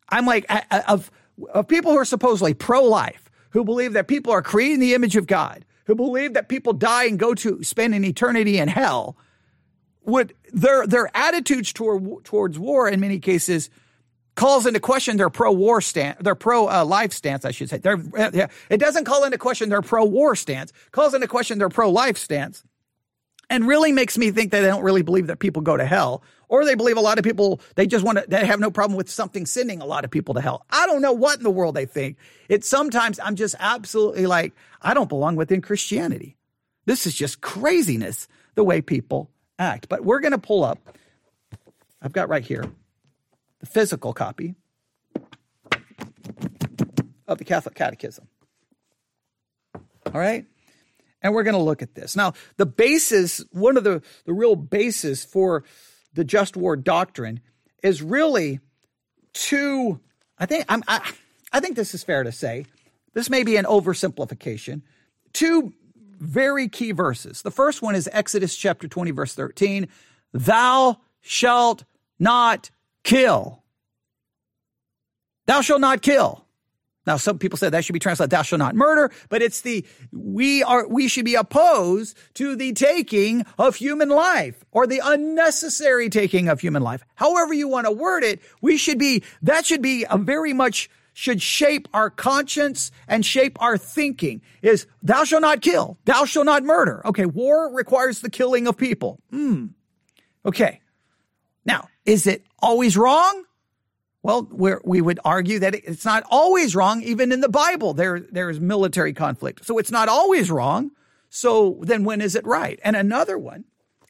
I'm 0.08 0.26
like, 0.26 0.46
of, 0.88 1.12
of 1.52 1.68
people 1.68 1.92
who 1.92 1.98
are 1.98 2.04
supposedly 2.04 2.54
pro 2.54 2.82
life, 2.82 3.30
who 3.50 3.64
believe 3.64 3.92
that 3.92 4.08
people 4.08 4.32
are 4.32 4.42
created 4.42 4.74
in 4.74 4.80
the 4.80 4.94
image 4.94 5.14
of 5.14 5.28
God, 5.28 5.64
who 5.84 5.94
believe 5.94 6.34
that 6.34 6.48
people 6.48 6.72
die 6.72 7.04
and 7.04 7.20
go 7.20 7.34
to 7.34 7.62
spend 7.62 7.94
an 7.94 8.04
eternity 8.04 8.58
in 8.58 8.66
hell, 8.66 9.16
would 10.02 10.34
their 10.52 10.88
their 10.88 11.08
attitudes 11.16 11.72
toward 11.72 12.24
towards 12.24 12.58
war 12.58 12.88
in 12.88 12.98
many 12.98 13.20
cases 13.20 13.70
calls 14.34 14.66
into 14.66 14.80
question 14.80 15.16
their 15.16 15.30
pro 15.30 15.52
war 15.52 15.80
stance, 15.80 16.20
their 16.20 16.34
pro 16.34 16.68
uh, 16.68 16.84
life 16.84 17.12
stance, 17.12 17.44
I 17.44 17.50
should 17.50 17.70
say. 17.70 17.80
Uh, 17.84 18.48
it 18.68 18.78
doesn't 18.78 19.04
call 19.04 19.24
into 19.24 19.38
question 19.38 19.68
their 19.68 19.82
pro 19.82 20.04
war 20.04 20.34
stance, 20.34 20.72
calls 20.90 21.14
into 21.14 21.28
question 21.28 21.58
their 21.58 21.68
pro 21.68 21.90
life 21.90 22.18
stance 22.18 22.64
and 23.50 23.66
really 23.66 23.92
makes 23.92 24.16
me 24.18 24.30
think 24.30 24.50
that 24.50 24.60
they 24.60 24.66
don't 24.66 24.82
really 24.82 25.02
believe 25.02 25.26
that 25.26 25.38
people 25.38 25.62
go 25.62 25.76
to 25.76 25.84
hell 25.84 26.22
or 26.48 26.64
they 26.64 26.74
believe 26.74 26.96
a 26.96 27.00
lot 27.00 27.18
of 27.18 27.24
people 27.24 27.60
they 27.74 27.86
just 27.86 28.04
want 28.04 28.18
to 28.18 28.24
they 28.28 28.44
have 28.44 28.60
no 28.60 28.70
problem 28.70 28.96
with 28.96 29.10
something 29.10 29.46
sending 29.46 29.80
a 29.80 29.86
lot 29.86 30.04
of 30.04 30.10
people 30.10 30.34
to 30.34 30.40
hell. 30.40 30.64
I 30.70 30.86
don't 30.86 31.02
know 31.02 31.12
what 31.12 31.38
in 31.38 31.44
the 31.44 31.50
world 31.50 31.74
they 31.74 31.86
think. 31.86 32.16
It 32.48 32.64
sometimes 32.64 33.20
i'm 33.22 33.36
just 33.36 33.54
absolutely 33.58 34.26
like 34.26 34.54
i 34.82 34.94
don't 34.94 35.08
belong 35.08 35.36
within 35.36 35.60
christianity. 35.60 36.36
This 36.86 37.06
is 37.06 37.14
just 37.14 37.40
craziness 37.40 38.28
the 38.56 38.64
way 38.64 38.82
people 38.82 39.30
act. 39.58 39.88
But 39.88 40.04
we're 40.04 40.20
going 40.20 40.32
to 40.32 40.38
pull 40.38 40.64
up 40.64 40.78
i've 42.02 42.12
got 42.12 42.28
right 42.28 42.44
here 42.44 42.64
physical 43.64 44.12
copy 44.12 44.54
of 47.26 47.38
the 47.38 47.44
catholic 47.44 47.74
catechism 47.74 48.28
all 49.74 50.20
right 50.20 50.46
and 51.24 51.32
we're 51.32 51.42
going 51.42 51.56
to 51.56 51.60
look 51.60 51.80
at 51.82 51.94
this. 51.94 52.14
Now, 52.14 52.34
the 52.58 52.66
basis, 52.66 53.42
one 53.50 53.78
of 53.78 53.82
the, 53.82 54.02
the 54.26 54.34
real 54.34 54.54
basis 54.54 55.24
for 55.24 55.64
the 56.12 56.22
just 56.22 56.54
war 56.54 56.76
doctrine 56.76 57.40
is 57.82 58.02
really 58.02 58.60
two, 59.32 59.98
I 60.38 60.46
think, 60.46 60.66
I'm, 60.68 60.84
I, 60.86 61.10
I 61.50 61.60
think 61.60 61.76
this 61.76 61.94
is 61.94 62.04
fair 62.04 62.22
to 62.22 62.30
say. 62.30 62.66
This 63.14 63.30
may 63.30 63.42
be 63.42 63.56
an 63.56 63.64
oversimplification. 63.64 64.82
Two 65.32 65.72
very 66.18 66.68
key 66.68 66.92
verses. 66.92 67.40
The 67.42 67.50
first 67.50 67.80
one 67.80 67.94
is 67.94 68.08
Exodus 68.12 68.54
chapter 68.54 68.86
20, 68.86 69.10
verse 69.12 69.34
13. 69.34 69.88
Thou 70.32 70.98
shalt 71.22 71.84
not 72.18 72.70
kill. 73.04 73.62
Thou 75.46 75.60
shalt 75.60 75.80
not 75.80 76.02
kill. 76.02 76.44
Now, 77.06 77.18
some 77.18 77.38
people 77.38 77.58
said 77.58 77.72
that 77.72 77.84
should 77.84 77.92
be 77.92 77.98
translated, 77.98 78.30
thou 78.30 78.42
shalt 78.42 78.60
not 78.60 78.74
murder, 78.74 79.12
but 79.28 79.42
it's 79.42 79.60
the, 79.60 79.84
we 80.10 80.62
are, 80.62 80.88
we 80.88 81.06
should 81.08 81.26
be 81.26 81.34
opposed 81.34 82.16
to 82.34 82.56
the 82.56 82.72
taking 82.72 83.44
of 83.58 83.76
human 83.76 84.08
life 84.08 84.64
or 84.72 84.86
the 84.86 85.02
unnecessary 85.04 86.08
taking 86.08 86.48
of 86.48 86.60
human 86.60 86.82
life. 86.82 87.04
However 87.14 87.52
you 87.52 87.68
want 87.68 87.86
to 87.86 87.92
word 87.92 88.24
it, 88.24 88.40
we 88.62 88.78
should 88.78 88.98
be, 88.98 89.22
that 89.42 89.66
should 89.66 89.82
be 89.82 90.06
a 90.08 90.16
very 90.16 90.54
much, 90.54 90.88
should 91.12 91.42
shape 91.42 91.88
our 91.92 92.08
conscience 92.08 92.90
and 93.06 93.24
shape 93.24 93.60
our 93.60 93.76
thinking 93.76 94.40
is 94.62 94.86
thou 95.02 95.24
shalt 95.24 95.42
not 95.42 95.60
kill, 95.60 95.98
thou 96.06 96.24
shalt 96.24 96.46
not 96.46 96.64
murder. 96.64 97.06
Okay. 97.06 97.26
War 97.26 97.72
requires 97.72 98.20
the 98.20 98.30
killing 98.30 98.66
of 98.66 98.78
people. 98.78 99.20
Hmm. 99.30 99.66
Okay. 100.46 100.80
Now, 101.66 101.88
is 102.04 102.26
it 102.26 102.44
always 102.58 102.96
wrong? 102.96 103.44
Well, 104.22 104.48
we 104.50 105.02
would 105.02 105.20
argue 105.22 105.58
that 105.58 105.74
it's 105.74 106.04
not 106.06 106.24
always 106.30 106.74
wrong. 106.74 107.02
Even 107.02 107.30
in 107.30 107.42
the 107.42 107.48
Bible, 107.48 107.92
there 107.92 108.20
there 108.20 108.48
is 108.48 108.58
military 108.58 109.12
conflict, 109.12 109.66
so 109.66 109.76
it's 109.76 109.90
not 109.90 110.08
always 110.08 110.50
wrong. 110.50 110.92
So 111.28 111.78
then, 111.82 112.04
when 112.04 112.22
is 112.22 112.34
it 112.34 112.46
right? 112.46 112.80
And 112.82 112.96
another 112.96 113.36
one, 113.36 113.64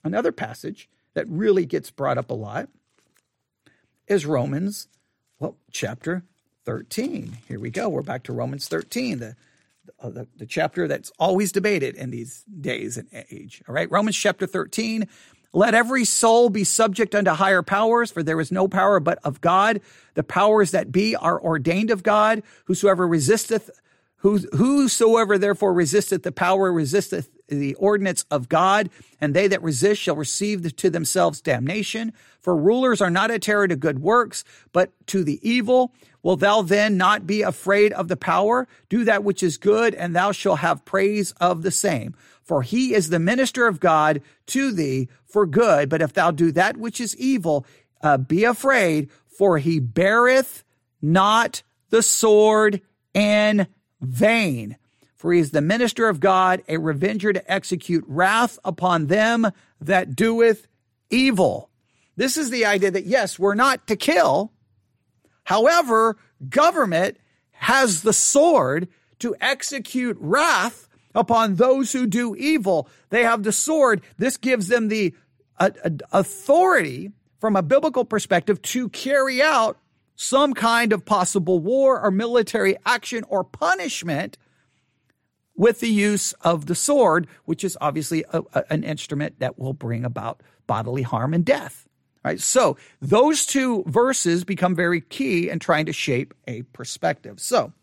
another 0.05 0.31
passage 0.31 0.89
that 1.15 1.27
really 1.29 1.67
gets 1.67 1.91
brought 1.91 2.17
up 2.17 2.31
a 2.31 2.35
lot 2.35 2.69
is 4.07 4.25
Romans, 4.25 4.87
well, 5.41 5.57
chapter 5.73 6.23
thirteen. 6.65 7.39
Here 7.49 7.59
we 7.59 7.71
go. 7.71 7.89
We're 7.89 8.03
back 8.03 8.23
to 8.25 8.33
Romans 8.33 8.69
thirteen, 8.69 9.19
the 9.19 9.35
the, 10.01 10.29
the 10.37 10.47
chapter 10.47 10.87
that's 10.87 11.11
always 11.19 11.51
debated 11.51 11.97
in 11.97 12.11
these 12.11 12.45
days 12.61 12.97
and 12.97 13.09
age. 13.31 13.63
All 13.69 13.75
right, 13.75 13.91
Romans 13.91 14.17
chapter 14.17 14.47
thirteen. 14.47 15.09
Let 15.55 15.73
every 15.73 16.05
soul 16.05 16.51
be 16.51 16.65
subject 16.65 17.15
unto 17.15 17.31
higher 17.31 17.63
powers, 17.63 18.11
for 18.11 18.25
there 18.25 18.41
is 18.41 18.51
no 18.51 18.67
power 18.67 18.99
but 18.99 19.21
of 19.23 19.41
God. 19.41 19.81
The 20.15 20.25
powers 20.25 20.73
that 20.73 20.91
be 20.91 21.15
are 21.15 21.41
ordained 21.41 21.93
of 21.93 22.03
God. 22.03 22.43
Whosoever 22.65 23.07
resisteth, 23.07 23.71
whosoever 24.17 25.39
therefore 25.39 25.73
resisteth 25.73 26.25
the 26.25 26.33
power 26.33 26.73
resisteth 26.73 27.31
the 27.47 27.75
ordinance 27.75 28.25
of 28.33 28.49
God, 28.49 28.91
and 29.21 29.33
they 29.33 29.47
that 29.47 29.63
resist 29.63 30.03
shall 30.03 30.17
receive 30.17 30.75
to 30.75 30.91
themselves 30.91 31.41
damnation. 31.41 32.13
For 32.41 32.57
rulers 32.57 33.01
are 33.01 33.11
not 33.11 33.31
a 33.31 33.39
terror 33.39 33.69
to 33.69 33.77
good 33.77 34.01
works, 34.01 34.43
but 34.73 34.91
to 35.09 35.23
the 35.23 35.39
evil. 35.49 35.93
Will 36.25 36.37
thou 36.37 36.63
then 36.63 36.97
not 36.97 37.29
be 37.29 37.43
afraid 37.43 37.93
of 37.93 38.09
the 38.09 38.17
power? 38.17 38.67
Do 38.89 39.05
that 39.05 39.23
which 39.23 39.43
is 39.43 39.57
good, 39.57 39.95
and 39.95 40.17
thou 40.17 40.33
shalt 40.33 40.61
have 40.61 40.85
praise 40.85 41.33
of 41.41 41.63
the 41.63 41.71
same 41.71 42.17
for 42.45 42.63
he 42.63 42.95
is 42.95 43.09
the 43.09 43.19
minister 43.19 43.67
of 43.67 43.81
God 43.81 44.21
to 44.47 44.71
thee 44.71 45.09
for 45.35 45.47
good. 45.47 45.89
But 45.89 46.01
if 46.01 46.13
thou 46.13 46.31
do 46.31 46.53
that 46.53 46.77
which 46.77 47.01
is 47.01 47.17
evil, 47.17 47.67
uh, 48.01 48.19
be 48.19 48.45
afraid, 48.45 49.11
for 49.27 49.59
he 49.59 49.81
beareth 49.81 50.63
not 51.03 51.65
the 51.91 52.03
sword 52.03 52.81
in 53.15 53.67
vain. 54.01 54.77
For 55.17 55.33
he 55.33 55.41
is 55.41 55.51
the 55.51 55.61
minister 55.61 56.09
of 56.09 56.21
God, 56.21 56.63
a 56.69 56.77
revenger 56.77 57.33
to 57.33 57.53
execute 57.53 58.05
wrath 58.07 58.61
upon 58.65 59.09
them 59.09 59.51
that 59.81 60.15
doeth 60.15 60.69
evil. 61.11 61.69
This 62.15 62.37
is 62.37 62.51
the 62.51 62.65
idea 62.65 62.93
that 62.93 63.07
yes, 63.07 63.37
we're 63.37 63.57
not 63.57 63.89
to 63.89 63.97
kill. 63.97 64.53
However, 65.43 66.17
government 66.49 67.17
has 67.51 68.03
the 68.03 68.13
sword 68.13 68.87
to 69.19 69.35
execute 69.41 70.17
wrath 70.21 70.89
upon 71.13 71.57
those 71.57 71.93
who 71.93 72.07
do 72.07 72.37
evil. 72.37 72.89
They 73.11 73.25
have 73.25 73.43
the 73.43 73.53
sword. 73.53 74.03
This 74.17 74.37
gives 74.37 74.69
them 74.69 74.89
the 74.89 75.15
uh, 75.59 75.71
authority 76.13 77.13
from 77.41 77.57
a 77.57 77.63
biblical 77.63 78.05
perspective 78.05 78.61
to 78.63 78.89
carry 78.89 79.43
out 79.43 79.79
some 80.17 80.55
kind 80.55 80.93
of 80.93 81.05
possible 81.05 81.59
war 81.59 82.01
or 82.01 82.11
military 82.11 82.77
action 82.87 83.25
or 83.29 83.45
punishment 83.45 84.39
with 85.57 85.81
the 85.81 85.89
use 85.89 86.33
of 86.41 86.67
the 86.67 86.75
sword, 86.75 87.27
which 87.45 87.65
is 87.65 87.79
obviously 87.81 88.25
a, 88.33 88.43
a, 88.55 88.65
an 88.71 88.85
instrument 88.85 89.39
that 89.39 89.59
will 89.59 89.73
bring 89.73 90.05
about 90.05 90.43
bodily 90.67 91.03
harm 91.03 91.35
and 91.35 91.45
death. 91.45 91.89
Right. 92.25 92.41
So 92.41 92.79
those 93.03 93.45
two 93.45 93.85
verses 93.87 94.45
become 94.45 94.75
very 94.75 95.03
key 95.03 95.51
in 95.51 95.59
trying 95.59 95.85
to 95.87 95.93
shape 95.93 96.33
a 96.49 96.63
perspective. 96.63 97.39
So 97.39 97.75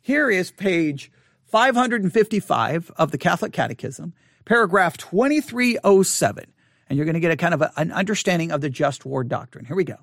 here 0.00 0.28
is 0.28 0.50
page 0.50 1.12
555 1.44 2.90
of 2.96 3.12
the 3.12 3.18
Catholic 3.18 3.52
Catechism, 3.52 4.12
paragraph 4.44 4.96
2307. 4.96 6.52
And 6.88 6.96
you're 6.96 7.06
going 7.06 7.14
to 7.14 7.20
get 7.20 7.32
a 7.32 7.36
kind 7.36 7.54
of 7.54 7.62
a, 7.62 7.72
an 7.76 7.92
understanding 7.92 8.52
of 8.52 8.60
the 8.60 8.70
just 8.70 9.04
war 9.04 9.24
doctrine. 9.24 9.64
Here 9.64 9.76
we 9.76 9.84
go. 9.84 9.98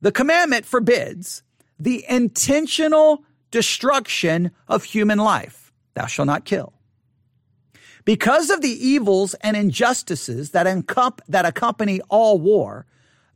The 0.00 0.12
commandment 0.12 0.66
forbids 0.66 1.42
the 1.78 2.04
intentional 2.08 3.24
destruction 3.50 4.50
of 4.68 4.84
human 4.84 5.18
life. 5.18 5.72
Thou 5.94 6.06
shalt 6.06 6.26
not 6.26 6.44
kill. 6.44 6.72
Because 8.04 8.50
of 8.50 8.60
the 8.60 8.86
evils 8.86 9.34
and 9.34 9.56
injustices 9.56 10.50
that, 10.50 10.66
encom- 10.66 11.20
that 11.28 11.46
accompany 11.46 12.00
all 12.10 12.38
war, 12.38 12.84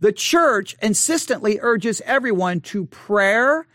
the 0.00 0.12
church 0.12 0.76
insistently 0.82 1.58
urges 1.60 2.02
everyone 2.04 2.60
to 2.60 2.86
prayer 2.86 3.66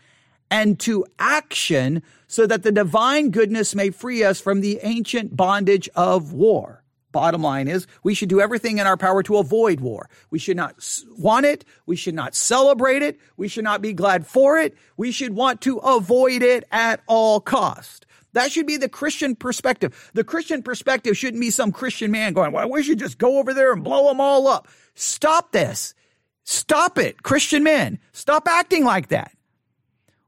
and 0.54 0.78
to 0.78 1.04
action 1.18 2.00
so 2.28 2.46
that 2.46 2.62
the 2.62 2.70
divine 2.70 3.30
goodness 3.30 3.74
may 3.74 3.90
free 3.90 4.22
us 4.22 4.40
from 4.40 4.60
the 4.60 4.78
ancient 4.82 5.36
bondage 5.36 5.88
of 5.96 6.32
war. 6.32 6.84
Bottom 7.10 7.42
line 7.42 7.66
is, 7.66 7.88
we 8.04 8.14
should 8.14 8.28
do 8.28 8.40
everything 8.40 8.78
in 8.78 8.86
our 8.86 8.96
power 8.96 9.24
to 9.24 9.38
avoid 9.38 9.80
war. 9.80 10.08
We 10.30 10.38
should 10.38 10.56
not 10.56 10.76
want 11.18 11.44
it. 11.44 11.64
We 11.86 11.96
should 11.96 12.14
not 12.14 12.36
celebrate 12.36 13.02
it. 13.02 13.18
We 13.36 13.48
should 13.48 13.64
not 13.64 13.82
be 13.82 13.92
glad 13.92 14.28
for 14.28 14.56
it. 14.56 14.76
We 14.96 15.10
should 15.10 15.34
want 15.34 15.60
to 15.62 15.78
avoid 15.78 16.40
it 16.42 16.62
at 16.70 17.00
all 17.08 17.40
cost. 17.40 18.06
That 18.32 18.52
should 18.52 18.68
be 18.68 18.76
the 18.76 18.88
Christian 18.88 19.34
perspective. 19.34 20.12
The 20.14 20.22
Christian 20.22 20.62
perspective 20.62 21.16
shouldn't 21.16 21.40
be 21.40 21.50
some 21.50 21.72
Christian 21.72 22.12
man 22.12 22.32
going, 22.32 22.52
well, 22.52 22.70
we 22.70 22.84
should 22.84 23.00
just 23.00 23.18
go 23.18 23.38
over 23.40 23.52
there 23.52 23.72
and 23.72 23.82
blow 23.82 24.06
them 24.06 24.20
all 24.20 24.46
up. 24.46 24.68
Stop 24.94 25.50
this. 25.50 25.94
Stop 26.44 26.96
it, 26.96 27.24
Christian 27.24 27.64
men. 27.64 27.98
Stop 28.12 28.46
acting 28.46 28.84
like 28.84 29.08
that. 29.08 29.32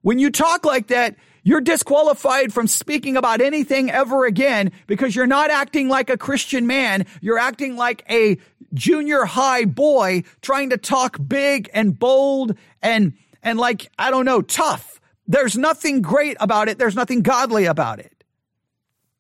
When 0.07 0.21
you 0.21 0.31
talk 0.31 0.65
like 0.65 0.87
that, 0.87 1.17
you're 1.43 1.61
disqualified 1.61 2.53
from 2.53 2.69
speaking 2.69 3.17
about 3.17 3.41
anything 3.41 3.91
ever 3.91 4.25
again 4.25 4.71
because 4.87 5.17
you're 5.17 5.27
not 5.27 5.51
acting 5.51 5.89
like 5.89 6.11
a 6.11 6.17
Christian 6.17 6.65
man. 6.69 7.07
You're 7.21 7.41
acting 7.41 7.75
like 7.75 8.05
a 8.09 8.39
junior 8.73 9.25
high 9.25 9.65
boy 9.65 10.23
trying 10.43 10.71
to 10.71 10.77
talk 10.77 11.19
big 11.27 11.69
and 11.75 11.99
bold 11.99 12.57
and, 12.81 13.15
and 13.43 13.59
like, 13.59 13.91
I 13.99 14.13
don't 14.13 14.25
know, 14.25 14.43
tough. 14.43 15.01
There's 15.27 15.59
nothing 15.59 16.03
great 16.03 16.37
about 16.39 16.69
it. 16.69 16.79
There's 16.79 16.95
nothing 16.95 17.23
godly 17.23 17.65
about 17.65 17.99
it. 17.99 18.23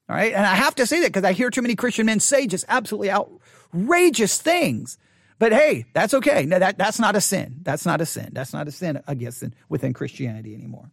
All 0.09 0.14
right. 0.14 0.32
And 0.32 0.47
I 0.47 0.55
have 0.55 0.76
to 0.76 0.87
say 0.87 1.01
that 1.01 1.09
because 1.09 1.24
I 1.24 1.32
hear 1.32 1.51
too 1.51 1.62
many 1.62 1.74
Christian 1.74 2.07
men 2.07 2.20
say 2.20 2.47
just 2.47 2.64
absolutely 2.68 3.11
outrageous 3.11 4.41
things. 4.41 4.99
But 5.39 5.53
hey, 5.53 5.84
that's 5.93 6.14
okay. 6.14 6.47
No, 6.47 6.59
that, 6.59 6.78
that's 6.78 6.99
not 6.99 7.14
a 7.14 7.20
sin. 7.20 7.57
That's 7.62 7.84
not 7.84 8.01
a 8.01 8.07
sin. 8.07 8.30
That's 8.32 8.53
not 8.53 8.68
a 8.68 8.72
sin 8.72 9.03
against 9.07 9.45
within 9.68 9.93
Christianity 9.93 10.55
anymore. 10.55 10.91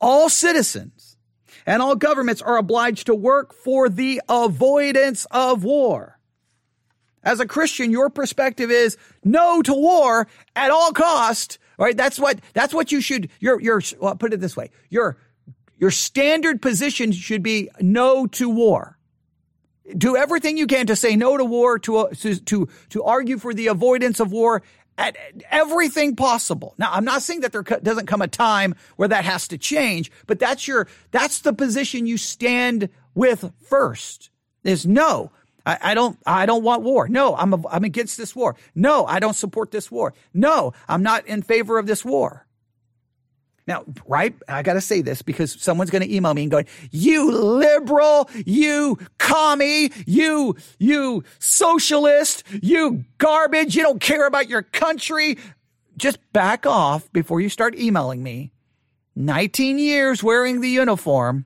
All 0.00 0.28
citizens 0.28 1.16
and 1.66 1.82
all 1.82 1.94
governments 1.96 2.42
are 2.42 2.56
obliged 2.56 3.06
to 3.06 3.14
work 3.14 3.54
for 3.54 3.88
the 3.88 4.22
avoidance 4.28 5.26
of 5.30 5.64
war. 5.64 6.18
As 7.22 7.40
a 7.40 7.46
Christian, 7.46 7.90
your 7.90 8.08
perspective 8.08 8.70
is 8.70 8.96
no 9.24 9.60
to 9.62 9.74
war 9.74 10.28
at 10.54 10.70
all 10.70 10.92
cost. 10.92 11.58
Right? 11.78 11.96
That's 11.96 12.18
what 12.18 12.40
that's 12.54 12.72
what 12.72 12.92
you 12.92 13.00
should. 13.00 13.28
Your 13.40 13.60
your 13.60 13.82
well, 14.00 14.16
put 14.16 14.32
it 14.32 14.40
this 14.40 14.56
way. 14.56 14.70
Your 14.88 15.18
your 15.76 15.90
standard 15.90 16.62
position 16.62 17.12
should 17.12 17.42
be 17.42 17.68
no 17.80 18.26
to 18.28 18.48
war. 18.48 18.95
Do 19.96 20.16
everything 20.16 20.56
you 20.56 20.66
can 20.66 20.86
to 20.86 20.96
say 20.96 21.16
no 21.16 21.36
to 21.36 21.44
war, 21.44 21.78
to 21.80 21.96
uh, 21.98 22.08
to 22.20 22.36
to, 22.36 22.68
to 22.90 23.02
argue 23.04 23.38
for 23.38 23.54
the 23.54 23.68
avoidance 23.68 24.20
of 24.20 24.32
war, 24.32 24.62
at 24.98 25.16
everything 25.50 26.16
possible. 26.16 26.74
Now, 26.78 26.90
I'm 26.92 27.04
not 27.04 27.22
saying 27.22 27.40
that 27.40 27.52
there 27.52 27.62
doesn't 27.62 28.06
come 28.06 28.22
a 28.22 28.28
time 28.28 28.74
where 28.96 29.08
that 29.08 29.24
has 29.24 29.48
to 29.48 29.58
change, 29.58 30.10
but 30.26 30.38
that's 30.38 30.66
your, 30.66 30.88
that's 31.10 31.40
the 31.40 31.52
position 31.52 32.06
you 32.06 32.16
stand 32.16 32.88
with 33.14 33.52
first 33.68 34.30
is 34.64 34.86
no. 34.86 35.30
I, 35.64 35.78
I 35.82 35.94
don't, 35.94 36.18
I 36.26 36.46
don't 36.46 36.62
want 36.62 36.82
war. 36.82 37.08
No, 37.08 37.36
I'm, 37.36 37.52
a, 37.52 37.68
I'm 37.68 37.84
against 37.84 38.16
this 38.16 38.34
war. 38.34 38.56
No, 38.74 39.04
I 39.04 39.18
don't 39.18 39.34
support 39.36 39.70
this 39.70 39.90
war. 39.90 40.14
No, 40.32 40.72
I'm 40.88 41.02
not 41.02 41.26
in 41.26 41.42
favor 41.42 41.78
of 41.78 41.86
this 41.86 42.04
war. 42.04 42.45
Now, 43.66 43.84
right? 44.06 44.34
I 44.48 44.62
got 44.62 44.74
to 44.74 44.80
say 44.80 45.00
this 45.00 45.22
because 45.22 45.60
someone's 45.60 45.90
going 45.90 46.02
to 46.02 46.14
email 46.14 46.32
me 46.34 46.42
and 46.42 46.50
going, 46.50 46.66
you 46.92 47.32
liberal, 47.32 48.30
you 48.44 48.98
commie, 49.18 49.90
you, 50.06 50.56
you 50.78 51.24
socialist, 51.40 52.44
you 52.62 53.04
garbage. 53.18 53.74
You 53.74 53.82
don't 53.82 54.00
care 54.00 54.26
about 54.26 54.48
your 54.48 54.62
country. 54.62 55.38
Just 55.96 56.18
back 56.32 56.64
off 56.64 57.12
before 57.12 57.40
you 57.40 57.48
start 57.48 57.76
emailing 57.76 58.22
me. 58.22 58.52
19 59.16 59.78
years 59.78 60.22
wearing 60.22 60.60
the 60.60 60.68
uniform. 60.68 61.44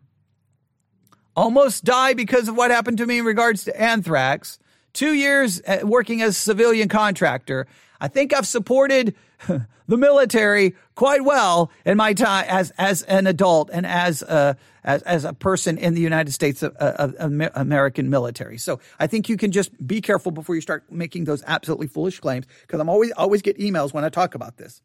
Almost 1.36 1.84
die 1.84 2.12
because 2.12 2.48
of 2.48 2.56
what 2.56 2.70
happened 2.70 2.98
to 2.98 3.06
me 3.06 3.20
in 3.20 3.24
regards 3.24 3.64
to 3.64 3.80
anthrax. 3.80 4.58
Two 4.92 5.14
years 5.14 5.62
uh, 5.66 5.78
working 5.84 6.20
as 6.20 6.36
a 6.36 6.40
civilian 6.40 6.88
contractor. 6.88 7.66
I 8.00 8.08
think 8.08 8.34
I've 8.34 8.46
supported 8.46 9.14
the 9.88 9.96
military 9.96 10.74
quite 10.94 11.24
well 11.24 11.70
in 11.84 11.96
my 11.96 12.14
time 12.14 12.46
as 12.48 12.70
as 12.78 13.02
an 13.02 13.26
adult 13.26 13.70
and 13.72 13.86
as 13.86 14.22
a 14.22 14.56
as, 14.84 15.02
as 15.02 15.24
a 15.24 15.32
person 15.32 15.76
in 15.78 15.94
the 15.94 16.00
United 16.00 16.32
States 16.32 16.62
of, 16.62 16.74
of, 16.76 17.14
of 17.14 17.50
American 17.54 18.08
military. 18.08 18.56
So 18.56 18.80
I 18.98 19.06
think 19.06 19.28
you 19.28 19.36
can 19.36 19.52
just 19.52 19.70
be 19.86 20.00
careful 20.00 20.32
before 20.32 20.54
you 20.54 20.60
start 20.60 20.90
making 20.90 21.24
those 21.24 21.42
absolutely 21.46 21.86
foolish 21.86 22.20
claims 22.20 22.46
because 22.62 22.80
I'm 22.80 22.88
always 22.88 23.12
always 23.12 23.42
get 23.42 23.58
emails 23.58 23.92
when 23.92 24.04
I 24.04 24.08
talk 24.08 24.34
about 24.34 24.56
this. 24.56 24.82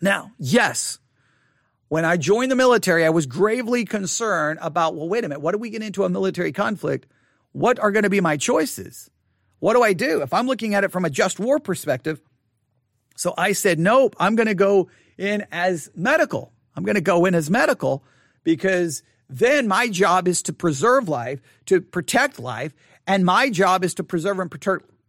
Now, 0.00 0.32
yes, 0.38 0.98
when 1.88 2.04
I 2.04 2.16
joined 2.16 2.50
the 2.50 2.56
military, 2.56 3.04
I 3.04 3.10
was 3.10 3.26
gravely 3.26 3.84
concerned 3.84 4.58
about, 4.62 4.94
well, 4.94 5.08
wait 5.08 5.24
a 5.24 5.28
minute, 5.28 5.40
what 5.40 5.52
do 5.52 5.58
we 5.58 5.70
get 5.70 5.82
into 5.82 6.04
a 6.04 6.08
military 6.08 6.52
conflict? 6.52 7.06
What 7.52 7.78
are 7.80 7.90
going 7.90 8.04
to 8.04 8.10
be 8.10 8.20
my 8.20 8.36
choices? 8.36 9.10
What 9.58 9.74
do 9.74 9.82
I 9.82 9.92
do? 9.92 10.22
If 10.22 10.32
I'm 10.32 10.46
looking 10.46 10.74
at 10.74 10.84
it 10.84 10.92
from 10.92 11.04
a 11.04 11.10
just 11.10 11.40
war 11.40 11.58
perspective, 11.58 12.20
so 13.20 13.34
I 13.36 13.52
said, 13.52 13.78
nope, 13.78 14.16
I'm 14.18 14.34
going 14.34 14.46
to 14.46 14.54
go 14.54 14.88
in 15.18 15.44
as 15.52 15.90
medical. 15.94 16.54
I'm 16.74 16.84
going 16.84 16.94
to 16.94 17.02
go 17.02 17.26
in 17.26 17.34
as 17.34 17.50
medical 17.50 18.02
because 18.44 19.02
then 19.28 19.68
my 19.68 19.88
job 19.88 20.26
is 20.26 20.40
to 20.44 20.54
preserve 20.54 21.06
life, 21.06 21.38
to 21.66 21.82
protect 21.82 22.38
life. 22.38 22.72
And 23.06 23.26
my 23.26 23.50
job 23.50 23.84
is 23.84 23.92
to 23.94 24.04
preserve 24.04 24.38
and 24.38 24.50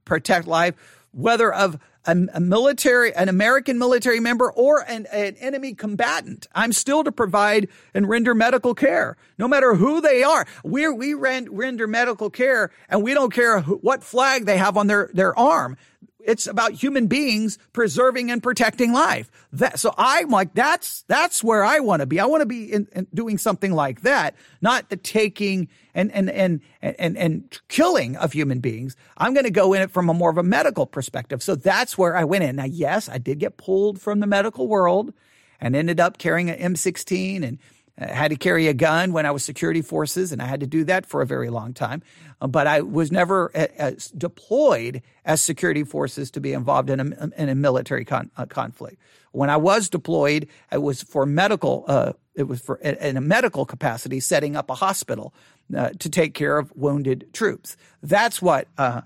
protect, 0.04 0.46
life, 0.46 0.76
whether 1.14 1.54
of 1.54 1.80
a, 2.06 2.18
a, 2.34 2.42
military, 2.42 3.16
an 3.16 3.30
American 3.30 3.78
military 3.78 4.20
member 4.20 4.52
or 4.52 4.84
an, 4.90 5.06
an 5.14 5.38
enemy 5.40 5.74
combatant. 5.74 6.50
I'm 6.54 6.74
still 6.74 7.06
to 7.06 7.14
provide 7.14 7.70
and 7.94 8.10
render 8.10 8.36
medical 8.36 8.76
care, 8.76 9.16
no 9.38 9.48
matter 9.48 9.76
who 9.76 10.02
they 10.02 10.22
are. 10.22 10.46
we 10.66 10.90
we 10.90 11.14
render 11.14 11.88
medical 11.88 12.30
care 12.30 12.72
and 12.90 13.04
we 13.04 13.14
don't 13.14 13.32
care 13.32 13.62
who, 13.62 13.78
what 13.78 14.04
flag 14.04 14.46
they 14.46 14.58
have 14.58 14.76
on 14.76 14.88
their, 14.88 15.10
their 15.14 15.38
arm 15.40 15.78
it's 16.26 16.48
about 16.48 16.74
human 16.74 17.08
beings 17.08 17.58
preserving 17.74 18.32
and 18.32 18.42
protecting 18.42 18.94
life. 18.94 19.32
That, 19.54 19.80
so 19.80 19.94
I'm 19.98 20.30
like, 20.30 20.54
that's, 20.54 21.04
that's 21.08 21.44
where 21.44 21.64
I 21.64 21.80
want 21.80 22.02
to 22.02 22.06
be. 22.06 22.20
I 22.20 22.26
want 22.26 22.42
to 22.42 22.46
be 22.46 22.72
in, 22.72 22.88
in 22.94 23.08
doing 23.14 23.38
something 23.38 23.74
like 23.74 24.02
that, 24.02 24.36
not 24.62 24.90
the 24.90 24.98
taking 24.98 25.68
and, 25.94 26.12
and, 26.12 26.30
and, 26.30 26.62
and, 26.82 27.18
and 27.18 27.60
killing 27.68 28.16
of 28.18 28.34
human 28.34 28.60
beings. 28.60 28.96
I'm 29.18 29.34
going 29.34 29.46
to 29.46 29.52
go 29.52 29.74
in 29.74 29.82
it 29.82 29.92
from 29.92 30.10
a 30.10 30.14
more 30.14 30.30
of 30.30 30.38
a 30.38 30.44
medical 30.44 30.86
perspective. 30.86 31.44
So 31.44 31.56
that's 31.56 31.98
where 31.98 32.16
I 32.16 32.24
went 32.24 32.44
in. 32.44 32.56
Now, 32.56 32.66
yes, 32.66 33.10
I 33.10 33.18
did 33.18 33.40
get 33.40 33.58
pulled 33.58 34.00
from 34.00 34.20
the 34.20 34.28
medical 34.28 34.68
world 34.68 35.14
and 35.60 35.76
ended 35.76 36.00
up 36.00 36.18
carrying 36.18 36.50
an 36.50 36.74
M16 36.74 37.44
and 37.44 37.60
I 38.00 38.14
had 38.14 38.30
to 38.30 38.38
carry 38.38 38.68
a 38.68 38.74
gun 38.74 39.14
when 39.14 39.26
I 39.26 39.32
was 39.32 39.44
security 39.44 39.82
forces, 39.82 40.32
and 40.32 40.42
I 40.42 40.46
had 40.46 40.60
to 40.62 40.68
do 40.68 40.84
that 40.86 41.06
for 41.06 41.22
a 41.22 41.26
very 41.26 41.50
long 41.50 41.74
time. 41.74 42.02
Uh, 42.40 42.48
but 42.48 42.68
I 42.68 42.82
was 42.82 43.12
never 43.12 43.52
uh, 43.56 43.92
deployed 44.18 45.02
as 45.26 45.42
security 45.42 45.84
forces 45.84 46.32
to 46.32 46.40
be 46.40 46.54
involved 46.54 46.90
in 46.90 47.00
a, 47.00 47.30
in 47.38 47.50
a 47.50 47.56
military 47.56 48.06
con- 48.06 48.32
uh, 48.38 48.46
conflict. 48.46 48.98
When 49.32 49.50
I 49.50 49.58
was 49.58 49.90
deployed, 49.90 50.48
it 50.72 50.82
was 50.82 51.02
for 51.04 51.26
medical. 51.26 51.86
Uh, 51.88 52.14
it 52.36 52.44
was 52.44 52.62
for 52.62 52.78
in 52.78 53.18
a 53.18 53.22
medical 53.22 53.66
capacity, 53.66 54.20
setting 54.20 54.56
up 54.56 54.70
a 54.70 54.76
hospital 54.76 55.34
uh, 55.76 55.90
to 56.00 56.10
take 56.10 56.34
care 56.34 56.58
of 56.58 56.72
wounded 56.76 57.34
troops. 57.34 57.78
That's 58.02 58.42
what 58.42 58.68
uh, 58.78 59.02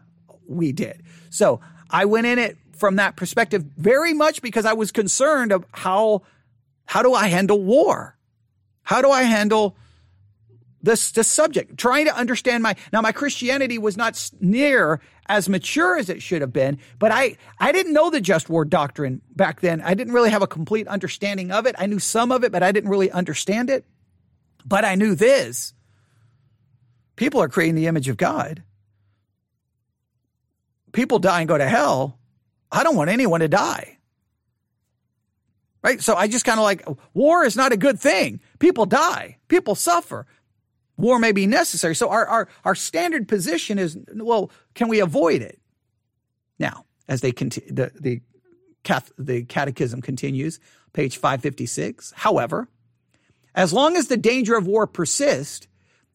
we 0.48 0.72
did. 0.72 1.04
So 1.30 1.60
I 1.90 2.06
went 2.06 2.28
in 2.28 2.40
it 2.40 2.58
from 2.78 2.98
that 2.98 3.16
perspective 3.16 3.66
very 3.78 4.14
much 4.14 4.42
because 4.42 4.66
I 4.66 4.74
was 4.74 4.92
concerned 4.92 5.52
of 5.52 5.66
how 5.72 6.22
how 6.86 7.02
do 7.02 7.14
I 7.14 7.28
handle 7.28 7.62
war 7.62 8.16
how 8.86 9.02
do 9.02 9.12
I 9.12 9.24
handle 9.24 9.76
this, 10.82 11.12
this 11.12 11.28
subject? 11.28 11.78
Trying 11.78 12.06
to 12.06 12.16
understand 12.16 12.64
my, 12.64 12.76
now 12.94 13.02
my 13.02 13.12
Christianity 13.12 13.78
was 13.78 13.98
not 13.98 14.32
near 14.40 15.02
as 15.26 15.50
mature 15.50 15.98
as 15.98 16.10
it 16.10 16.22
should 16.22 16.42
have 16.42 16.54
been, 16.54 16.78
but 17.00 17.12
I, 17.12 17.38
I 17.60 17.72
didn't 17.72 17.94
know 17.94 18.12
the 18.12 18.22
just 18.22 18.48
war 18.48 18.64
doctrine 18.64 19.22
back 19.36 19.60
then. 19.60 19.82
I 19.82 19.96
didn't 19.96 20.14
really 20.14 20.30
have 20.30 20.44
a 20.44 20.48
complete 20.48 20.88
understanding 20.88 21.52
of 21.52 21.66
it. 21.66 21.76
I 21.80 21.88
knew 21.88 22.00
some 22.00 22.32
of 22.32 22.44
it, 22.44 22.52
but 22.52 22.64
I 22.64 22.72
didn't 22.72 22.92
really 22.92 23.12
understand 23.12 23.70
it. 23.70 23.86
But 24.64 24.86
I 24.86 24.96
knew 24.96 25.16
this. 25.16 25.74
People 27.16 27.42
are 27.42 27.50
creating 27.50 27.76
the 27.76 27.88
image 27.88 28.08
of 28.08 28.18
God. 28.18 28.64
People 30.92 31.20
die 31.20 31.42
and 31.42 31.48
go 31.48 31.58
to 31.58 31.68
hell. 31.68 32.20
I 32.72 32.84
don't 32.84 32.96
want 32.96 33.10
anyone 33.10 33.40
to 33.40 33.48
die. 33.48 33.95
Right? 35.86 36.02
So 36.02 36.16
I 36.16 36.28
just 36.28 36.46
kind 36.46 36.60
of 36.60 36.64
like 36.64 36.84
war 37.14 37.46
is 37.46 37.56
not 37.56 37.72
a 37.72 37.78
good 37.78 38.00
thing. 38.00 38.40
People 38.58 38.88
die, 38.88 39.38
people 39.50 39.76
suffer. 39.76 40.26
War 40.98 41.20
may 41.20 41.32
be 41.32 41.46
necessary. 41.46 41.94
So 41.94 42.10
our, 42.10 42.26
our, 42.26 42.48
our 42.64 42.74
standard 42.74 43.28
position 43.28 43.78
is 43.78 43.96
well, 44.16 44.50
can 44.74 44.88
we 44.88 45.00
avoid 45.00 45.44
it? 45.44 45.60
Now, 46.58 46.86
as 47.08 47.22
they 47.22 47.32
continue, 47.32 47.72
the, 47.72 47.92
the, 48.00 48.22
the 49.20 49.44
catechism 49.44 50.02
continues, 50.02 50.60
page 50.94 51.18
556. 51.18 52.14
However, 52.16 52.68
as 53.54 53.72
long 53.72 53.96
as 53.96 54.08
the 54.08 54.18
danger 54.18 54.58
of 54.58 54.66
war 54.66 54.88
persists, 54.88 55.68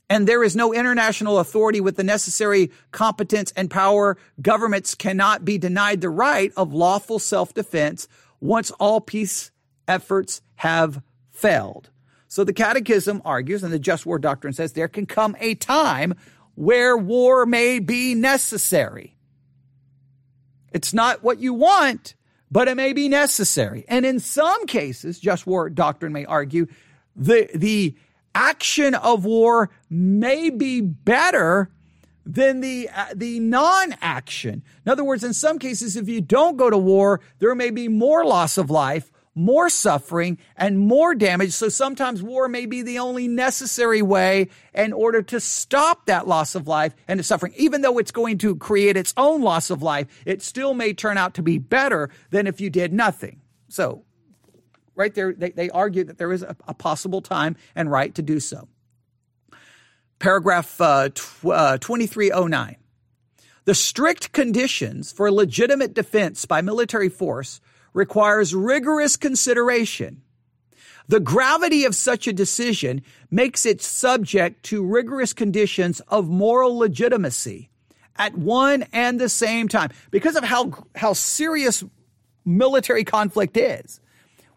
and 0.08 0.26
there 0.26 0.42
is 0.42 0.56
no 0.56 0.74
international 0.74 1.38
authority 1.38 1.80
with 1.80 1.94
the 1.94 2.02
necessary 2.02 2.72
competence 2.90 3.52
and 3.54 3.70
power, 3.70 4.16
governments 4.42 4.96
cannot 4.96 5.44
be 5.44 5.58
denied 5.58 6.00
the 6.00 6.10
right 6.10 6.52
of 6.56 6.74
lawful 6.74 7.20
self 7.20 7.54
defense 7.54 8.08
once 8.40 8.72
all 8.72 9.00
peace 9.00 9.52
efforts 9.91 10.41
have 10.55 11.03
failed. 11.32 11.91
So 12.28 12.45
the 12.45 12.53
Catechism 12.53 13.20
argues, 13.24 13.64
and 13.64 13.72
the 13.72 13.78
Just 13.78 14.07
War 14.07 14.18
Doctrine 14.18 14.53
says 14.53 14.72
there 14.72 14.88
can 14.88 15.05
come 15.05 15.36
a 15.41 15.57
time 15.57 16.14
where 16.55 16.97
war 16.97 17.45
may 17.45 17.80
be 17.80 18.14
necessary. 18.14 19.16
It's 20.72 20.95
not 20.95 21.24
what 21.24 21.41
you 21.41 21.53
want, 21.53 22.14
but 22.51 22.68
it 22.68 22.76
may 22.76 22.93
be 22.93 23.09
necessary. 23.09 23.84
And 23.88 24.07
in 24.07 24.20
some 24.20 24.66
cases, 24.66 25.18
Just 25.18 25.47
War 25.47 25.68
Doctrine 25.68 26.12
may 26.12 26.24
argue, 26.24 26.68
the, 27.16 27.51
the 27.53 27.97
action 28.32 28.95
of 28.95 29.24
war 29.24 29.70
may 29.88 30.51
be 30.51 30.80
better 30.80 31.68
than 32.24 32.61
the 32.61 32.88
uh, 32.95 33.07
the 33.14 33.41
non-action. 33.41 34.62
In 34.86 34.93
other 34.93 35.03
words, 35.03 35.24
in 35.24 35.32
some 35.32 35.59
cases, 35.59 35.97
if 35.97 36.09
you 36.09 36.20
don't 36.20 36.57
go 36.57 36.70
to 36.70 36.78
war, 36.78 37.20
there 37.41 37.55
may 37.57 37.70
be 37.70 37.88
more 37.88 38.24
loss 38.24 38.57
of 38.59 38.70
life, 38.70 39.11
more 39.35 39.70
suffering, 39.70 40.39
and 40.57 40.78
more 40.78 41.14
damage. 41.14 41.53
So 41.53 41.68
sometimes 41.68 42.22
war 42.22 42.49
may 42.49 42.66
be 42.66 42.83
the 42.83 42.99
only 42.99 43.28
necessary 43.28 44.03
way 44.03 44.49
in 44.74 44.93
order 44.93 45.22
to 45.22 45.41
stop 45.41 46.07
that 46.07 46.26
loss 46.26 46.55
of 46.55 46.66
life 46.66 46.95
and 47.07 47.24
suffering. 47.24 47.55
Even 47.57 47.83
though 47.83 47.99
it's 47.99 48.11
going 48.11 48.39
to 48.39 48.57
create 48.57 48.97
its 48.97 49.14
own 49.16 49.43
loss 49.43 49.70
of 49.70 49.83
life, 49.83 50.09
it 50.26 50.43
still 50.43 50.74
may 50.74 50.93
turn 50.93 51.16
out 51.16 51.35
to 51.35 51.43
be 51.43 51.59
better 51.59 52.11
than 52.31 52.47
if 52.47 52.61
you 52.61 52.70
did 52.70 52.93
nothing. 52.93 53.41
So 53.68 54.05
right 54.95 55.14
there, 55.14 55.33
they, 55.33 55.51
they 55.51 55.70
argue 55.70 56.05
that 56.05 56.18
there 56.18 56.33
is 56.33 56.43
a, 56.43 56.57
a 56.66 56.74
possible 56.74 57.22
time 57.22 57.57
and 57.74 57.91
right 57.91 58.14
to 58.16 58.22
do 58.22 58.41
so. 58.41 58.68
Paragraph 60.18 60.81
uh, 60.81 61.09
tw- 61.14 61.47
uh, 61.47 61.78
2309. 61.78 62.76
The 63.64 63.74
strict 63.74 64.33
conditions 64.33 65.12
for 65.12 65.31
legitimate 65.31 65.95
defense 65.95 66.45
by 66.45 66.61
military 66.61 67.09
force 67.09 67.61
requires 67.93 68.55
rigorous 68.55 69.16
consideration. 69.16 70.22
The 71.09 71.20
gravity 71.20 71.84
of 71.84 71.95
such 71.95 72.26
a 72.28 72.32
decision 72.32 73.03
makes 73.30 73.66
it 73.66 73.82
subject 73.82 74.62
to 74.64 74.84
rigorous 74.84 75.32
conditions 75.32 76.01
of 76.09 76.28
moral 76.28 76.78
legitimacy 76.78 77.70
at 78.16 78.36
one 78.36 78.84
and 78.93 79.20
the 79.20 79.28
same 79.28 79.66
time 79.66 79.91
because 80.11 80.36
of 80.36 80.45
how, 80.45 80.72
how 80.95 81.12
serious 81.14 81.82
military 82.45 83.03
conflict 83.05 83.57
is 83.57 84.01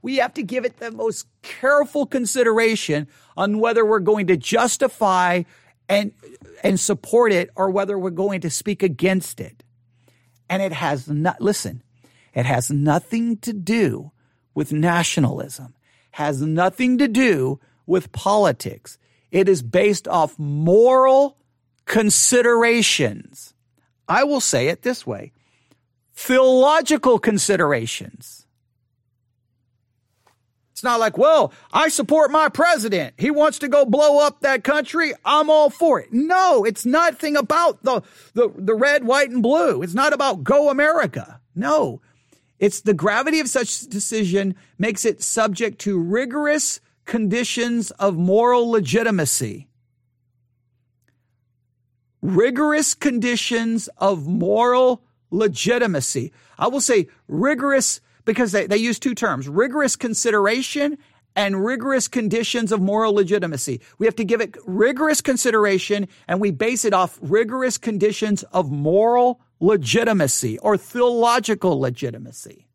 we 0.03 0.17
have 0.17 0.33
to 0.35 0.43
give 0.43 0.65
it 0.65 0.77
the 0.77 0.91
most 0.91 1.25
careful 1.41 2.05
consideration 2.05 3.07
on 3.35 3.57
whether 3.57 3.83
we're 3.83 3.99
going 3.99 4.27
to 4.27 4.37
justify 4.37 5.41
and 5.89 6.11
and 6.61 6.79
support 6.79 7.31
it 7.31 7.49
or 7.55 7.71
whether 7.71 7.97
we're 7.97 8.09
going 8.09 8.41
to 8.41 8.49
speak 8.49 8.83
against 8.83 9.39
it. 9.39 9.63
And 10.49 10.61
it 10.61 10.71
has 10.71 11.09
not 11.09 11.41
listen, 11.41 11.81
it 12.33 12.45
has 12.45 12.69
nothing 12.71 13.37
to 13.37 13.53
do 13.53 14.11
with 14.53 14.71
nationalism, 14.73 15.75
has 16.11 16.41
nothing 16.41 16.97
to 16.97 17.07
do 17.07 17.59
with 17.85 18.11
politics. 18.11 18.97
It 19.31 19.49
is 19.49 19.61
based 19.61 20.07
off 20.07 20.37
moral 20.37 21.37
considerations. 21.85 23.53
I 24.07 24.23
will 24.23 24.41
say 24.41 24.67
it 24.67 24.81
this 24.81 25.05
way 25.05 25.31
theological 26.15 27.17
considerations. 27.19 28.45
It's 30.71 30.83
not 30.83 30.99
like, 30.99 31.17
well, 31.17 31.53
I 31.71 31.87
support 31.89 32.31
my 32.31 32.49
president. 32.49 33.13
He 33.17 33.31
wants 33.31 33.59
to 33.59 33.67
go 33.67 33.85
blow 33.85 34.19
up 34.19 34.41
that 34.41 34.63
country. 34.63 35.13
I'm 35.23 35.49
all 35.49 35.69
for 35.69 35.99
it. 35.99 36.11
No, 36.11 36.65
it's 36.65 36.85
nothing 36.85 37.37
about 37.37 37.81
the, 37.83 38.01
the, 38.33 38.51
the 38.55 38.75
red, 38.75 39.05
white, 39.05 39.29
and 39.29 39.41
blue. 39.41 39.81
It's 39.81 39.93
not 39.93 40.13
about 40.13 40.43
go 40.43 40.69
America. 40.69 41.39
No, 41.55 42.01
it's 42.63 42.79
the 42.79 42.93
gravity 42.93 43.41
of 43.41 43.49
such 43.49 43.81
decision 43.81 44.55
makes 44.79 45.03
it 45.03 45.21
subject 45.21 45.79
to 45.79 45.99
rigorous 45.99 46.79
conditions 47.03 47.91
of 47.91 48.15
moral 48.15 48.71
legitimacy. 48.71 49.67
Rigorous 52.21 52.93
conditions 52.93 53.89
of 53.97 54.27
moral 54.27 55.03
legitimacy. 55.29 56.31
I 56.57 56.69
will 56.69 56.79
say 56.79 57.09
rigorous 57.27 57.99
because 58.23 58.53
they, 58.53 58.65
they 58.65 58.77
use 58.77 58.97
two 58.97 59.13
terms 59.13 59.49
rigorous 59.49 59.97
consideration 59.97 60.97
and 61.35 61.65
rigorous 61.65 62.07
conditions 62.07 62.71
of 62.71 62.79
moral 62.79 63.13
legitimacy. 63.13 63.81
We 63.97 64.05
have 64.05 64.15
to 64.15 64.23
give 64.23 64.39
it 64.39 64.55
rigorous 64.65 65.19
consideration 65.19 66.07
and 66.29 66.39
we 66.39 66.51
base 66.51 66.85
it 66.85 66.93
off 66.93 67.19
rigorous 67.21 67.77
conditions 67.77 68.43
of 68.53 68.71
moral 68.71 69.41
legitimacy 69.63 70.59
or 70.59 70.75
theological 70.77 71.79
legitimacy. 71.79 72.67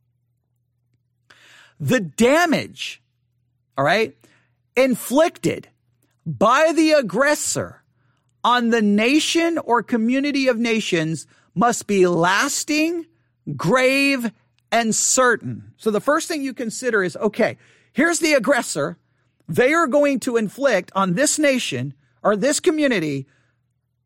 The 1.78 2.01
damage, 2.01 3.03
all 3.76 3.84
right, 3.84 4.16
inflicted 4.74 5.68
by 6.24 6.72
the 6.74 6.93
aggressor 6.93 7.82
on 8.43 8.70
the 8.70 8.80
nation 8.80 9.59
or 9.59 9.82
community 9.82 10.49
of 10.49 10.59
nations 10.59 11.26
must 11.55 11.86
be 11.86 12.07
lasting, 12.07 13.05
grave, 13.55 14.32
and 14.72 14.95
certain. 14.95 15.72
So 15.76 15.91
the 15.91 16.01
first 16.01 16.26
thing 16.26 16.43
you 16.43 16.55
consider 16.55 17.03
is 17.03 17.16
okay, 17.16 17.59
here's 17.93 18.20
the 18.20 18.32
aggressor. 18.32 18.97
They 19.47 19.72
are 19.74 19.86
going 19.86 20.20
to 20.20 20.36
inflict 20.36 20.91
on 20.95 21.14
this 21.14 21.39
nation 21.39 21.95
or 22.22 22.34
this 22.34 22.61
community 22.61 23.26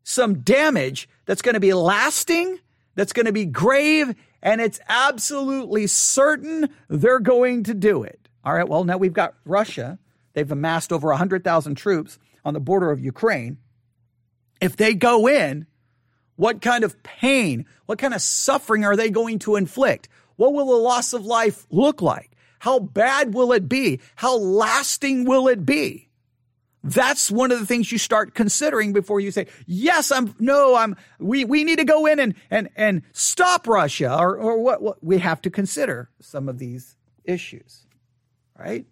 some 0.03 0.41
damage 0.41 1.07
that's 1.25 1.41
going 1.41 1.53
to 1.53 1.59
be 1.61 1.73
lasting, 1.73 2.59
that's 2.95 3.13
going 3.13 3.25
to 3.25 3.31
be 3.31 3.45
grave, 3.45 4.15
and 4.41 4.61
it's 4.61 4.79
absolutely 4.87 5.87
certain 5.87 6.69
they're 6.89 7.19
going 7.19 7.63
to 7.63 7.73
do 7.73 8.03
it. 8.03 8.27
All 8.43 8.53
right, 8.53 8.67
well, 8.67 8.83
now 8.83 8.97
we've 8.97 9.13
got 9.13 9.35
Russia. 9.45 9.99
They've 10.33 10.51
amassed 10.51 10.91
over 10.91 11.07
100,000 11.09 11.75
troops 11.75 12.19
on 12.43 12.53
the 12.53 12.59
border 12.59 12.91
of 12.91 12.99
Ukraine. 12.99 13.57
If 14.59 14.75
they 14.75 14.93
go 14.93 15.27
in, 15.27 15.67
what 16.35 16.61
kind 16.61 16.83
of 16.83 17.01
pain, 17.03 17.65
what 17.85 17.99
kind 17.99 18.13
of 18.13 18.21
suffering 18.21 18.83
are 18.85 18.95
they 18.95 19.09
going 19.09 19.39
to 19.39 19.55
inflict? 19.55 20.09
What 20.35 20.53
will 20.53 20.67
the 20.67 20.73
loss 20.73 21.13
of 21.13 21.25
life 21.25 21.65
look 21.69 22.01
like? 22.01 22.31
How 22.59 22.79
bad 22.79 23.33
will 23.33 23.51
it 23.51 23.67
be? 23.69 23.99
How 24.15 24.37
lasting 24.37 25.25
will 25.25 25.47
it 25.47 25.65
be? 25.65 26.09
That's 26.83 27.31
one 27.31 27.51
of 27.51 27.59
the 27.59 27.65
things 27.65 27.91
you 27.91 27.97
start 27.97 28.33
considering 28.33 28.91
before 28.91 29.21
you 29.21 29.31
say, 29.31 29.47
yes, 29.65 30.11
I'm, 30.11 30.35
no, 30.39 30.75
I'm, 30.75 30.97
we, 31.17 31.45
we 31.45 31.63
need 31.63 31.77
to 31.77 31.85
go 31.85 32.05
in 32.05 32.19
and, 32.19 32.35
and, 32.51 32.69
and 32.75 33.03
stop 33.13 33.67
Russia 33.67 34.17
or, 34.17 34.35
or 34.35 34.61
what, 34.61 34.81
what 34.81 35.03
we 35.03 35.19
have 35.19 35.41
to 35.43 35.49
consider 35.49 36.09
some 36.19 36.49
of 36.49 36.59
these 36.59 36.97
issues, 37.23 37.85
right? 38.59 38.85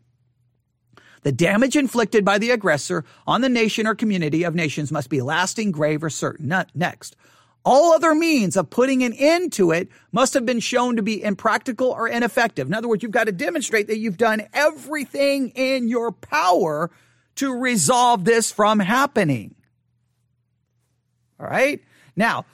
The 1.24 1.34
damage 1.34 1.76
inflicted 1.76 2.24
by 2.24 2.38
the 2.38 2.52
aggressor 2.52 3.04
on 3.28 3.42
the 3.42 3.50
nation 3.50 3.86
or 3.86 3.94
community 3.94 4.44
of 4.44 4.56
nations 4.56 4.92
must 4.92 5.10
be 5.10 5.22
lasting, 5.22 5.72
grave, 5.72 6.04
or 6.04 6.10
certain. 6.10 6.48
Next, 6.74 7.16
all 7.64 7.94
other 7.94 8.16
means 8.16 8.58
of 8.58 8.70
putting 8.70 9.04
an 9.04 9.14
end 9.14 9.52
to 9.54 9.72
it 9.72 9.90
must 10.12 10.34
have 10.34 10.46
been 10.46 10.62
shown 10.62 10.96
to 10.96 11.04
be 11.04 11.22
impractical 11.22 11.92
or 11.92 12.08
ineffective. 12.08 12.68
In 12.68 12.74
other 12.74 12.88
words, 12.88 13.04
you've 13.04 13.12
got 13.12 13.26
to 13.26 13.32
demonstrate 13.32 13.88
that 13.88 13.98
you've 13.98 14.18
done 14.18 14.48
everything 14.54 15.50
in 15.50 15.88
your 15.88 16.12
power 16.12 16.90
to 17.42 17.56
resolve 17.56 18.24
this 18.24 18.52
from 18.52 18.78
happening. 18.80 19.56
All 21.40 21.48
right? 21.48 21.82
Now, 22.16 22.46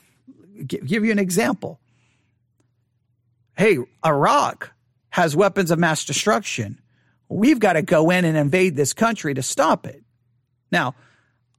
give 0.65 1.03
you 1.03 1.11
an 1.11 1.19
example. 1.19 1.77
Hey, 3.57 3.79
Iraq 4.05 4.71
has 5.09 5.35
weapons 5.35 5.71
of 5.71 5.77
mass 5.77 6.05
destruction. 6.05 6.79
We've 7.27 7.59
got 7.59 7.73
to 7.73 7.81
go 7.81 8.11
in 8.11 8.23
and 8.23 8.37
invade 8.37 8.77
this 8.77 8.93
country 8.93 9.33
to 9.33 9.43
stop 9.43 9.85
it. 9.85 10.01
Now, 10.71 10.95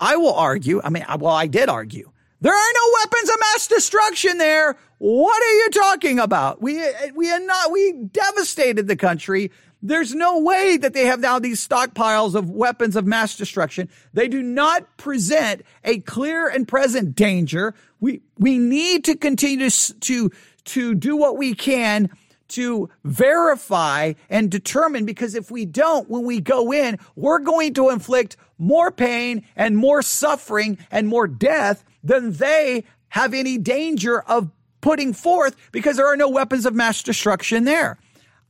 I 0.01 0.17
will 0.17 0.35
argue, 0.35 0.81
I 0.83 0.89
mean, 0.89 1.05
well, 1.19 1.35
I 1.35 1.49
did 1.49 1.69
argue 1.69 2.11
there 2.41 2.55
are 2.55 2.73
no 2.75 2.93
weapons 3.03 3.29
of 3.29 3.37
mass 3.41 3.67
destruction 3.67 4.39
there. 4.39 4.75
What 4.97 5.43
are 5.43 5.55
you 5.55 5.71
talking 5.71 6.19
about? 6.19 6.63
We, 6.63 6.83
we 7.15 7.31
are 7.31 7.41
not, 7.41 7.73
we 7.73 7.93
devastated 7.93 8.87
the 8.87 8.97
country. 8.97 9.51
There's 9.81 10.15
no 10.15 10.41
way 10.41 10.77
that 10.77 10.93
they 10.93 11.07
have 11.07 11.21
now 11.21 11.39
these 11.39 11.67
stockpiles 11.67 12.35
of 12.35 12.51
weapons 12.51 12.97
of 12.97 13.07
mass 13.07 13.37
destruction. 13.37 13.89
They 14.13 14.27
do 14.27 14.43
not 14.43 14.97
present 14.97 15.63
a 15.85 16.01
clear 16.01 16.49
and 16.49 16.67
present 16.67 17.15
danger. 17.15 17.75
We, 18.01 18.23
we 18.37 18.59
need 18.59 19.05
to 19.05 19.17
continue 19.17 19.71
to, 19.71 19.95
to, 20.01 20.31
to 20.65 20.95
do 20.95 21.17
what 21.17 21.37
we 21.37 21.55
can 21.55 22.11
to 22.49 22.89
verify 23.05 24.15
and 24.31 24.51
determine 24.51 25.05
because 25.05 25.35
if 25.35 25.51
we 25.51 25.65
don't, 25.65 26.09
when 26.09 26.25
we 26.25 26.41
go 26.41 26.73
in, 26.73 26.99
we're 27.15 27.39
going 27.39 27.75
to 27.75 27.91
inflict 27.91 28.37
more 28.59 28.91
pain 28.91 29.45
and 29.55 29.77
more 29.77 30.03
suffering 30.03 30.79
and 30.91 31.07
more 31.07 31.29
death 31.29 31.85
than 32.03 32.33
they 32.33 32.85
have 33.11 33.35
any 33.35 33.59
danger 33.59 34.21
of 34.23 34.51
putting 34.81 35.13
forth 35.13 35.57
because 35.73 35.97
there 35.97 36.07
are 36.07 36.17
no 36.17 36.29
weapons 36.29 36.67
of 36.67 36.75
mass 36.75 37.03
destruction 37.03 37.65
there. 37.65 37.99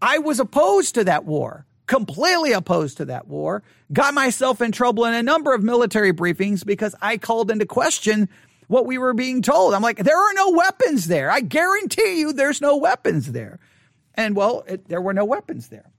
I 0.01 0.19
was 0.19 0.41
opposed 0.41 0.95
to 0.95 1.05
that 1.05 1.25
war, 1.25 1.67
completely 1.87 2.53
opposed 2.53 2.99
to 2.99 3.07
that 3.07 3.27
war, 3.27 3.63
got 3.93 4.15
myself 4.15 4.61
in 4.61 4.73
trouble 4.73 5.05
in 5.05 5.15
a 5.15 5.23
number 5.23 5.55
of 5.55 5.63
military 5.63 6.13
briefings 6.13 6.65
because 6.65 6.95
I 7.01 7.19
called 7.19 7.51
into 7.51 7.67
question 7.67 8.29
what 8.69 8.87
we 8.87 8.99
were 8.99 9.15
being 9.15 9.43
told. 9.43 9.75
I'm 9.75 9.83
like, 9.83 9.99
there 9.99 10.19
are 10.19 10.35
no 10.35 10.51
weapons 10.51 11.09
there. 11.09 11.31
I 11.31 11.41
guarantee 11.41 12.21
you 12.21 12.33
there's 12.33 12.61
no 12.61 12.77
weapons 12.77 13.33
there. 13.33 13.59
And 14.15 14.37
well, 14.37 14.65
it, 14.67 14.89
there 14.89 15.01
were 15.01 15.15
no 15.15 15.25
weapons 15.25 15.69
there. 15.69 15.91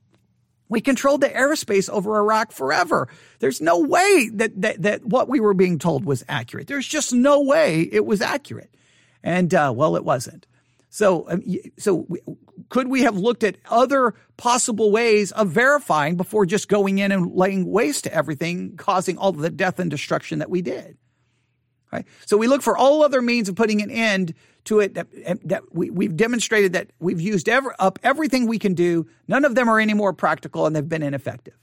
We 0.70 0.82
controlled 0.82 1.22
the 1.22 1.30
airspace 1.30 1.90
over 1.90 2.18
Iraq 2.18 2.52
forever. 2.52 3.08
There's 3.40 3.60
no 3.60 3.80
way 3.80 4.30
that, 4.36 4.62
that, 4.62 4.82
that 4.84 5.06
what 5.06 5.28
we 5.28 5.40
were 5.40 5.56
being 5.56 5.80
told 5.80 6.06
was 6.06 6.24
accurate. 6.30 6.68
There's 6.68 6.88
just 6.88 7.12
no 7.12 7.42
way 7.42 7.90
it 7.92 8.06
was 8.06 8.22
accurate. 8.22 8.70
And, 9.24 9.52
uh, 9.54 9.74
well, 9.76 9.96
it 9.96 10.06
wasn't. 10.06 10.46
So, 10.90 11.30
um, 11.30 11.44
so 11.78 12.08
could 12.70 12.88
we 12.88 13.04
have 13.04 13.16
looked 13.16 13.44
at 13.44 13.58
other 13.70 14.16
possible 14.38 14.92
ways 14.92 15.32
of 15.32 15.50
verifying 15.50 16.18
before 16.18 16.46
just 16.46 16.68
going 16.68 16.98
in 16.98 17.12
and 17.12 17.36
laying 17.36 17.66
waste 17.70 18.06
to 18.06 18.14
everything, 18.14 18.76
causing 18.78 19.18
all 19.18 19.32
the 19.32 19.50
death 19.50 19.80
and 19.80 19.90
destruction 19.90 20.40
that 20.40 20.50
we 20.50 20.62
did? 20.62 20.98
Right. 21.92 22.06
So 22.26 22.38
we 22.38 22.48
look 22.48 22.62
for 22.62 22.78
all 22.78 23.04
other 23.04 23.22
means 23.22 23.50
of 23.50 23.56
putting 23.56 23.82
an 23.82 23.90
end 23.90 24.36
to 24.66 24.80
it 24.80 24.94
that, 24.94 25.08
that 25.46 25.64
we, 25.72 25.90
we've 25.90 26.16
demonstrated 26.16 26.74
that 26.74 26.92
we've 27.00 27.22
used 27.22 27.50
ever, 27.50 27.76
up 27.80 27.98
everything 28.04 28.46
we 28.46 28.60
can 28.60 28.76
do. 28.76 29.08
None 29.28 29.44
of 29.44 29.56
them 29.56 29.68
are 29.70 29.80
any 29.80 29.96
more 29.96 30.14
practical 30.14 30.68
and 30.68 30.76
they've 30.76 30.88
been 30.88 31.02
ineffective. 31.02 31.56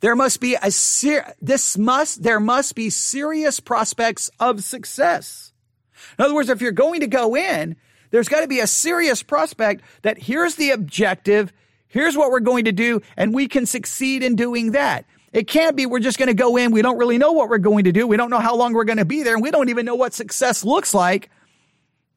There 0.00 0.16
must 0.16 0.40
be 0.40 0.56
a 0.60 0.70
ser- 0.70 1.34
this 1.40 1.76
must 1.76 2.22
there 2.22 2.40
must 2.40 2.74
be 2.74 2.90
serious 2.90 3.60
prospects 3.60 4.30
of 4.38 4.62
success. 4.62 5.52
In 6.18 6.24
other 6.24 6.34
words, 6.34 6.48
if 6.48 6.60
you're 6.60 6.72
going 6.72 7.00
to 7.00 7.08
go 7.08 7.36
in, 7.36 7.76
there's 8.10 8.28
got 8.28 8.40
to 8.40 8.48
be 8.48 8.60
a 8.60 8.66
serious 8.66 9.22
prospect 9.22 9.82
that 10.02 10.18
here's 10.18 10.56
the 10.56 10.70
objective, 10.70 11.52
here's 11.86 12.16
what 12.16 12.30
we're 12.30 12.40
going 12.40 12.64
to 12.64 12.72
do, 12.72 13.02
and 13.16 13.34
we 13.34 13.48
can 13.48 13.66
succeed 13.66 14.22
in 14.22 14.36
doing 14.36 14.72
that. 14.72 15.04
It 15.32 15.46
can't 15.46 15.76
be 15.76 15.86
we're 15.86 16.00
just 16.00 16.18
going 16.18 16.28
to 16.28 16.34
go 16.34 16.56
in. 16.56 16.72
We 16.72 16.82
don't 16.82 16.98
really 16.98 17.18
know 17.18 17.32
what 17.32 17.48
we're 17.48 17.58
going 17.58 17.84
to 17.84 17.92
do. 17.92 18.06
We 18.06 18.16
don't 18.16 18.30
know 18.30 18.38
how 18.38 18.56
long 18.56 18.72
we're 18.72 18.84
going 18.84 18.98
to 18.98 19.04
be 19.04 19.22
there. 19.22 19.34
And 19.34 19.42
we 19.42 19.50
don't 19.50 19.68
even 19.68 19.84
know 19.84 19.94
what 19.94 20.14
success 20.14 20.64
looks 20.64 20.94
like. 20.94 21.30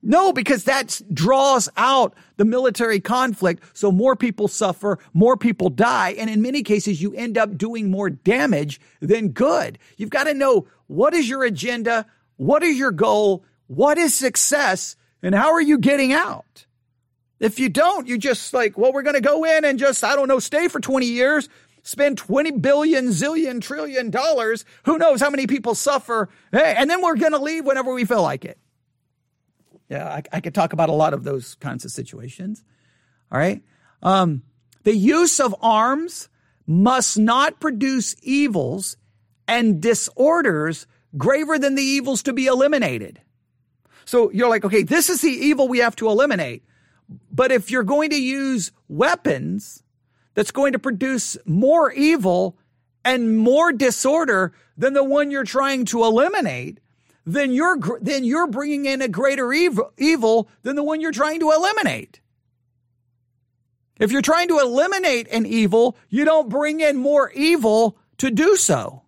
No, 0.04 0.34
because 0.34 0.64
that 0.64 1.00
draws 1.14 1.70
out 1.78 2.16
the 2.38 2.46
military 2.46 3.00
conflict. 3.00 3.64
So 3.74 3.92
more 3.92 4.16
people 4.16 4.48
suffer, 4.48 4.98
more 5.14 5.38
people 5.38 5.70
die. 5.70 6.12
And 6.18 6.30
in 6.30 6.42
many 6.42 6.64
cases, 6.64 7.02
you 7.02 7.14
end 7.14 7.38
up 7.38 7.58
doing 7.58 7.92
more 7.92 8.10
damage 8.10 8.82
than 9.00 9.30
good. 9.30 9.78
You've 9.98 10.10
got 10.10 10.24
to 10.24 10.34
know 10.34 10.68
what 10.88 11.14
is 11.14 11.30
your 11.30 11.44
agenda? 11.44 12.08
What 12.38 12.64
is 12.64 12.80
your 12.80 12.92
goal? 12.92 13.44
What 13.68 13.98
is 13.98 14.16
success? 14.16 14.96
And 15.24 15.36
how 15.36 15.52
are 15.52 15.62
you 15.62 15.78
getting 15.78 16.14
out? 16.14 16.66
If 17.40 17.60
you 17.60 17.70
don't, 17.70 18.08
you're 18.08 18.18
just 18.18 18.54
like, 18.54 18.78
well, 18.78 18.94
we're 18.94 19.02
going 19.02 19.16
to 19.16 19.22
go 19.22 19.44
in 19.44 19.66
and 19.66 19.80
just, 19.80 20.04
I 20.04 20.16
don't 20.16 20.28
know, 20.28 20.40
stay 20.40 20.68
for 20.68 20.80
20 20.80 21.06
years 21.06 21.50
spend 21.84 22.18
20 22.18 22.52
billion, 22.52 23.08
zillion, 23.08 23.62
trillion 23.62 24.10
dollars. 24.10 24.66
Who 24.84 24.98
knows 24.98 25.22
how 25.22 25.30
many 25.30 25.48
people 25.48 25.76
suffer? 25.76 26.30
Hey, 26.52 26.76
and 26.78 26.90
then 26.90 27.02
we're 27.02 27.16
going 27.16 27.32
to 27.32 27.40
leave 27.40 27.66
whenever 27.66 27.94
we 27.94 28.06
feel 28.06 28.22
like 28.22 28.46
it. 28.46 28.58
Yeah, 29.90 30.08
I, 30.08 30.24
I, 30.32 30.40
could 30.40 30.56
talk 30.56 30.72
about 30.72 30.88
a 30.88 30.94
lot 30.94 31.14
of 31.14 31.26
those 31.26 31.56
kinds 31.56 31.84
of 31.84 31.92
situations. 31.92 32.64
All 33.30 33.38
right. 33.38 33.62
Um, 34.02 34.44
the 34.84 34.96
use 34.96 35.40
of 35.42 35.54
arms 35.62 36.30
must 36.66 37.18
not 37.18 37.60
produce 37.60 38.16
evils 38.22 38.96
and 39.50 39.82
disorders 39.82 40.88
graver 41.18 41.60
than 41.60 41.76
the 41.76 41.84
evils 41.84 42.24
to 42.24 42.32
be 42.32 42.46
eliminated. 42.46 43.20
So 44.06 44.32
you're 44.32 44.50
like, 44.50 44.66
okay, 44.66 44.84
this 44.84 45.10
is 45.10 45.22
the 45.22 45.30
evil 45.30 45.68
we 45.68 45.80
have 45.80 45.96
to 45.98 46.10
eliminate. 46.10 46.64
But 47.32 47.52
if 47.52 47.72
you're 47.72 47.84
going 47.84 48.10
to 48.12 48.22
use 48.22 48.72
weapons, 48.88 49.84
that's 50.34 50.52
going 50.52 50.74
to 50.74 50.80
produce 50.80 51.38
more 51.46 51.92
evil 51.92 52.58
and 53.04 53.38
more 53.38 53.74
disorder 53.74 54.54
than 54.78 54.94
the 54.94 55.04
one 55.04 55.32
you're 55.32 55.44
trying 55.44 55.86
to 55.86 56.04
eliminate, 56.04 56.80
then 57.26 57.52
you're 57.52 57.78
then 58.02 58.24
you're 58.24 58.48
bringing 58.48 58.86
in 58.86 59.02
a 59.02 59.08
greater 59.08 59.52
evil, 59.54 59.92
evil 59.98 60.50
than 60.64 60.76
the 60.76 60.84
one 60.84 61.02
you're 61.02 61.12
trying 61.12 61.40
to 61.40 61.52
eliminate. 61.52 62.20
If 64.00 64.12
you're 64.12 64.24
trying 64.24 64.48
to 64.48 64.60
eliminate 64.60 65.28
an 65.32 65.46
evil, 65.46 65.96
you 66.10 66.26
don't 66.26 66.50
bring 66.50 66.80
in 66.80 66.98
more 66.98 67.32
evil 67.32 67.98
to 68.18 68.32
do 68.32 68.56
so. 68.56 69.04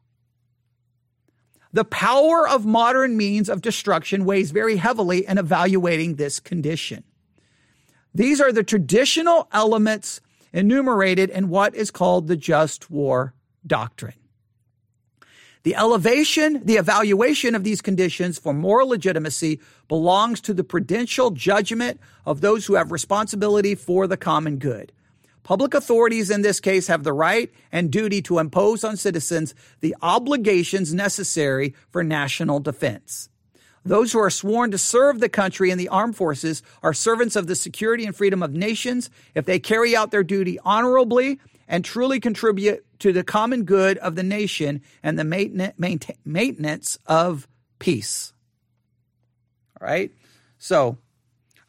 The 1.73 1.83
power 1.83 2.47
of 2.47 2.65
modern 2.65 3.17
means 3.17 3.49
of 3.49 3.61
destruction 3.61 4.25
weighs 4.25 4.51
very 4.51 4.77
heavily 4.77 5.25
in 5.25 5.39
evaluating 5.39 6.15
this 6.15 6.39
condition. 6.39 7.03
These 8.13 8.39
are 8.39 8.51
the 8.51 8.63
traditional 8.63 9.47
elements 9.51 10.21
enumerated 10.53 11.31
in 11.31 11.49
what 11.49 11.73
is 11.73 11.89
called 11.89 12.27
the 12.27 12.37
just 12.37 12.91
war 12.91 13.33
doctrine. 13.65 14.13
The 15.63 15.75
elevation, 15.75 16.61
the 16.63 16.75
evaluation 16.75 17.55
of 17.55 17.63
these 17.63 17.81
conditions 17.81 18.37
for 18.37 18.53
moral 18.53 18.89
legitimacy 18.89 19.59
belongs 19.87 20.41
to 20.41 20.53
the 20.53 20.63
prudential 20.63 21.31
judgment 21.31 21.99
of 22.25 22.41
those 22.41 22.65
who 22.65 22.75
have 22.75 22.91
responsibility 22.91 23.73
for 23.73 24.05
the 24.05 24.17
common 24.17 24.57
good. 24.57 24.91
Public 25.43 25.73
authorities 25.73 26.29
in 26.29 26.41
this 26.41 26.59
case 26.59 26.87
have 26.87 27.03
the 27.03 27.13
right 27.13 27.51
and 27.71 27.91
duty 27.91 28.21
to 28.23 28.39
impose 28.39 28.83
on 28.83 28.95
citizens 28.95 29.53
the 29.81 29.95
obligations 30.01 30.93
necessary 30.93 31.75
for 31.91 32.03
national 32.03 32.61
defense. 32.61 33.29
Those 33.85 34.13
who 34.13 34.19
are 34.19 34.29
sworn 34.29 34.71
to 34.71 34.77
serve 34.77 35.19
the 35.19 35.27
country 35.27 35.69
in 35.69 35.77
the 35.77 35.89
armed 35.89 36.15
forces 36.15 36.63
are 36.81 36.93
servants 36.93 37.35
of 37.35 37.47
the 37.47 37.55
security 37.55 38.05
and 38.05 38.15
freedom 38.15 38.41
of 38.41 38.53
nations 38.53 39.09
if 39.35 39.45
they 39.45 39.59
carry 39.59 39.93
out 39.93 40.11
their 40.11 40.23
duty 40.23 40.57
honorably 40.63 41.41
and 41.67 41.83
truly 41.83 42.21
contribute 42.21 42.85
to 42.99 43.11
the 43.11 43.23
common 43.23 43.65
good 43.65 43.97
of 43.97 44.15
the 44.15 44.23
nation 44.23 44.81
and 45.01 45.19
the 45.19 45.25
maintenance 46.25 46.97
of 47.05 47.49
peace. 47.79 48.31
All 49.81 49.87
right? 49.87 50.11
So, 50.57 50.97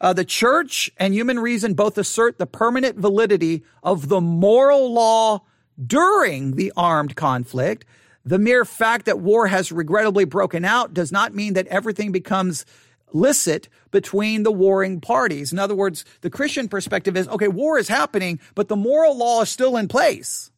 uh, 0.01 0.13
the 0.13 0.25
church 0.25 0.91
and 0.97 1.13
human 1.13 1.39
reason 1.39 1.73
both 1.73 1.97
assert 1.97 2.37
the 2.37 2.45
permanent 2.45 2.97
validity 2.97 3.63
of 3.83 4.09
the 4.09 4.21
moral 4.21 4.93
law 4.93 5.41
during 5.87 6.55
the 6.55 6.71
armed 6.75 7.15
conflict 7.15 7.85
the 8.25 8.39
mere 8.39 8.65
fact 8.65 9.05
that 9.05 9.19
war 9.19 9.47
has 9.47 9.71
regrettably 9.71 10.25
broken 10.25 10.65
out 10.65 10.93
does 10.93 11.11
not 11.11 11.35
mean 11.35 11.53
that 11.53 11.67
everything 11.67 12.11
becomes 12.11 12.65
licit 13.13 13.69
between 13.91 14.41
the 14.41 14.51
warring 14.51 14.99
parties. 14.99 15.53
In 15.53 15.59
other 15.59 15.75
words, 15.75 16.03
the 16.21 16.31
Christian 16.31 16.67
perspective 16.67 17.15
is 17.15 17.27
okay, 17.27 17.47
war 17.47 17.77
is 17.77 17.87
happening, 17.87 18.39
but 18.55 18.67
the 18.67 18.75
moral 18.75 19.15
law 19.15 19.43
is 19.43 19.49
still 19.49 19.77
in 19.77 19.87
place. 19.87 20.51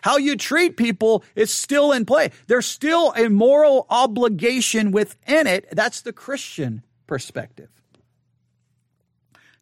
How 0.00 0.16
you 0.16 0.34
treat 0.34 0.78
people 0.78 1.22
is 1.36 1.50
still 1.50 1.92
in 1.92 2.06
play. 2.06 2.30
There's 2.46 2.66
still 2.66 3.12
a 3.12 3.28
moral 3.28 3.86
obligation 3.90 4.90
within 4.90 5.46
it. 5.46 5.68
That's 5.72 6.00
the 6.00 6.12
Christian 6.12 6.82
perspective. 7.06 7.68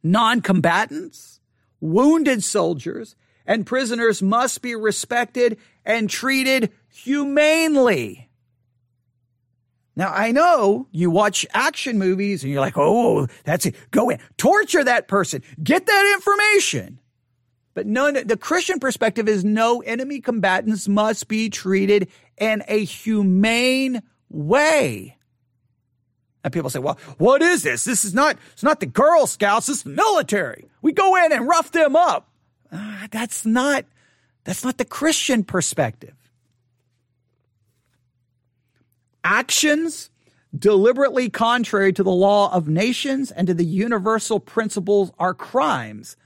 Non 0.03 0.41
combatants, 0.41 1.41
wounded 1.81 2.43
soldiers, 2.43 3.17
and 3.47 3.67
prisoners 3.67 4.23
must 4.23 4.63
be 4.63 4.75
respected 4.75 5.59
and 5.85 6.09
treated 6.09 6.73
humanely. 6.89 8.29
Now, 9.95 10.11
I 10.13 10.33
know 10.33 10.89
you 10.91 11.11
watch 11.11 11.47
action 11.53 11.99
movies 11.99 12.43
and 12.43 12.53
you're 12.53 12.63
like, 12.63 12.79
oh, 12.79 13.27
that's 13.45 13.67
it. 13.67 13.77
Go 13.91 14.09
in, 14.09 14.19
torture 14.39 14.83
that 14.85 15.07
person, 15.07 15.43
get 15.63 15.87
that 15.87 16.13
information. 16.15 16.99
But 17.75 17.87
none, 17.87 18.27
the 18.27 18.37
Christian 18.37 18.81
perspective 18.81 19.29
is 19.29 19.45
no 19.45 19.81
enemy 19.83 20.21
combatants 20.21 20.89
must 20.89 21.29
be 21.29 21.49
treated 21.49 22.09
in 22.39 22.63
a 22.69 22.85
humane 22.85 24.03
way. 24.29 25.17
And 26.45 26.53
people 26.53 26.71
say, 26.71 26.81
well, 26.81 26.99
what 27.19 27.41
is 27.41 27.63
this? 27.63 27.85
This 27.85 28.05
is 28.05 28.15
not, 28.15 28.37
it's 28.53 28.63
not 28.63 28.81
the 28.81 28.87
Girl 28.87 29.27
Scouts, 29.27 29.69
it's 29.69 29.83
the 29.83 29.91
military. 29.91 30.67
We 30.81 30.93
go 30.93 31.17
in 31.25 31.33
and 31.33 31.47
rough 31.47 31.71
them 31.71 31.95
up. 31.95 32.29
Uh, 32.71 33.07
that's 33.11 33.47
not, 33.47 33.85
that's 34.45 34.65
not 34.65 34.79
the 34.79 34.85
Christian 34.85 35.45
perspective. 35.45 36.15
Actions 39.23 40.11
deliberately 40.57 41.31
contrary 41.31 41.93
to 41.93 42.03
the 42.03 42.11
law 42.11 42.53
of 42.53 42.69
nations 42.69 43.31
and 43.31 43.47
to 43.47 43.55
the 43.55 43.65
universal 43.65 44.41
principles 44.41 45.13
are 45.19 45.35
crimes, 45.35 46.17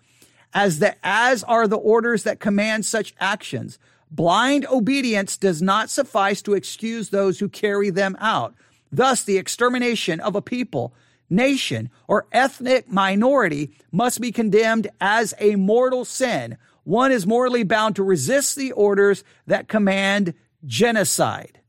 as 0.55 0.79
the, 0.79 0.97
as 1.03 1.45
are 1.45 1.69
the 1.69 1.77
orders 1.77 2.23
that 2.23 2.41
command 2.41 2.87
such 2.87 3.15
actions. 3.21 3.79
Blind 4.11 4.67
obedience 4.67 5.37
does 5.37 5.61
not 5.61 5.91
suffice 5.91 6.41
to 6.43 6.55
excuse 6.55 7.11
those 7.11 7.39
who 7.39 7.49
carry 7.49 7.91
them 7.91 8.17
out. 8.19 8.55
Thus, 8.97 9.23
the 9.23 9.37
extermination 9.37 10.21
of 10.21 10.35
a 10.35 10.41
people 10.41 10.95
nation, 11.29 11.91
or 12.09 12.27
ethnic 12.33 12.91
minority 12.91 13.73
must 13.93 14.23
be 14.23 14.33
condemned 14.33 14.89
as 15.01 15.35
a 15.39 15.57
mortal 15.57 16.07
sin. 16.07 16.57
One 16.85 17.13
is 17.13 17.27
morally 17.27 17.63
bound 17.63 17.97
to 17.97 18.03
resist 18.03 18.57
the 18.57 18.73
orders 18.73 19.23
that 19.47 19.69
command 19.69 20.33
genocide. 20.65 21.61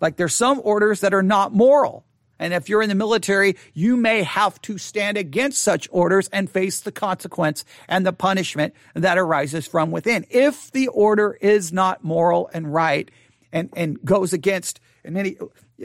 Like 0.00 0.16
there's 0.16 0.34
some 0.34 0.60
orders 0.64 1.00
that 1.00 1.12
are 1.12 1.22
not 1.22 1.52
moral. 1.52 2.06
And 2.38 2.54
if 2.54 2.68
you're 2.68 2.82
in 2.82 2.88
the 2.88 2.94
military, 2.94 3.56
you 3.74 3.96
may 3.96 4.22
have 4.22 4.58
to 4.62 4.78
stand 4.78 5.18
against 5.18 5.60
such 5.60 5.86
orders 5.90 6.28
and 6.28 6.48
face 6.48 6.80
the 6.80 6.92
consequence 6.92 7.64
and 7.88 8.06
the 8.06 8.12
punishment 8.12 8.74
that 8.94 9.18
arises 9.18 9.66
from 9.66 9.90
within. 9.90 10.24
If 10.30 10.70
the 10.70 10.88
order 10.88 11.36
is 11.42 11.74
not 11.74 12.04
moral 12.04 12.48
and 12.54 12.72
right 12.72 13.10
and, 13.52 13.70
and 13.76 14.02
goes 14.04 14.32
against, 14.32 14.80
and 15.04 15.16
any, 15.16 15.36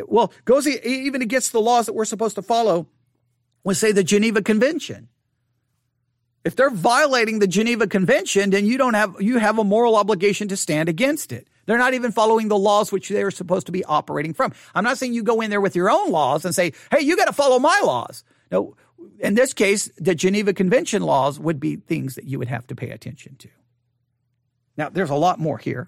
well, 0.07 0.34
goes 0.45 0.68
even 0.68 1.22
against 1.22 1.51
the 1.51 1.61
laws 1.61 1.86
that 1.86 1.93
we're 1.93 2.05
supposed 2.05 2.36
to 2.36 2.41
follow, 2.41 2.88
let's 3.64 3.80
say 3.80 3.91
the 3.91 4.03
Geneva 4.03 4.41
Convention. 4.41 5.07
If 6.43 6.57
they're 6.57 6.70
violating 6.70 7.39
the 7.39 7.47
Geneva 7.47 7.88
Convention, 7.88 8.49
then 8.49 8.66
you 8.66 8.78
don't 8.78 8.95
have, 8.95 9.16
you 9.20 9.38
have 9.38 9.59
a 9.59 9.64
moral 9.64 9.95
obligation 9.95 10.49
to 10.49 10.57
stand 10.57 10.89
against 10.89 11.32
it. 11.32 11.47
They're 11.66 11.78
not 11.78 11.93
even 11.93 12.11
following 12.11 12.49
the 12.49 12.57
laws 12.57 12.91
which 12.91 13.07
they 13.07 13.24
are 13.24 13.32
supposed 13.32 13.68
to 13.68 13.72
be 13.72 13.86
operating 13.86 14.34
from. 14.34 14.51
I'm 14.76 14.84
not 14.84 14.97
saying 14.97 15.14
you 15.14 15.24
go 15.24 15.39
in 15.39 15.49
there 15.49 15.61
with 15.61 15.76
your 15.76 15.89
own 15.89 16.11
laws 16.11 16.43
and 16.43 16.53
say, 16.53 16.74
hey, 16.91 16.99
you 16.99 17.16
got 17.16 17.26
to 17.26 17.34
follow 17.34 17.59
my 17.59 17.80
laws. 17.82 18.26
No, 18.51 18.76
in 19.20 19.36
this 19.36 19.53
case, 19.53 19.89
the 19.97 20.16
Geneva 20.16 20.53
Convention 20.53 21.01
laws 21.03 21.39
would 21.39 21.61
be 21.61 21.78
things 21.78 22.16
that 22.16 22.26
you 22.26 22.39
would 22.39 22.49
have 22.49 22.68
to 22.68 22.76
pay 22.76 22.89
attention 22.89 23.38
to. 23.38 23.47
Now, 24.76 24.89
there's 24.89 25.09
a 25.09 25.16
lot 25.16 25.39
more 25.39 25.57
here, 25.57 25.88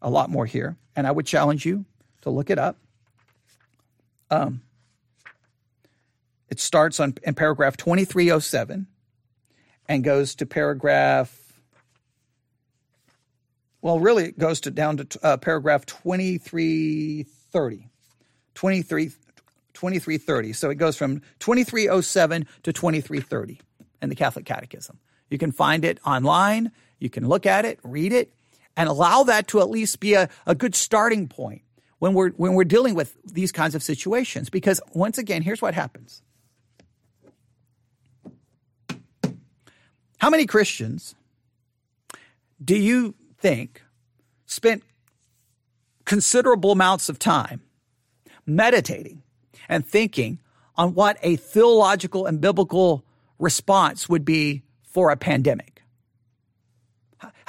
a 0.00 0.10
lot 0.10 0.30
more 0.30 0.46
here, 0.46 0.76
and 0.96 1.06
I 1.06 1.10
would 1.10 1.26
challenge 1.26 1.66
you 1.66 1.84
to 2.22 2.30
look 2.30 2.50
it 2.50 2.58
up. 2.58 2.76
Um, 4.30 4.62
it 6.48 6.60
starts 6.60 7.00
on 7.00 7.14
in 7.22 7.34
paragraph 7.34 7.76
2307 7.76 8.86
and 9.88 10.04
goes 10.04 10.34
to 10.36 10.46
paragraph 10.46 11.48
well, 13.80 14.00
really, 14.00 14.24
it 14.24 14.38
goes 14.38 14.60
to 14.62 14.72
down 14.72 14.96
to 14.98 15.06
uh, 15.22 15.36
paragraph 15.36 15.86
2330. 15.86 17.88
23, 18.54 19.06
2330. 19.06 20.52
So 20.52 20.70
it 20.70 20.74
goes 20.74 20.96
from 20.96 21.20
2307 21.38 22.48
to 22.64 22.72
2330 22.72 23.60
in 24.02 24.08
the 24.08 24.16
Catholic 24.16 24.44
Catechism. 24.44 24.98
You 25.30 25.38
can 25.38 25.52
find 25.52 25.84
it 25.84 26.00
online. 26.04 26.72
You 26.98 27.08
can 27.08 27.28
look 27.28 27.46
at 27.46 27.64
it, 27.64 27.78
read 27.84 28.12
it, 28.12 28.32
and 28.78 28.88
allow 28.88 29.24
that 29.24 29.48
to 29.48 29.60
at 29.60 29.68
least 29.68 30.00
be 30.00 30.14
a, 30.14 30.30
a 30.46 30.54
good 30.54 30.74
starting 30.74 31.28
point 31.28 31.62
when 31.98 32.14
we're, 32.14 32.30
when 32.30 32.54
we're 32.54 32.64
dealing 32.64 32.94
with 32.94 33.14
these 33.24 33.52
kinds 33.52 33.74
of 33.74 33.82
situations. 33.82 34.48
Because 34.48 34.80
once 34.94 35.18
again, 35.18 35.42
here's 35.42 35.60
what 35.60 35.74
happens. 35.74 36.22
How 40.18 40.30
many 40.30 40.46
Christians 40.46 41.14
do 42.64 42.76
you 42.76 43.14
think, 43.38 43.82
spent 44.46 44.82
considerable 46.04 46.72
amounts 46.72 47.08
of 47.08 47.18
time 47.18 47.60
meditating 48.46 49.22
and 49.68 49.86
thinking 49.86 50.38
on 50.76 50.94
what 50.94 51.18
a 51.22 51.36
theological 51.36 52.26
and 52.26 52.40
biblical 52.40 53.04
response 53.38 54.08
would 54.08 54.24
be 54.24 54.62
for 54.82 55.10
a 55.10 55.16
pandemic. 55.16 55.82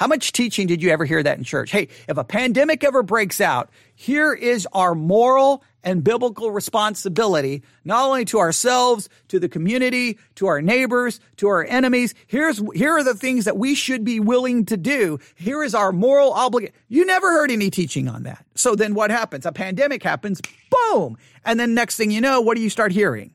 How 0.00 0.06
much 0.06 0.32
teaching 0.32 0.66
did 0.66 0.82
you 0.82 0.88
ever 0.88 1.04
hear 1.04 1.22
that 1.22 1.36
in 1.36 1.44
church? 1.44 1.70
Hey, 1.70 1.88
if 2.08 2.16
a 2.16 2.24
pandemic 2.24 2.82
ever 2.84 3.02
breaks 3.02 3.38
out, 3.38 3.68
here 3.94 4.32
is 4.32 4.66
our 4.72 4.94
moral 4.94 5.62
and 5.84 6.02
biblical 6.02 6.50
responsibility, 6.50 7.62
not 7.84 8.06
only 8.06 8.24
to 8.24 8.38
ourselves, 8.38 9.10
to 9.28 9.38
the 9.38 9.46
community, 9.46 10.18
to 10.36 10.46
our 10.46 10.62
neighbors, 10.62 11.20
to 11.36 11.48
our 11.48 11.66
enemies. 11.66 12.14
Here's, 12.28 12.62
here 12.74 12.92
are 12.92 13.04
the 13.04 13.12
things 13.12 13.44
that 13.44 13.58
we 13.58 13.74
should 13.74 14.02
be 14.02 14.20
willing 14.20 14.64
to 14.66 14.78
do. 14.78 15.18
Here 15.34 15.62
is 15.62 15.74
our 15.74 15.92
moral 15.92 16.32
obligation. 16.32 16.74
You 16.88 17.04
never 17.04 17.32
heard 17.32 17.50
any 17.50 17.68
teaching 17.68 18.08
on 18.08 18.22
that. 18.22 18.46
So 18.54 18.74
then 18.74 18.94
what 18.94 19.10
happens? 19.10 19.44
A 19.44 19.52
pandemic 19.52 20.02
happens, 20.02 20.40
boom. 20.70 21.18
And 21.44 21.60
then 21.60 21.74
next 21.74 21.98
thing 21.98 22.10
you 22.10 22.22
know, 22.22 22.40
what 22.40 22.56
do 22.56 22.62
you 22.62 22.70
start 22.70 22.92
hearing? 22.92 23.34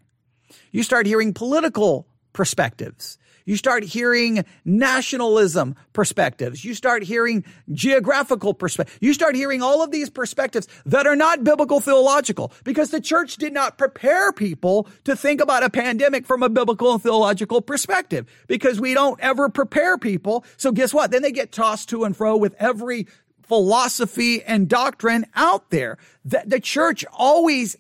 You 0.72 0.82
start 0.82 1.06
hearing 1.06 1.32
political 1.32 2.08
perspectives. 2.34 3.20
You 3.46 3.56
start 3.58 3.84
hearing 3.84 4.44
nationalism 4.66 5.76
perspectives. 5.94 6.66
You 6.66 6.74
start 6.74 7.04
hearing 7.04 7.46
geographical 7.72 8.56
perspectives. 8.56 8.98
You 9.02 9.14
start 9.14 9.36
hearing 9.36 9.62
all 9.62 9.84
of 9.84 9.92
these 9.92 10.10
perspectives 10.10 10.68
that 10.86 11.06
are 11.06 11.16
not 11.16 11.44
biblical 11.44 11.80
theological 11.80 12.52
because 12.64 12.90
the 12.90 13.00
church 13.00 13.38
did 13.38 13.54
not 13.54 13.78
prepare 13.78 14.34
people 14.34 14.88
to 15.04 15.16
think 15.16 15.42
about 15.42 15.64
a 15.64 15.70
pandemic 15.70 16.26
from 16.26 16.42
a 16.42 16.50
biblical 16.50 16.94
and 16.94 17.02
theological 17.02 17.62
perspective 17.62 18.26
because 18.48 18.82
we 18.82 18.96
don't 18.96 19.20
ever 19.22 19.48
prepare 19.48 19.98
people. 19.98 20.44
So 20.58 20.72
guess 20.72 20.94
what? 20.94 21.12
Then 21.12 21.22
they 21.22 21.32
get 21.32 21.52
tossed 21.52 21.90
to 21.90 22.04
and 22.04 22.18
fro 22.18 22.36
with 22.38 22.56
every 22.60 23.08
philosophy 23.44 24.44
and 24.44 24.68
doctrine 24.68 25.26
out 25.36 25.70
there. 25.70 25.98
The, 26.24 26.44
the 26.46 26.60
church 26.60 27.06
always 27.14 27.78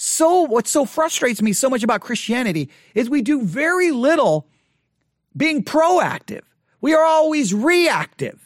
so 0.00 0.42
what 0.42 0.68
so 0.68 0.84
frustrates 0.84 1.42
me 1.42 1.52
so 1.52 1.68
much 1.68 1.82
about 1.82 2.02
Christianity 2.02 2.70
is 2.94 3.10
we 3.10 3.20
do 3.20 3.42
very 3.42 3.90
little 3.90 4.46
being 5.36 5.64
proactive. 5.64 6.42
We 6.80 6.94
are 6.94 7.04
always 7.04 7.52
reactive. 7.52 8.38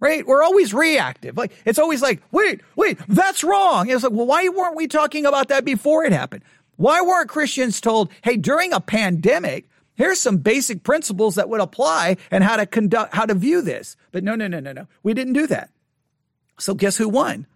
Right? 0.00 0.26
We're 0.26 0.42
always 0.42 0.72
reactive. 0.72 1.36
Like 1.36 1.52
it's 1.66 1.78
always 1.78 2.00
like, 2.00 2.22
wait, 2.30 2.62
wait, 2.76 2.98
that's 3.08 3.44
wrong. 3.44 3.90
It's 3.90 4.04
like, 4.04 4.12
well, 4.12 4.24
why 4.24 4.48
weren't 4.48 4.74
we 4.74 4.86
talking 4.86 5.26
about 5.26 5.48
that 5.48 5.66
before 5.66 6.06
it 6.06 6.12
happened? 6.12 6.44
Why 6.76 7.02
weren't 7.02 7.28
Christians 7.28 7.78
told, 7.78 8.10
hey, 8.22 8.38
during 8.38 8.72
a 8.72 8.80
pandemic, 8.80 9.68
here's 9.96 10.18
some 10.18 10.38
basic 10.38 10.82
principles 10.82 11.34
that 11.34 11.50
would 11.50 11.60
apply 11.60 12.16
and 12.30 12.42
how 12.42 12.56
to 12.56 12.64
conduct, 12.64 13.14
how 13.14 13.26
to 13.26 13.34
view 13.34 13.60
this? 13.60 13.96
But 14.12 14.24
no, 14.24 14.34
no, 14.34 14.48
no, 14.48 14.60
no, 14.60 14.72
no. 14.72 14.86
We 15.02 15.12
didn't 15.12 15.34
do 15.34 15.46
that. 15.48 15.68
So 16.58 16.72
guess 16.72 16.96
who 16.96 17.10
won? 17.10 17.46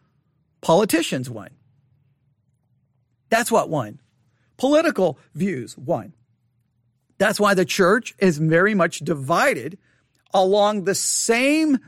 Politicians 0.60 1.30
won. 1.30 1.48
That's 3.30 3.50
what 3.50 3.70
won. 3.70 4.00
Political 4.56 5.18
views 5.34 5.76
won. 5.78 6.12
That's 7.18 7.40
why 7.40 7.54
the 7.54 7.64
church 7.64 8.14
is 8.18 8.38
very 8.38 8.74
much 8.74 8.98
divided 9.00 9.78
along 10.34 10.84
the 10.84 10.94
same 10.94 11.78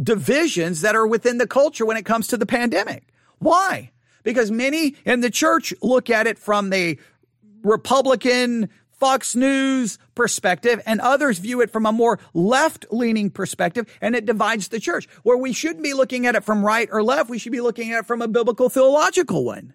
divisions 0.00 0.82
that 0.82 0.94
are 0.94 1.06
within 1.06 1.38
the 1.38 1.46
culture 1.46 1.84
when 1.84 1.96
it 1.96 2.04
comes 2.04 2.28
to 2.28 2.36
the 2.36 2.46
pandemic. 2.46 3.08
Why? 3.38 3.90
Because 4.22 4.50
many 4.50 4.96
in 5.04 5.20
the 5.20 5.30
church 5.30 5.74
look 5.82 6.10
at 6.10 6.26
it 6.26 6.38
from 6.38 6.70
the 6.70 6.98
Republican 7.62 8.68
Fox 8.98 9.36
News 9.36 9.98
perspective, 10.16 10.82
and 10.84 11.00
others 11.00 11.38
view 11.38 11.60
it 11.60 11.70
from 11.70 11.86
a 11.86 11.92
more 11.92 12.18
left 12.34 12.84
leaning 12.90 13.30
perspective, 13.30 13.86
and 14.00 14.16
it 14.16 14.26
divides 14.26 14.68
the 14.68 14.80
church. 14.80 15.08
Where 15.22 15.36
we 15.36 15.52
shouldn't 15.52 15.84
be 15.84 15.94
looking 15.94 16.26
at 16.26 16.34
it 16.34 16.42
from 16.42 16.64
right 16.64 16.88
or 16.90 17.02
left, 17.02 17.30
we 17.30 17.38
should 17.38 17.52
be 17.52 17.60
looking 17.60 17.92
at 17.92 18.00
it 18.00 18.06
from 18.06 18.22
a 18.22 18.28
biblical 18.28 18.68
theological 18.68 19.44
one. 19.44 19.74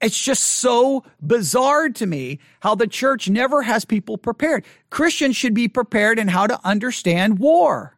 It's 0.00 0.22
just 0.22 0.42
so 0.42 1.04
bizarre 1.20 1.88
to 1.88 2.06
me 2.06 2.38
how 2.60 2.74
the 2.74 2.86
church 2.86 3.28
never 3.28 3.62
has 3.62 3.84
people 3.84 4.16
prepared. 4.16 4.64
Christians 4.90 5.36
should 5.36 5.54
be 5.54 5.66
prepared 5.66 6.18
in 6.18 6.28
how 6.28 6.46
to 6.46 6.60
understand 6.64 7.40
war. 7.40 7.96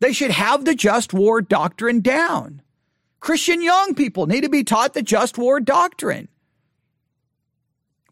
They 0.00 0.12
should 0.12 0.30
have 0.30 0.64
the 0.64 0.74
just 0.74 1.14
war 1.14 1.40
doctrine 1.40 2.00
down. 2.00 2.62
Christian 3.20 3.62
young 3.62 3.94
people 3.94 4.26
need 4.26 4.42
to 4.42 4.48
be 4.48 4.64
taught 4.64 4.94
the 4.94 5.02
just 5.02 5.38
war 5.38 5.60
doctrine. 5.60 6.28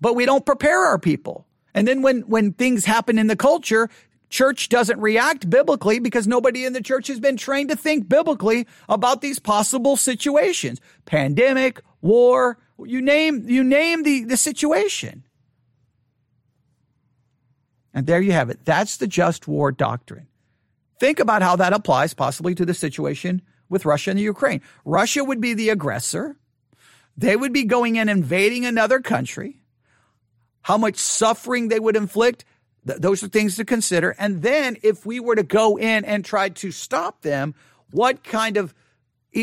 But 0.01 0.15
we 0.15 0.27
don't 0.27 0.47
prepare 0.47 0.85
our 0.85 0.99
people. 0.99 1.47
And 1.75 1.87
then 1.87 2.03
when, 2.03 2.23
when 2.23 2.53
things 2.53 2.85
happen 2.85 3.19
in 3.19 3.27
the 3.27 3.37
culture, 3.37 3.91
church 4.29 4.69
doesn't 4.69 5.01
react 5.01 5.49
biblically 5.49 5.99
because 5.99 6.27
nobody 6.27 6.65
in 6.65 6.73
the 6.73 6.83
church 6.83 7.07
has 7.09 7.21
been 7.21 7.37
trained 7.37 7.71
to 7.71 7.77
think 7.77 8.09
biblically 8.09 8.67
about 8.89 9.21
these 9.21 9.39
possible 9.39 9.97
situations. 9.97 10.81
Pandemic, 11.07 11.81
war, 12.01 12.59
you 12.85 13.01
name, 13.01 13.49
you 13.49 13.65
name 13.65 14.03
the, 14.03 14.25
the 14.25 14.37
situation. 14.37 15.25
And 17.95 18.07
there 18.07 18.21
you 18.21 18.33
have 18.33 18.51
it. 18.51 18.65
That's 18.65 18.99
the 18.99 19.07
just 19.07 19.49
war 19.49 19.73
doctrine. 19.73 20.29
Think 21.01 21.21
about 21.21 21.43
how 21.43 21.57
that 21.57 21.73
applies 21.73 22.15
possibly 22.15 22.55
to 22.55 22.67
the 22.67 22.75
situation 22.75 23.43
with 23.69 23.85
Russia 23.85 24.11
and 24.11 24.19
the 24.19 24.25
Ukraine. 24.25 24.63
Russia 24.85 25.25
would 25.25 25.41
be 25.41 25.55
the 25.55 25.71
aggressor. 25.71 26.37
They 27.17 27.37
would 27.37 27.53
be 27.53 27.65
going 27.65 27.99
and 27.99 28.09
invading 28.09 28.65
another 28.65 29.01
country. 29.01 29.61
How 30.63 30.77
much 30.77 30.97
suffering 30.97 31.69
they 31.69 31.81
would 31.81 31.97
inflict 31.97 32.45
Th- 32.87 32.99
those 32.99 33.23
are 33.23 33.29
things 33.29 33.57
to 33.57 33.65
consider. 33.65 34.15
And 34.19 34.43
then 34.43 34.77
if 34.83 35.05
we 35.05 35.21
were 35.21 35.37
to 35.37 35.43
go 35.43 35.79
in 35.79 36.05
and 36.05 36.25
try 36.25 36.49
to 36.49 36.71
stop 36.71 37.23
them, 37.23 37.55
what 37.91 38.25
kind 38.25 38.57
of 38.57 38.75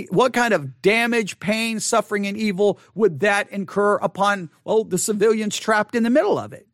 what 0.09 0.33
kind 0.33 0.53
of 0.53 0.81
damage, 0.81 1.39
pain, 1.39 1.79
suffering, 1.79 2.25
and 2.25 2.35
evil 2.35 2.79
would 2.95 3.19
that 3.21 3.49
incur 3.49 3.95
upon, 3.97 4.49
well, 4.63 4.83
the 4.83 4.97
civilians 4.97 5.57
trapped 5.57 5.95
in 5.95 6.03
the 6.03 6.09
middle 6.09 6.39
of 6.39 6.53
it? 6.53 6.67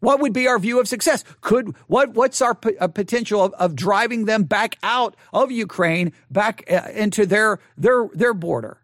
What 0.00 0.20
would 0.20 0.32
be 0.32 0.46
our 0.48 0.58
view 0.58 0.80
of 0.80 0.88
success? 0.88 1.24
Could 1.40 1.74
what 1.86 2.10
what's 2.10 2.42
our 2.42 2.54
p- 2.54 2.76
uh, 2.78 2.88
potential 2.88 3.42
of, 3.42 3.52
of 3.54 3.74
driving 3.74 4.26
them 4.26 4.44
back 4.44 4.76
out 4.82 5.16
of 5.32 5.50
Ukraine 5.50 6.12
back 6.30 6.64
uh, 6.70 6.90
into 6.92 7.24
their 7.24 7.58
their 7.78 8.08
their 8.12 8.34
border? 8.34 8.82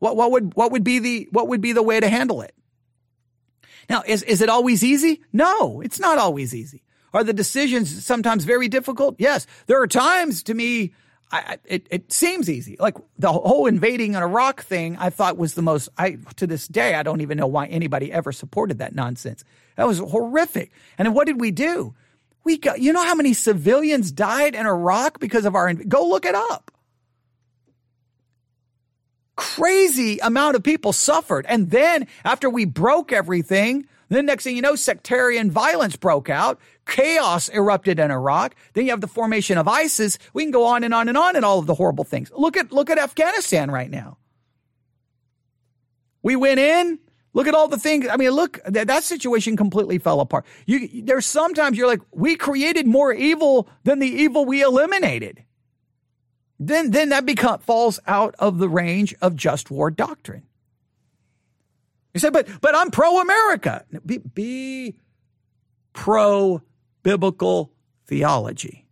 What 0.00 0.16
what 0.16 0.30
would 0.30 0.54
what 0.54 0.70
would 0.72 0.84
be 0.84 0.98
the 0.98 1.28
what 1.30 1.48
would 1.48 1.62
be 1.62 1.72
the 1.72 1.82
way 1.82 1.98
to 1.98 2.08
handle 2.08 2.42
it? 2.42 2.54
Now, 3.88 4.02
is 4.06 4.22
is 4.22 4.40
it 4.40 4.48
always 4.48 4.84
easy? 4.84 5.22
No, 5.32 5.80
it's 5.80 5.98
not 5.98 6.18
always 6.18 6.54
easy. 6.54 6.82
Are 7.12 7.24
the 7.24 7.32
decisions 7.32 8.04
sometimes 8.04 8.44
very 8.44 8.68
difficult? 8.68 9.16
Yes. 9.18 9.46
There 9.66 9.80
are 9.82 9.88
times 9.88 10.44
to 10.44 10.54
me 10.54 10.92
I, 11.32 11.58
it, 11.64 11.86
it 11.90 12.12
seems 12.12 12.50
easy. 12.50 12.76
Like 12.80 12.96
the 13.18 13.32
whole 13.32 13.66
invading 13.66 14.16
an 14.16 14.22
Iraq 14.22 14.62
thing, 14.62 14.96
I 14.96 15.10
thought 15.10 15.36
was 15.36 15.54
the 15.54 15.62
most, 15.62 15.88
I, 15.96 16.18
to 16.36 16.46
this 16.46 16.66
day, 16.66 16.94
I 16.94 17.02
don't 17.02 17.20
even 17.20 17.38
know 17.38 17.46
why 17.46 17.66
anybody 17.66 18.12
ever 18.12 18.32
supported 18.32 18.78
that 18.78 18.94
nonsense. 18.94 19.44
That 19.76 19.86
was 19.86 19.98
horrific. 19.98 20.72
And 20.98 21.14
what 21.14 21.26
did 21.26 21.40
we 21.40 21.52
do? 21.52 21.94
We 22.42 22.58
got, 22.58 22.80
you 22.80 22.92
know 22.92 23.04
how 23.04 23.14
many 23.14 23.32
civilians 23.32 24.10
died 24.10 24.54
in 24.54 24.66
Iraq 24.66 25.20
because 25.20 25.44
of 25.44 25.54
our, 25.54 25.72
go 25.72 26.08
look 26.08 26.24
it 26.24 26.34
up. 26.34 26.72
Crazy 29.40 30.18
amount 30.18 30.54
of 30.54 30.62
people 30.62 30.92
suffered. 30.92 31.46
And 31.48 31.70
then 31.70 32.06
after 32.26 32.50
we 32.50 32.66
broke 32.66 33.10
everything, 33.10 33.86
then 34.10 34.26
next 34.26 34.44
thing 34.44 34.54
you 34.54 34.60
know, 34.60 34.74
sectarian 34.74 35.50
violence 35.50 35.96
broke 35.96 36.28
out. 36.28 36.60
Chaos 36.86 37.48
erupted 37.48 37.98
in 37.98 38.10
Iraq. 38.10 38.54
Then 38.74 38.84
you 38.84 38.90
have 38.90 39.00
the 39.00 39.06
formation 39.06 39.56
of 39.56 39.66
ISIS. 39.66 40.18
We 40.34 40.42
can 40.42 40.50
go 40.50 40.66
on 40.66 40.84
and 40.84 40.92
on 40.92 41.08
and 41.08 41.16
on 41.16 41.36
and 41.36 41.44
all 41.44 41.58
of 41.58 41.64
the 41.64 41.74
horrible 41.74 42.04
things. 42.04 42.30
Look 42.36 42.58
at, 42.58 42.70
look 42.70 42.90
at 42.90 42.98
Afghanistan 42.98 43.70
right 43.70 43.90
now. 43.90 44.18
We 46.22 46.36
went 46.36 46.60
in. 46.60 46.98
Look 47.32 47.46
at 47.46 47.54
all 47.54 47.68
the 47.68 47.78
things. 47.78 48.08
I 48.10 48.16
mean, 48.16 48.32
look, 48.32 48.60
that, 48.66 48.88
that 48.88 49.04
situation 49.04 49.56
completely 49.56 49.96
fell 49.96 50.20
apart. 50.20 50.44
You, 50.66 51.02
there's 51.02 51.24
sometimes 51.24 51.78
you're 51.78 51.86
like, 51.86 52.02
we 52.10 52.36
created 52.36 52.86
more 52.86 53.10
evil 53.10 53.70
than 53.84 54.00
the 54.00 54.08
evil 54.08 54.44
we 54.44 54.60
eliminated. 54.60 55.44
Then, 56.62 56.90
then 56.90 57.08
that 57.08 57.24
become, 57.24 57.58
falls 57.60 57.98
out 58.06 58.34
of 58.38 58.58
the 58.58 58.68
range 58.68 59.14
of 59.22 59.34
just 59.34 59.70
war 59.70 59.90
doctrine. 59.90 60.42
You 62.12 62.20
say, 62.20 62.28
but 62.28 62.46
but 62.60 62.74
I'm 62.74 62.90
pro 62.90 63.20
America. 63.20 63.84
Be, 64.04 64.18
be 64.18 64.96
pro 65.94 66.60
biblical 67.02 67.72
theology. 68.06 68.86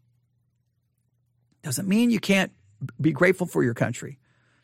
Doesn't 1.62 1.87
mean 1.87 2.11
you 2.11 2.21
can't 2.21 2.53
be 2.99 3.12
grateful 3.12 3.47
for 3.47 3.62
your 3.62 3.75
country. 3.75 4.19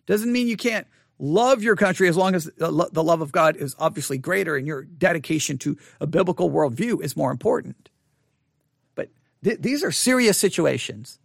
Doesn't 0.07 0.33
mean 0.33 0.49
you 0.49 0.57
can't 0.57 0.87
love 1.19 1.63
your 1.63 1.77
country 1.77 2.09
as 2.09 2.17
long 2.17 2.35
as 2.35 2.49
the 2.57 2.71
love 2.71 3.21
of 3.21 3.33
God 3.33 3.57
is 3.57 3.75
obviously 3.79 4.17
greater 4.19 4.57
and 4.57 4.67
your 4.67 4.85
dedication 4.85 5.59
to 5.59 5.77
a 6.01 6.07
biblical 6.07 6.51
worldview 6.51 7.03
is 7.03 7.17
more 7.17 7.33
important. 7.33 7.91
But 8.95 9.11
th- 9.43 9.61
these 9.61 9.83
are 9.83 9.93
serious 9.93 10.39
situations 10.39 11.19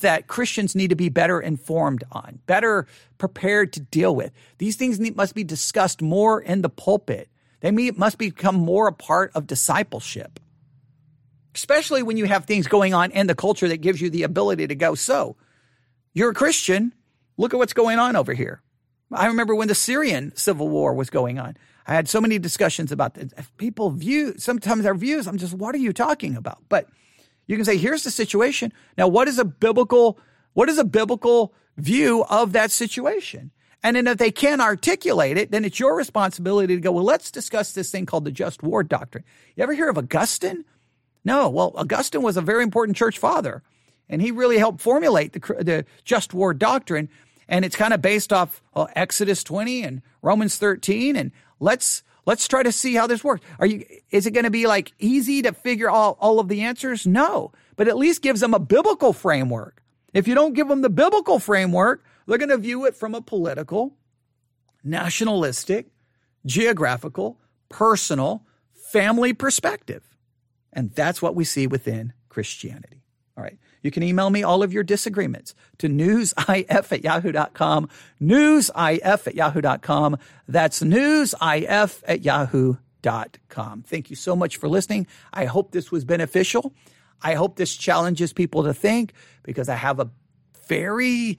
that 0.00 0.26
Christians 0.26 0.74
need 0.74 0.90
to 0.90 0.96
be 0.96 1.08
better 1.08 1.40
informed 1.40 2.04
on, 2.12 2.40
better 2.46 2.86
prepared 3.18 3.72
to 3.74 3.80
deal 3.80 4.14
with. 4.14 4.32
These 4.58 4.76
things 4.76 4.98
need, 4.98 5.16
must 5.16 5.34
be 5.34 5.44
discussed 5.44 6.02
more 6.02 6.40
in 6.40 6.62
the 6.62 6.68
pulpit. 6.68 7.28
They 7.60 7.70
may, 7.70 7.90
must 7.92 8.18
become 8.18 8.56
more 8.56 8.88
a 8.88 8.92
part 8.92 9.30
of 9.34 9.46
discipleship, 9.46 10.40
especially 11.54 12.02
when 12.02 12.16
you 12.16 12.24
have 12.26 12.44
things 12.44 12.66
going 12.66 12.92
on 12.92 13.10
in 13.12 13.26
the 13.26 13.34
culture 13.34 13.68
that 13.68 13.80
gives 13.80 14.00
you 14.00 14.10
the 14.10 14.24
ability 14.24 14.66
to 14.66 14.74
go, 14.74 14.94
so 14.94 15.36
you're 16.12 16.30
a 16.30 16.34
Christian. 16.34 16.92
Look 17.36 17.54
at 17.54 17.56
what's 17.56 17.72
going 17.72 17.98
on 17.98 18.16
over 18.16 18.32
here. 18.32 18.60
I 19.12 19.26
remember 19.26 19.54
when 19.54 19.68
the 19.68 19.74
Syrian 19.74 20.34
civil 20.36 20.68
war 20.68 20.94
was 20.94 21.10
going 21.10 21.38
on. 21.38 21.56
I 21.86 21.94
had 21.94 22.08
so 22.08 22.20
many 22.20 22.38
discussions 22.38 22.92
about 22.92 23.14
this. 23.14 23.32
People 23.58 23.90
view, 23.90 24.34
sometimes 24.38 24.86
our 24.86 24.94
views, 24.94 25.26
I'm 25.26 25.36
just, 25.36 25.54
what 25.54 25.74
are 25.74 25.78
you 25.78 25.92
talking 25.92 26.36
about? 26.36 26.58
But 26.68 26.88
you 27.46 27.56
can 27.56 27.64
say, 27.64 27.76
here's 27.76 28.04
the 28.04 28.10
situation. 28.10 28.72
Now, 28.96 29.08
what 29.08 29.28
is 29.28 29.38
a 29.38 29.44
biblical, 29.44 30.18
what 30.54 30.68
is 30.68 30.78
a 30.78 30.84
biblical 30.84 31.52
view 31.76 32.24
of 32.30 32.52
that 32.52 32.70
situation? 32.70 33.50
And 33.82 33.96
then 33.96 34.06
if 34.06 34.16
they 34.16 34.30
can't 34.30 34.62
articulate 34.62 35.36
it, 35.36 35.50
then 35.50 35.62
it's 35.64 35.78
your 35.78 35.94
responsibility 35.94 36.74
to 36.74 36.80
go, 36.80 36.90
well, 36.90 37.04
let's 37.04 37.30
discuss 37.30 37.72
this 37.72 37.90
thing 37.90 38.06
called 38.06 38.24
the 38.24 38.32
just 38.32 38.62
war 38.62 38.82
doctrine. 38.82 39.24
You 39.56 39.62
ever 39.62 39.74
hear 39.74 39.90
of 39.90 39.98
Augustine? 39.98 40.64
No. 41.22 41.50
Well, 41.50 41.72
Augustine 41.76 42.22
was 42.22 42.38
a 42.38 42.42
very 42.42 42.62
important 42.62 42.96
church 42.96 43.18
father, 43.18 43.62
and 44.08 44.22
he 44.22 44.30
really 44.30 44.56
helped 44.56 44.80
formulate 44.80 45.34
the, 45.34 45.40
the 45.62 45.84
just 46.02 46.32
war 46.32 46.54
doctrine. 46.54 47.10
And 47.46 47.62
it's 47.62 47.76
kind 47.76 47.92
of 47.92 48.00
based 48.00 48.32
off 48.32 48.62
well, 48.74 48.88
Exodus 48.96 49.44
20 49.44 49.82
and 49.82 50.02
Romans 50.22 50.56
13. 50.56 51.14
And 51.14 51.30
let's, 51.60 52.02
Let's 52.26 52.48
try 52.48 52.62
to 52.62 52.72
see 52.72 52.94
how 52.94 53.06
this 53.06 53.22
works. 53.22 53.44
Are 53.58 53.66
you, 53.66 53.84
is 54.10 54.26
it 54.26 54.30
going 54.30 54.44
to 54.44 54.50
be 54.50 54.66
like 54.66 54.92
easy 54.98 55.42
to 55.42 55.52
figure 55.52 55.90
all, 55.90 56.16
all 56.20 56.40
of 56.40 56.48
the 56.48 56.62
answers? 56.62 57.06
No, 57.06 57.52
but 57.76 57.88
at 57.88 57.96
least 57.96 58.22
gives 58.22 58.40
them 58.40 58.54
a 58.54 58.58
biblical 58.58 59.12
framework. 59.12 59.82
If 60.12 60.26
you 60.28 60.34
don't 60.34 60.54
give 60.54 60.68
them 60.68 60.82
the 60.82 60.90
biblical 60.90 61.38
framework, 61.38 62.04
they're 62.26 62.38
going 62.38 62.48
to 62.48 62.58
view 62.58 62.86
it 62.86 62.96
from 62.96 63.14
a 63.14 63.20
political, 63.20 63.96
nationalistic, 64.82 65.88
geographical, 66.46 67.38
personal, 67.68 68.46
family 68.74 69.32
perspective. 69.32 70.02
And 70.72 70.94
that's 70.94 71.20
what 71.20 71.34
we 71.34 71.44
see 71.44 71.66
within 71.66 72.12
Christianity. 72.28 73.02
All 73.36 73.44
right. 73.44 73.58
You 73.84 73.90
can 73.90 74.02
email 74.02 74.30
me 74.30 74.42
all 74.42 74.62
of 74.62 74.72
your 74.72 74.82
disagreements 74.82 75.54
to 75.78 75.88
newsif 75.88 76.64
at 76.68 77.04
yahoo.com, 77.04 77.88
newsif 78.20 79.26
at 79.26 79.34
yahoo.com. 79.34 80.16
That's 80.48 80.80
newsif 80.80 82.02
at 82.08 82.22
yahoo.com. 82.22 83.82
Thank 83.82 84.08
you 84.08 84.16
so 84.16 84.34
much 84.34 84.56
for 84.56 84.68
listening. 84.68 85.06
I 85.34 85.44
hope 85.44 85.72
this 85.72 85.92
was 85.92 86.06
beneficial. 86.06 86.72
I 87.22 87.34
hope 87.34 87.56
this 87.56 87.76
challenges 87.76 88.32
people 88.32 88.64
to 88.64 88.72
think 88.72 89.12
because 89.42 89.68
I 89.68 89.76
have 89.76 90.00
a 90.00 90.10
very 90.66 91.38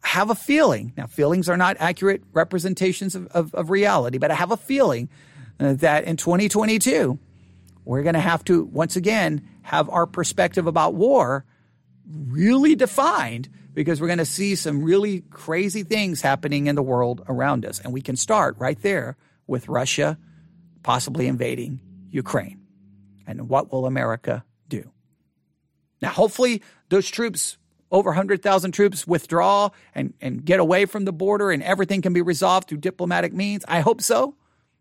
have 0.00 0.30
a 0.30 0.34
feeling. 0.34 0.94
Now, 0.96 1.06
feelings 1.06 1.48
are 1.50 1.56
not 1.56 1.76
accurate 1.80 2.22
representations 2.32 3.14
of, 3.14 3.26
of, 3.28 3.54
of 3.54 3.70
reality, 3.70 4.16
but 4.16 4.30
I 4.30 4.34
have 4.34 4.52
a 4.52 4.56
feeling 4.56 5.10
uh, 5.60 5.74
that 5.74 6.04
in 6.04 6.16
2022, 6.16 7.18
we're 7.84 8.02
going 8.02 8.14
to 8.14 8.20
have 8.20 8.44
to, 8.44 8.64
once 8.64 8.96
again, 8.96 9.46
have 9.66 9.90
our 9.90 10.06
perspective 10.06 10.68
about 10.68 10.94
war 10.94 11.44
really 12.08 12.76
defined 12.76 13.48
because 13.74 14.00
we're 14.00 14.06
going 14.06 14.18
to 14.18 14.24
see 14.24 14.54
some 14.54 14.84
really 14.84 15.22
crazy 15.30 15.82
things 15.82 16.20
happening 16.20 16.68
in 16.68 16.76
the 16.76 16.82
world 16.82 17.22
around 17.28 17.66
us. 17.66 17.80
And 17.80 17.92
we 17.92 18.00
can 18.00 18.14
start 18.14 18.54
right 18.58 18.80
there 18.80 19.16
with 19.48 19.68
Russia 19.68 20.18
possibly 20.84 21.26
invading 21.26 21.80
Ukraine. 22.10 22.60
And 23.26 23.48
what 23.48 23.72
will 23.72 23.86
America 23.86 24.44
do? 24.68 24.88
Now, 26.00 26.10
hopefully, 26.10 26.62
those 26.88 27.08
troops, 27.08 27.58
over 27.90 28.10
100,000 28.10 28.70
troops, 28.70 29.04
withdraw 29.04 29.70
and, 29.96 30.14
and 30.20 30.44
get 30.44 30.60
away 30.60 30.84
from 30.84 31.06
the 31.06 31.12
border 31.12 31.50
and 31.50 31.60
everything 31.60 32.02
can 32.02 32.12
be 32.12 32.22
resolved 32.22 32.68
through 32.68 32.78
diplomatic 32.78 33.34
means. 33.34 33.64
I 33.66 33.80
hope 33.80 34.00
so. 34.00 34.36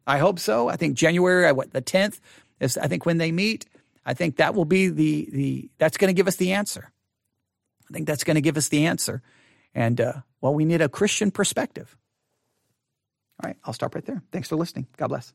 I 0.05 0.19
hope 0.19 0.37
so. 0.37 0.69
I 0.69 0.75
think 0.75 0.95
January, 0.95 1.51
what, 1.53 1.73
the 1.73 1.81
10th, 1.81 2.19
is 2.59 2.77
I 2.77 2.87
think 2.87 3.07
when 3.07 3.17
they 3.17 3.31
meet, 3.31 3.65
I 4.05 4.13
think 4.13 4.37
that 4.37 4.53
will 4.53 4.65
be 4.65 4.89
the 4.89 5.29
the 5.31 5.71
that's 5.77 5.97
going 5.97 6.09
to 6.09 6.13
give 6.13 6.27
us 6.27 6.35
the 6.35 6.53
answer. 6.53 6.91
I 7.89 7.93
think 7.93 8.07
that's 8.07 8.23
going 8.23 8.35
to 8.35 8.41
give 8.41 8.57
us 8.57 8.69
the 8.69 8.85
answer. 8.85 9.21
And 9.73 9.99
uh, 9.99 10.13
well, 10.41 10.53
we 10.53 10.65
need 10.65 10.81
a 10.81 10.89
Christian 10.89 11.31
perspective. 11.31 11.97
All 13.43 13.49
right, 13.49 13.57
I'll 13.65 13.73
stop 13.73 13.95
right 13.95 14.05
there. 14.05 14.21
Thanks 14.31 14.49
for 14.49 14.55
listening. 14.55 14.87
God 14.97 15.07
bless. 15.07 15.33